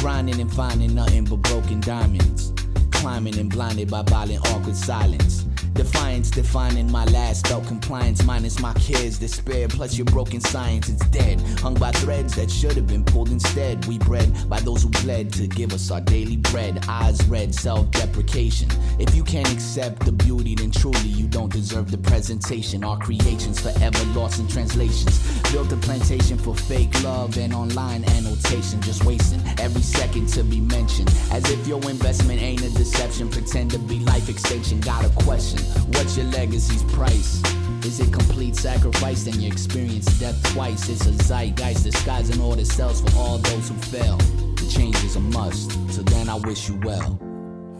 Grinding 0.00 0.40
and 0.40 0.52
finding 0.52 0.94
nothing 0.94 1.24
but 1.24 1.42
broken 1.42 1.80
diamonds. 1.80 2.52
Climbing 2.92 3.36
and 3.38 3.50
blinded 3.50 3.90
by 3.90 4.02
violent, 4.02 4.46
awkward 4.50 4.76
silence. 4.76 5.49
Defiance 5.74 6.30
defining 6.30 6.90
my 6.90 7.04
last 7.06 7.46
felt 7.46 7.66
compliance 7.66 8.24
minus 8.24 8.60
my 8.60 8.72
kids 8.74 9.18
despair 9.18 9.68
plus 9.68 9.96
your 9.96 10.04
broken 10.06 10.40
science. 10.40 10.88
It's 10.88 11.06
dead 11.08 11.40
hung 11.60 11.74
by 11.74 11.92
threads 11.92 12.34
that 12.36 12.50
should 12.50 12.72
have 12.72 12.86
been 12.86 13.04
pulled 13.04 13.30
instead. 13.30 13.84
We 13.86 13.98
bred 13.98 14.48
by 14.48 14.60
those 14.60 14.82
who 14.82 14.88
bled 14.88 15.32
to 15.34 15.46
give 15.46 15.72
us 15.72 15.90
our 15.90 16.00
daily 16.00 16.36
bread. 16.36 16.84
Eyes 16.88 17.24
red 17.26 17.54
self-deprecation. 17.54 18.68
If 18.98 19.14
you 19.14 19.22
can't 19.22 19.50
accept 19.52 20.04
the 20.04 20.12
beauty 20.12 20.54
then 20.54 20.70
truly 20.70 21.08
you 21.08 21.26
don't 21.26 21.52
deserve 21.52 21.90
the 21.90 21.98
presentation. 21.98 22.84
Our 22.84 22.98
creations 22.98 23.60
forever 23.60 24.04
lost 24.18 24.40
in 24.40 24.48
translations. 24.48 25.20
Built 25.52 25.72
a 25.72 25.76
plantation 25.76 26.36
for 26.36 26.54
fake 26.54 27.02
love 27.02 27.38
and 27.38 27.54
online 27.54 28.04
annotation. 28.04 28.82
Just 28.82 29.04
wasting 29.04 29.40
every 29.58 29.82
second 29.82 30.28
to 30.30 30.42
be 30.42 30.60
mentioned. 30.60 31.08
As 31.30 31.48
if 31.50 31.66
your 31.66 31.80
investment 31.88 32.42
ain't 32.42 32.62
a 32.62 32.70
deception. 32.70 33.30
Pretend 33.30 33.70
to 33.70 33.78
be 33.78 34.00
life 34.00 34.28
extension. 34.28 34.80
Got 34.80 35.04
a 35.04 35.10
question 35.24 35.59
what's 35.94 36.16
your 36.16 36.26
legacy's 36.26 36.82
price? 36.94 37.42
Is 37.84 38.00
it 38.00 38.12
complete 38.12 38.56
sacrifice? 38.56 39.24
Then 39.24 39.40
you 39.40 39.48
experience 39.48 40.06
death 40.18 40.42
twice. 40.52 40.88
It's 40.88 41.06
a 41.06 41.12
zeitgeist 41.24 41.84
disguising 41.84 42.40
all 42.40 42.54
the 42.54 42.64
cells 42.64 43.00
for 43.00 43.16
all 43.16 43.38
those 43.38 43.68
who 43.68 43.74
fail. 43.76 44.16
The 44.56 44.70
change 44.70 44.96
is 45.04 45.16
a 45.16 45.20
must 45.20 45.72
so 45.92 46.02
then 46.02 46.28
i 46.28 46.36
wish 46.36 46.68
you 46.68 46.80
well. 46.84 47.18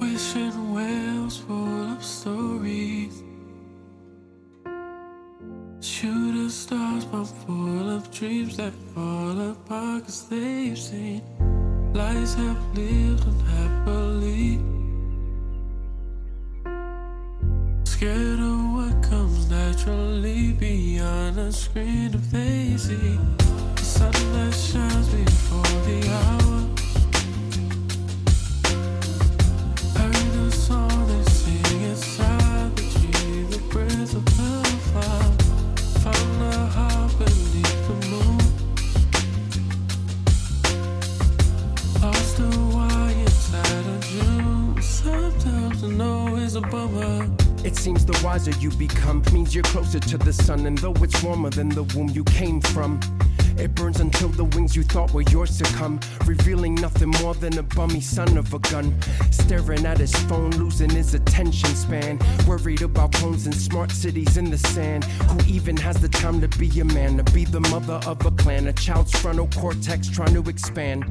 Wishing 0.00 0.74
wells 0.74 1.38
full 1.38 1.92
of 1.92 2.04
stories. 2.04 3.22
Shooting 5.80 6.48
stars, 6.48 7.04
but 7.04 7.24
full 7.24 7.90
of 7.90 8.10
dreams 8.10 8.56
that 8.56 8.72
fall 8.94 9.50
apart 9.50 10.04
cause 10.04 10.28
they've 10.28 10.78
seen. 10.78 11.22
Lives 11.94 12.34
have 12.34 12.76
lived 12.76 13.24
unhappily. 13.26 14.79
Scared 18.00 18.40
of 18.40 18.72
what 18.72 19.02
comes 19.02 19.50
naturally 19.50 20.52
beyond 20.52 21.38
a 21.38 21.52
screen 21.52 22.14
of 22.14 22.24
see 22.78 23.18
the 23.76 23.82
sun 23.82 24.10
that 24.32 24.54
shines 24.54 25.06
before 25.10 25.62
the 25.84 26.08
hour. 26.08 26.39
Seems 47.80 48.04
the 48.04 48.20
wiser 48.22 48.50
you 48.60 48.68
become 48.72 49.22
means 49.32 49.54
you're 49.54 49.64
closer 49.64 49.98
to 49.98 50.18
the 50.18 50.34
sun, 50.34 50.66
and 50.66 50.76
though 50.76 50.92
it's 51.00 51.22
warmer 51.22 51.48
than 51.48 51.70
the 51.70 51.82
womb 51.94 52.10
you 52.10 52.22
came 52.24 52.60
from. 52.60 53.00
It 53.56 53.74
burns 53.74 54.00
until 54.00 54.28
the 54.28 54.44
wings 54.44 54.76
you 54.76 54.82
thought 54.82 55.14
were 55.14 55.22
yours 55.22 55.56
succumb, 55.56 55.98
revealing 56.26 56.74
nothing 56.74 57.08
more 57.22 57.32
than 57.32 57.56
a 57.56 57.62
bummy 57.62 58.02
son 58.02 58.36
of 58.36 58.52
a 58.52 58.58
gun. 58.58 58.94
Staring 59.30 59.86
at 59.86 59.96
his 59.96 60.14
phone, 60.28 60.50
losing 60.50 60.90
his 60.90 61.14
attention 61.14 61.74
span. 61.74 62.18
Worried 62.46 62.82
about 62.82 63.14
phones 63.14 63.46
and 63.46 63.54
smart 63.54 63.92
cities 63.92 64.36
in 64.36 64.50
the 64.50 64.58
sand. 64.58 65.04
Who 65.04 65.38
even 65.50 65.78
has 65.78 65.96
the 66.02 66.08
time 66.10 66.42
to 66.42 66.48
be 66.58 66.80
a 66.80 66.84
man, 66.84 67.16
to 67.16 67.32
be 67.32 67.46
the 67.46 67.60
mother 67.60 67.98
of 68.06 68.24
a 68.26 68.30
clan? 68.32 68.66
A 68.66 68.74
child's 68.74 69.18
frontal 69.18 69.48
cortex 69.56 70.06
trying 70.06 70.34
to 70.34 70.50
expand. 70.50 71.04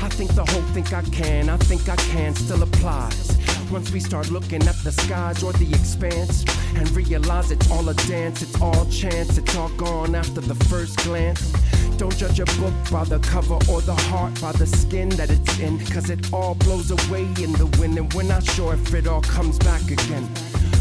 I 0.00 0.08
think 0.10 0.32
the 0.36 0.44
whole 0.44 0.62
think 0.74 0.92
I 0.92 1.02
can, 1.02 1.48
I 1.48 1.56
think 1.56 1.88
I 1.88 1.96
can 1.96 2.36
still 2.36 2.62
applies. 2.62 3.36
Once 3.70 3.90
we 3.90 4.00
start 4.00 4.30
looking 4.30 4.62
at 4.62 4.76
the 4.84 4.92
skies 4.92 5.42
or 5.42 5.52
the 5.54 5.68
expanse 5.70 6.44
and 6.76 6.88
realize 6.90 7.50
it's 7.50 7.70
all 7.70 7.88
a 7.88 7.94
dance, 7.94 8.42
it's 8.42 8.60
all 8.60 8.84
chance, 8.86 9.38
it's 9.38 9.56
all 9.56 9.68
gone 9.70 10.14
after 10.14 10.40
the 10.40 10.54
first 10.66 10.96
glance. 10.98 11.52
Don't 11.96 12.16
judge 12.16 12.40
a 12.40 12.44
book 12.60 12.74
by 12.90 13.04
the 13.04 13.18
cover 13.20 13.58
or 13.70 13.80
the 13.80 13.94
heart 13.94 14.40
by 14.40 14.52
the 14.52 14.66
skin 14.66 15.08
that 15.10 15.30
it's 15.30 15.58
in, 15.58 15.78
cause 15.86 16.10
it 16.10 16.32
all 16.32 16.54
blows 16.54 16.90
away 16.90 17.22
in 17.42 17.52
the 17.52 17.66
wind, 17.78 17.98
and 17.98 18.12
we're 18.14 18.22
not 18.22 18.44
sure 18.44 18.74
if 18.74 18.94
it 18.94 19.06
all 19.06 19.22
comes 19.22 19.58
back 19.58 19.82
again. 19.90 20.28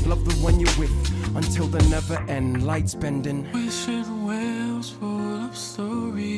Love 0.05 0.25
the 0.25 0.35
one 0.41 0.59
you're 0.59 0.77
with 0.77 0.91
until 1.35 1.67
the 1.67 1.81
never 1.89 2.19
end, 2.29 2.65
lights 2.65 2.95
bending. 2.95 3.51
Wishing 3.53 4.25
wells 4.25 4.89
full 4.89 5.45
of 5.45 5.55
stories. 5.55 6.32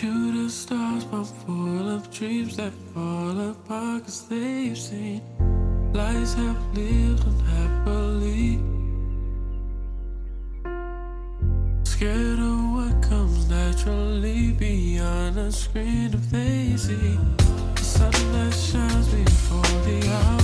Shooting 0.00 0.48
stars, 0.48 1.04
but 1.04 1.24
full 1.24 1.90
of 1.90 2.10
dreams 2.10 2.56
that 2.56 2.72
fall 2.94 3.38
apart 3.50 4.04
cause 4.04 4.26
they've 4.28 4.78
seen 4.78 5.20
lives 5.92 6.32
have 6.32 6.56
lived 6.74 7.22
unhappily. 7.26 8.58
Scared 11.84 12.38
of 12.38 12.60
what 12.76 13.02
comes 13.02 13.50
naturally 13.50 14.52
beyond 14.52 15.36
a 15.36 15.52
screen 15.52 16.14
if 16.14 16.30
they 16.30 16.78
see 16.78 17.18
the 17.74 17.82
sun 17.82 18.12
that 18.32 18.54
shines 18.54 19.06
before 19.08 19.82
the 19.84 20.08
hour. 20.08 20.39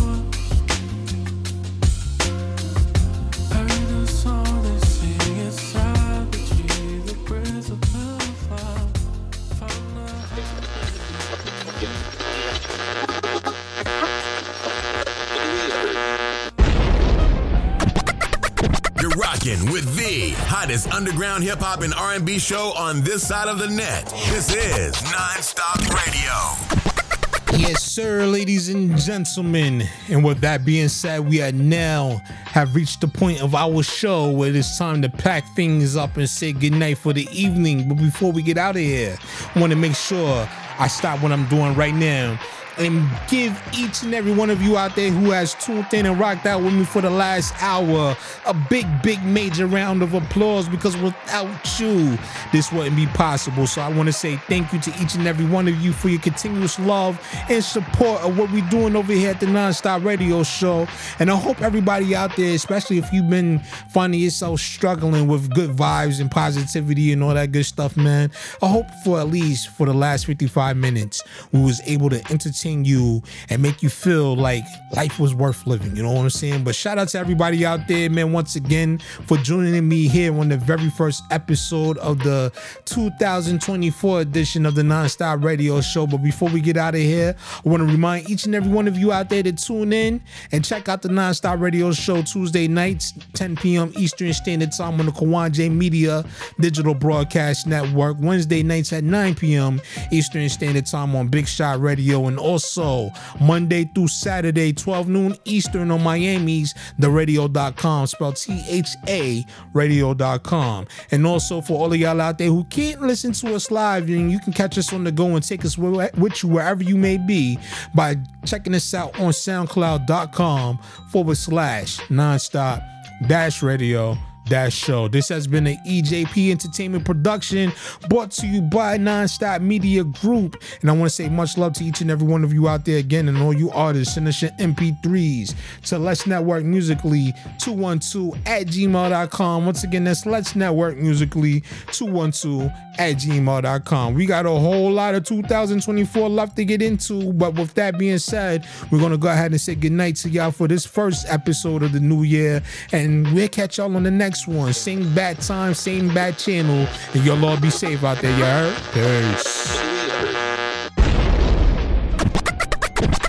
Hottest 20.77 20.95
underground 20.95 21.43
hip 21.43 21.59
hop 21.59 21.81
and 21.81 21.95
R&B 21.95 22.39
show 22.39 22.72
on 22.77 23.01
this 23.03 23.27
side 23.27 23.49
of 23.49 23.59
the 23.59 23.68
net. 23.68 24.05
This 24.29 24.55
is 24.55 24.95
Nonstop 24.97 25.79
Radio. 25.89 27.59
Yes, 27.59 27.83
sir, 27.83 28.27
ladies 28.27 28.68
and 28.68 28.97
gentlemen. 28.99 29.85
And 30.11 30.22
with 30.22 30.41
that 30.41 30.66
being 30.66 30.89
said, 30.89 31.20
we 31.27 31.41
are 31.41 31.53
now 31.53 32.20
have 32.45 32.74
reached 32.74 33.01
the 33.01 33.09
point 33.09 33.41
of 33.43 33.55
our 33.55 33.83
show 33.83 34.31
where 34.31 34.55
it's 34.55 34.77
time 34.77 35.01
to 35.03 35.09
pack 35.09 35.45
things 35.55 35.97
up 35.97 36.18
and 36.18 36.29
say 36.29 36.53
goodnight 36.53 36.99
for 36.99 37.14
the 37.14 37.27
evening. 37.33 37.89
But 37.89 37.97
before 37.97 38.33
we 38.33 38.43
get 38.43 38.59
out 38.59 38.77
of 38.77 38.83
here, 38.83 39.16
I 39.55 39.61
want 39.61 39.72
to 39.72 39.79
make 39.79 39.95
sure 39.95 40.47
I 40.79 40.89
stop 40.89 41.22
what 41.22 41.33
I'm 41.33 41.47
doing 41.49 41.74
right 41.74 41.95
now 41.95 42.39
and 42.79 43.09
give 43.29 43.61
each 43.77 44.03
and 44.03 44.14
every 44.14 44.33
one 44.33 44.51
of 44.51 44.61
you 44.62 44.77
out 44.77 44.95
there 44.95 45.11
who 45.11 45.31
has 45.31 45.55
tuned 45.55 45.87
in 45.93 46.07
and 46.07 46.18
rocked 46.18 46.47
out 46.47 46.62
with 46.62 46.74
me 46.74 46.85
for 46.85 47.01
the 47.01 47.11
last 47.11 47.55
hour 47.62 48.16
a 48.47 48.55
big, 48.68 48.87
big, 49.03 49.22
major 49.24 49.66
round 49.66 50.03
of 50.03 50.14
applause 50.14 50.68
because 50.68 50.97
without 50.97 51.81
you, 51.81 52.18
this 52.53 52.70
wouldn't 52.72 52.97
be 52.97 53.07
possible. 53.07 53.66
So 53.66 53.81
I 53.81 53.89
want 53.89 54.09
to 54.09 54.12
say 54.12 54.37
thank 54.49 54.72
you 54.72 54.81
to 54.81 54.91
each 55.03 55.14
and 55.14 55.27
every 55.27 55.47
one 55.47 55.68
of 55.68 55.77
you 55.81 55.93
for 55.93 56.09
your 56.09 56.20
continuous 56.20 56.79
love 56.79 57.20
and 57.49 57.62
support 57.62 58.22
of 58.22 58.39
what 58.39 58.51
we're 58.53 58.68
doing 58.68 58.97
over 58.97 59.12
here 59.12 59.31
at 59.31 59.41
the 59.41 59.47
Nonstop 59.47 60.05
Radio 60.05 60.43
Show. 60.43 60.87
And 61.18 61.31
I 61.31 61.37
hope 61.37 61.62
everybody 61.62 62.14
out 62.14 62.37
there, 62.37 62.55
especially 62.55 62.99
if 62.99 63.12
you've 63.12 63.31
been 63.31 63.61
finding 63.91 64.20
yourself 64.20 64.61
struggling 64.61 65.29
with 65.29 65.53
good 65.55 65.70
vibes 65.70 66.20
and 66.20 66.31
positivity 66.31 67.12
and 67.12 67.22
all 67.22 67.35
that 67.35 67.53
good 67.53 67.66
stuff, 67.66 67.97
man. 67.97 68.31
I 68.62 68.68
hope 68.68 68.87
for 69.05 69.18
at 69.18 69.29
least 69.29 69.68
for 69.68 69.87
the 69.87 69.95
last 69.95 70.27
55 70.27 70.77
minutes, 70.77 71.22
we 71.53 71.62
was 71.62 71.81
able 71.87 72.11
to 72.11 72.22
entertain 72.31 72.65
you 72.66 73.22
and 73.48 73.62
make 73.62 73.82
you 73.82 73.88
feel 73.88 74.36
like 74.36 74.64
life 74.94 75.18
was 75.18 75.34
worth 75.34 75.66
living. 75.66 75.94
You 75.96 76.02
know 76.02 76.12
what 76.12 76.22
I'm 76.22 76.30
saying? 76.30 76.64
But 76.64 76.74
shout 76.74 76.98
out 76.98 77.08
to 77.08 77.18
everybody 77.18 77.64
out 77.64 77.86
there, 77.88 78.10
man, 78.10 78.32
once 78.32 78.56
again 78.56 78.98
for 79.26 79.36
joining 79.38 79.88
me 79.88 80.08
here 80.08 80.36
on 80.38 80.48
the 80.48 80.56
very 80.56 80.90
first 80.90 81.22
episode 81.30 81.98
of 81.98 82.18
the 82.20 82.52
2024 82.86 84.20
edition 84.20 84.66
of 84.66 84.74
the 84.74 84.82
Nonstop 84.82 85.44
Radio 85.44 85.80
Show. 85.80 86.06
But 86.06 86.18
before 86.18 86.48
we 86.48 86.60
get 86.60 86.76
out 86.76 86.94
of 86.94 87.00
here, 87.00 87.36
I 87.64 87.68
want 87.68 87.80
to 87.82 87.86
remind 87.86 88.28
each 88.28 88.46
and 88.46 88.54
every 88.54 88.70
one 88.70 88.88
of 88.88 88.96
you 88.96 89.12
out 89.12 89.28
there 89.28 89.42
to 89.42 89.52
tune 89.52 89.92
in 89.92 90.22
and 90.52 90.64
check 90.64 90.88
out 90.88 91.02
the 91.02 91.08
Nonstop 91.08 91.60
Radio 91.60 91.92
Show 91.92 92.22
Tuesday 92.22 92.68
nights, 92.68 93.14
10 93.34 93.56
p.m. 93.56 93.92
Eastern 93.96 94.32
Standard 94.32 94.72
Time 94.72 94.98
on 95.00 95.06
the 95.06 95.12
Kawon 95.12 95.52
J 95.52 95.68
Media 95.68 96.24
Digital 96.60 96.94
Broadcast 96.94 97.66
Network. 97.66 98.16
Wednesday 98.20 98.62
nights 98.62 98.92
at 98.92 99.04
9 99.04 99.34
p.m. 99.34 99.80
Eastern 100.10 100.48
Standard 100.48 100.86
Time 100.86 101.14
on 101.14 101.28
Big 101.28 101.46
Shot 101.46 101.80
Radio, 101.80 102.26
and 102.26 102.38
also 102.57 103.11
Monday 103.38 103.84
through 103.84 104.09
Saturday, 104.09 104.72
12 104.72 105.09
noon 105.09 105.36
Eastern 105.44 105.90
on 105.90 106.02
Miami's 106.02 106.72
TheRadio.com, 106.98 108.07
spelled 108.07 108.36
T-H-A 108.36 109.44
Radio.com. 109.74 110.86
And 111.11 111.26
also 111.26 111.61
for 111.61 111.78
all 111.78 111.92
of 111.92 111.98
y'all 111.98 112.18
out 112.18 112.38
there 112.38 112.48
who 112.48 112.64
can't 112.64 113.02
listen 113.02 113.32
to 113.32 113.54
us 113.54 113.70
live, 113.70 114.09
you 114.09 114.40
can 114.40 114.54
catch 114.54 114.78
us 114.78 114.92
on 114.94 115.04
the 115.04 115.12
go 115.12 115.34
and 115.34 115.46
take 115.46 115.66
us 115.66 115.76
with 115.76 116.42
you 116.42 116.48
wherever 116.48 116.82
you 116.82 116.96
may 116.96 117.18
be 117.18 117.59
by 117.94 118.16
checking 118.46 118.74
us 118.74 118.94
out 118.94 119.18
on 119.20 119.32
SoundCloud.com 119.32 120.78
forward 121.11 121.36
slash 121.36 121.98
nonstop 122.09 122.82
dash 123.28 123.62
radio 123.62 124.16
dash 124.47 124.74
show. 124.74 125.09
This 125.09 125.28
has 125.28 125.47
been 125.47 125.66
an 125.66 125.76
EJP 125.86 126.51
Entertainment 126.51 127.05
production 127.05 127.72
brought 128.09 128.30
to 128.32 128.47
you 128.47 128.62
by 128.62 128.99
Nonstop 128.99 129.61
Media 129.61 130.05
Group. 130.05 130.62
And 130.80 130.90
I 130.90 130.92
want 130.94 131.11
to 131.11 131.14
say 131.14 131.28
much 131.28 131.59
love 131.59 131.72
to 131.74 131.84
each 131.84 132.01
and 132.01 132.11
every 132.11 132.26
one 132.26 132.44
of 132.44 132.53
you 132.53 132.68
out 132.68 132.84
there 132.84 132.99
again 132.99 133.28
and 133.28 133.38
all 133.38 133.53
you 133.53 133.70
artists. 133.70 134.14
Send 134.14 134.28
us 134.28 134.40
your 134.40 134.51
MP3s 134.53 135.55
to 135.86 135.99
Let's 135.99 136.26
Network 136.26 136.64
Musically 136.64 137.32
212 137.61 138.34
at 138.47 138.66
gmail.com. 138.66 139.66
Once 139.66 139.84
again, 139.84 140.05
that's 140.05 140.26
Let's 140.26 140.57
Network 140.57 140.97
Musically 140.97 141.62
212 141.92 142.70
at 142.99 143.16
gmail.com. 143.16 144.14
We 144.14 144.26
got 144.26 144.47
a 144.47 144.51
whole 144.51 144.90
lot 144.90 145.14
of 145.14 145.24
2024 145.24 146.28
left 146.28 146.57
to 146.57 146.64
get 146.64 146.82
into, 146.82 147.32
but 147.32 147.55
with 147.55 147.74
that 147.74 147.99
being 147.99 148.18
said, 148.18 148.66
we're 148.90 149.01
gonna 149.01 149.18
go 149.18 149.28
ahead 149.28 149.51
and 149.53 149.61
say 149.61 149.74
goodnight 149.74 150.16
to 150.16 150.28
y'all 150.28 150.51
for 150.51 150.68
this 150.68 150.86
first 150.86 151.26
episode 151.28 151.82
of 151.82 151.92
the 151.92 152.01
new 152.01 152.22
year, 152.22 152.62
and 152.92 153.32
we'll 153.32 153.49
catch 153.49 153.78
y'all 153.78 153.94
on 153.94 154.03
the 154.03 154.11
next 154.11 154.47
one. 154.47 154.72
Same 154.72 155.14
bad 155.14 155.40
time, 155.40 155.74
same 155.74 156.12
bad 156.12 156.38
channel, 156.38 156.86
and 157.14 157.24
y'all 157.24 157.44
all 157.44 157.61
be 157.61 157.70
safe 157.70 158.05
out 158.05 158.18
there, 158.18 158.32
heard? 158.32 158.74
Peace. 158.92 159.76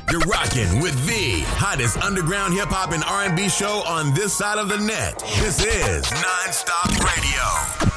You're 0.09 0.22
rocking 0.22 0.82
with 0.82 0.95
the 1.05 1.41
hottest 1.57 1.97
underground 1.97 2.53
hip 2.53 2.70
hop 2.70 2.91
and 2.91 3.03
R&B 3.03 3.49
show 3.49 3.84
on 3.86 4.13
this 4.13 4.34
side 4.34 4.57
of 4.57 4.70
the 4.70 4.78
net. 4.78 5.20
This 5.39 5.63
is 5.63 6.05
Nonstop 6.05 6.89
Radio. 7.03 7.97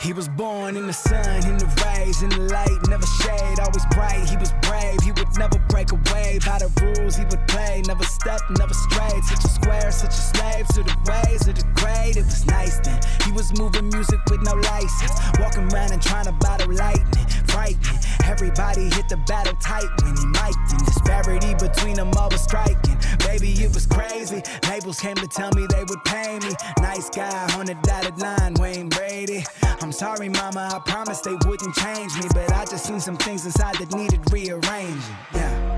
He 0.00 0.14
was 0.14 0.28
born 0.28 0.78
in 0.78 0.86
the 0.86 0.94
sun, 0.94 1.46
in 1.46 1.58
the 1.58 1.68
rays, 1.84 2.22
in 2.22 2.30
the 2.30 2.38
light, 2.38 2.88
never 2.88 3.04
shade, 3.04 3.60
always 3.60 3.84
bright. 3.92 4.30
He 4.30 4.36
was 4.38 4.50
brave, 4.62 4.98
he 5.02 5.12
would 5.12 5.36
never 5.36 5.58
break 5.68 5.92
away. 5.92 6.38
By 6.46 6.58
the 6.58 6.70
rules 6.80 7.16
he 7.16 7.24
would 7.26 7.46
play, 7.46 7.82
never 7.86 8.04
step, 8.04 8.40
never 8.58 8.72
strayed. 8.72 9.22
Such 9.24 9.44
a 9.44 9.48
square, 9.48 9.92
such 9.92 10.10
a 10.10 10.24
slave 10.32 10.66
to 10.68 10.82
the 10.84 10.96
ways 11.04 11.46
of 11.48 11.54
the. 11.54 11.79
It 12.16 12.24
was 12.24 12.46
nice 12.46 12.78
then. 12.80 13.00
He 13.24 13.32
was 13.32 13.56
moving 13.58 13.88
music 13.88 14.20
with 14.30 14.42
no 14.42 14.54
license, 14.54 15.12
walking 15.38 15.72
around 15.72 15.92
and 15.92 16.02
trying 16.02 16.26
to 16.26 16.32
battle 16.32 16.72
lightning, 16.72 17.26
frightening. 17.46 18.00
Everybody 18.24 18.90
hit 18.90 19.08
the 19.08 19.16
battle 19.28 19.54
tight 19.60 19.88
when 20.02 20.16
he 20.16 20.26
mic'd. 20.26 20.86
Disparity 20.86 21.54
between 21.54 21.94
them 21.94 22.10
all 22.16 22.28
was 22.30 22.42
striking. 22.42 22.96
Baby, 23.20 23.52
it 23.62 23.72
was 23.74 23.86
crazy. 23.86 24.42
Labels 24.68 25.00
came 25.00 25.16
to 25.16 25.26
tell 25.28 25.50
me 25.54 25.66
they 25.70 25.84
would 25.84 26.04
pay 26.04 26.38
me. 26.40 26.52
Nice 26.80 27.10
guy 27.10 27.58
on 27.58 27.66
the 27.66 27.74
dotted 27.82 28.18
line, 28.18 28.54
Wayne 28.54 28.88
Brady. 28.88 29.44
I'm 29.80 29.92
sorry, 29.92 30.28
mama, 30.28 30.68
I 30.72 30.78
promised 30.90 31.24
they 31.24 31.36
wouldn't 31.46 31.74
change 31.74 32.14
me, 32.16 32.28
but 32.34 32.52
I 32.52 32.64
just 32.64 32.86
seen 32.86 33.00
some 33.00 33.16
things 33.16 33.44
inside 33.46 33.76
that 33.76 33.94
needed 33.94 34.20
rearranging. 34.32 35.16
Yeah. 35.34 35.76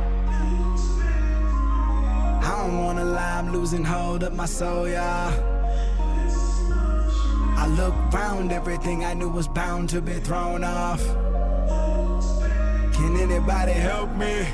I 2.43 2.67
don't 2.67 2.85
wanna 2.85 3.05
lie, 3.05 3.39
I'm 3.39 3.53
losing 3.53 3.85
hold 3.85 4.23
of 4.23 4.35
my 4.35 4.47
soul, 4.47 4.89
y'all. 4.89 5.62
I 7.63 7.69
look 7.69 7.95
round, 8.13 8.51
everything 8.51 9.05
I 9.05 9.15
knew 9.15 9.29
was 9.29 9.47
bound 9.47 9.89
to 9.91 10.03
be 10.03 10.15
thrown 10.15 10.65
off. 10.65 11.01
Can 12.93 13.17
anybody 13.17 13.71
help 13.71 14.11
me? 14.17 14.49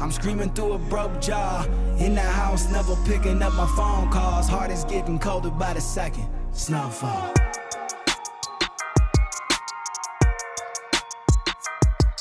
I'm 0.00 0.10
screaming 0.10 0.48
through 0.54 0.72
a 0.72 0.78
broke 0.78 1.20
jaw. 1.20 1.66
In 1.98 2.14
the 2.14 2.22
house, 2.22 2.72
never 2.72 2.96
picking 3.04 3.42
up 3.42 3.52
my 3.52 3.66
phone 3.76 4.10
calls. 4.10 4.48
Heart 4.48 4.70
is 4.70 4.84
getting 4.84 5.18
colder 5.18 5.50
by 5.50 5.74
the 5.74 5.82
second. 5.82 6.30
Snowfall. 6.52 7.34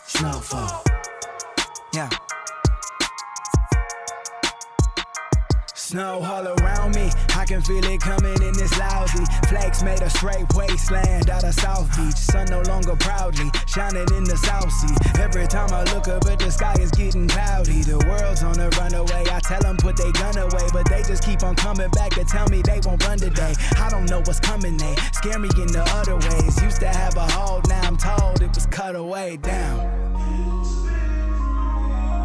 Snowfall. 0.06 0.84
Yeah. 1.94 2.10
Snow 5.96 6.20
all 6.24 6.46
around 6.46 6.94
me, 6.94 7.10
I 7.38 7.46
can 7.46 7.62
feel 7.62 7.86
it 7.86 8.02
coming 8.02 8.36
in 8.44 8.52
this 8.52 8.78
lousy. 8.78 9.24
Flakes 9.48 9.82
made 9.82 10.02
a 10.02 10.10
straight 10.10 10.44
wasteland 10.54 11.30
out 11.30 11.46
of 11.46 11.54
South 11.54 11.88
Beach. 11.96 12.18
Sun 12.18 12.48
no 12.48 12.60
longer 12.64 12.98
proudly 12.98 13.50
shining 13.66 14.06
in 14.12 14.26
the 14.26 14.36
South 14.36 14.70
Sea. 14.74 14.94
Every 15.22 15.48
time 15.48 15.72
I 15.72 15.84
look 15.94 16.10
up 16.10 16.26
at 16.26 16.40
the 16.40 16.52
sky, 16.52 16.76
it's 16.80 16.92
getting 16.92 17.30
cloudy. 17.30 17.82
The 17.82 17.98
world's 18.10 18.44
on 18.44 18.60
a 18.60 18.68
runaway. 18.72 19.24
I 19.32 19.40
tell 19.40 19.62
them 19.62 19.78
put 19.78 19.96
they 19.96 20.12
gun 20.12 20.38
away, 20.38 20.68
but 20.74 20.84
they 20.90 21.02
just 21.02 21.24
keep 21.24 21.44
on 21.44 21.56
coming 21.56 21.90
back 21.92 22.12
to 22.16 22.26
tell 22.26 22.50
me 22.50 22.62
they 22.62 22.82
won't 22.84 23.02
run 23.08 23.18
today. 23.18 23.54
I 23.78 23.90
don't 23.90 24.10
know 24.10 24.20
what's 24.20 24.42
coming, 24.42 24.76
they 24.76 24.96
scare 25.14 25.40
me 25.40 25.48
in 25.56 25.72
the 25.72 25.86
other 25.96 26.16
ways. 26.28 26.62
Used 26.62 26.82
to 26.82 26.90
have 26.90 27.16
a 27.16 27.26
hold, 27.32 27.70
now 27.70 27.80
I'm 27.88 27.96
told 27.96 28.42
it 28.42 28.54
was 28.54 28.66
cut 28.66 28.98
away 28.98 29.38
down. 29.38 29.80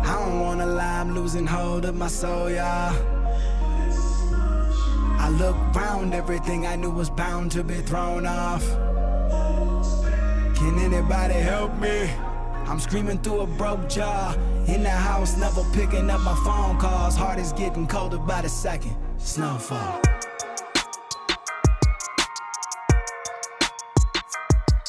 I 0.04 0.24
don't 0.24 0.40
wanna 0.40 0.66
lie, 0.66 0.98
I'm 0.98 1.14
losing 1.14 1.46
hold 1.46 1.84
of 1.84 1.94
my 1.94 2.08
soul, 2.08 2.50
y'all. 2.50 3.19
I 5.20 5.28
look 5.28 5.54
round, 5.74 6.14
everything 6.14 6.66
I 6.66 6.76
knew 6.76 6.90
was 6.90 7.10
bound 7.10 7.52
to 7.52 7.62
be 7.62 7.74
thrown 7.74 8.24
off. 8.24 8.64
Can 10.56 10.78
anybody 10.78 11.34
help 11.34 11.74
me? 11.78 12.10
I'm 12.66 12.80
screaming 12.80 13.18
through 13.18 13.40
a 13.40 13.46
broke 13.46 13.86
jaw. 13.86 14.34
In 14.66 14.82
the 14.82 14.88
house, 14.88 15.36
never 15.36 15.62
picking 15.74 16.08
up 16.08 16.22
my 16.22 16.34
phone 16.42 16.78
calls. 16.78 17.16
Heart 17.16 17.38
is 17.38 17.52
getting 17.52 17.86
colder 17.86 18.16
by 18.16 18.40
the 18.40 18.48
second. 18.48 18.96
Snowfall. 19.18 20.00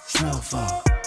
Snowfall. 0.05 1.01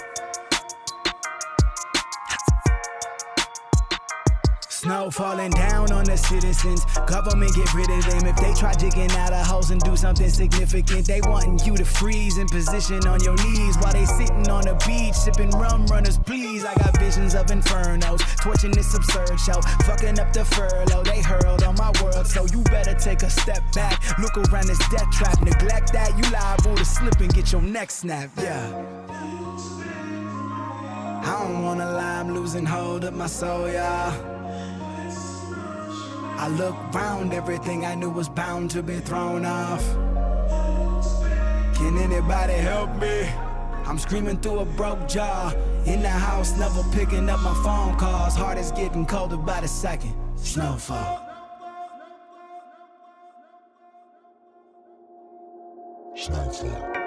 Snow 4.85 5.09
falling 5.09 5.49
down 5.49 5.91
on 5.91 6.03
the 6.05 6.15
citizens. 6.15 6.85
Government 7.07 7.51
get 7.55 7.73
rid 7.73 7.89
of 7.89 8.05
them. 8.05 8.27
If 8.27 8.35
they 8.35 8.53
try 8.53 8.71
digging 8.73 9.09
out 9.17 9.33
of 9.33 9.43
house 9.43 9.71
and 9.71 9.81
do 9.81 9.97
something 9.97 10.29
significant, 10.29 11.07
they 11.07 11.21
wanting 11.21 11.57
you 11.65 11.75
to 11.75 11.83
freeze 11.83 12.37
in 12.37 12.45
position 12.47 13.01
on 13.07 13.19
your 13.23 13.33
knees 13.33 13.77
while 13.79 13.93
they 13.93 14.05
sitting 14.05 14.47
on 14.47 14.61
the 14.61 14.75
beach 14.85 15.15
sipping 15.15 15.49
rum 15.57 15.87
runners. 15.87 16.19
Please, 16.19 16.63
I 16.63 16.75
got 16.75 16.99
visions 16.99 17.33
of 17.33 17.47
infernos, 17.47 18.21
torching 18.37 18.69
this 18.73 18.93
absurd 18.93 19.39
show, 19.39 19.59
fucking 19.87 20.19
up 20.19 20.31
the 20.33 20.45
furlough. 20.45 21.01
They 21.01 21.19
hurled 21.19 21.63
on 21.63 21.73
my 21.77 21.91
world, 22.03 22.27
so 22.27 22.45
you 22.45 22.61
better 22.65 22.93
take 22.93 23.23
a 23.23 23.29
step 23.31 23.63
back. 23.73 23.99
Look 24.19 24.37
around 24.37 24.67
this 24.67 24.77
death 24.89 25.09
trap. 25.13 25.41
Neglect 25.41 25.93
that, 25.93 26.15
you 26.15 26.29
liable 26.29 26.75
to 26.75 26.85
slip 26.85 27.19
and 27.21 27.33
get 27.33 27.51
your 27.51 27.63
neck 27.63 27.89
snapped. 27.89 28.37
Yeah. 28.37 28.69
I 31.25 31.39
don't 31.41 31.63
wanna 31.63 31.91
lie, 31.91 32.19
I'm 32.19 32.35
losing 32.35 32.67
hold 32.67 33.03
of 33.03 33.15
my 33.15 33.25
soul, 33.25 33.67
y'all. 33.67 34.34
I 36.37 36.49
look 36.49 36.75
round, 36.93 37.33
everything 37.33 37.85
I 37.85 37.95
knew 37.95 38.09
was 38.09 38.29
bound 38.29 38.69
to 38.71 38.83
be 38.83 38.99
thrown 38.99 39.45
off. 39.45 39.83
Can 41.75 41.97
anybody 41.97 42.53
help 42.53 42.89
me? 43.01 43.29
I'm 43.85 43.97
screaming 43.99 44.37
through 44.39 44.59
a 44.59 44.65
broke 44.65 45.07
jaw. 45.07 45.53
In 45.85 46.01
the 46.01 46.09
house, 46.09 46.57
never 46.57 46.83
picking 46.91 47.29
up 47.29 47.39
my 47.41 47.53
phone 47.63 47.97
calls. 47.97 48.35
Heart 48.35 48.57
is 48.57 48.71
getting 48.71 49.05
colder 49.05 49.37
by 49.37 49.61
the 49.61 49.67
second. 49.67 50.15
Snowfall. 50.35 51.21
Snowfall. 56.15 57.04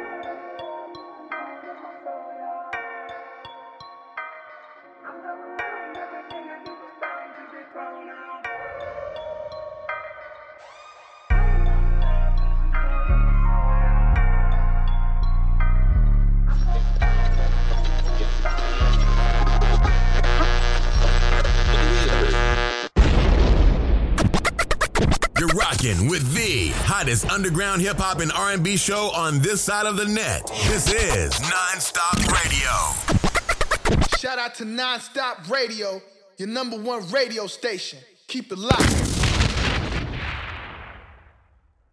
Hottest 27.19 27.33
underground 27.33 27.81
hip 27.81 27.97
hop 27.99 28.21
and 28.21 28.33
R&B 28.33 28.77
show 28.77 29.11
on 29.15 29.41
this 29.41 29.61
side 29.61 29.87
of 29.87 29.97
the 29.97 30.05
net. 30.05 30.47
This 30.69 30.93
is 30.93 31.33
Nonstop 31.35 32.19
Radio. 32.45 32.71
Shout 34.19 34.39
out 34.39 34.55
to 34.57 34.65
Nonstop 34.65 35.51
Radio, 35.51 36.01
your 36.37 36.49
number 36.49 36.77
one 36.77 37.09
radio 37.11 37.47
station. 37.47 37.99
Keep 38.27 38.53
it 38.53 38.59
locked. 38.59 39.08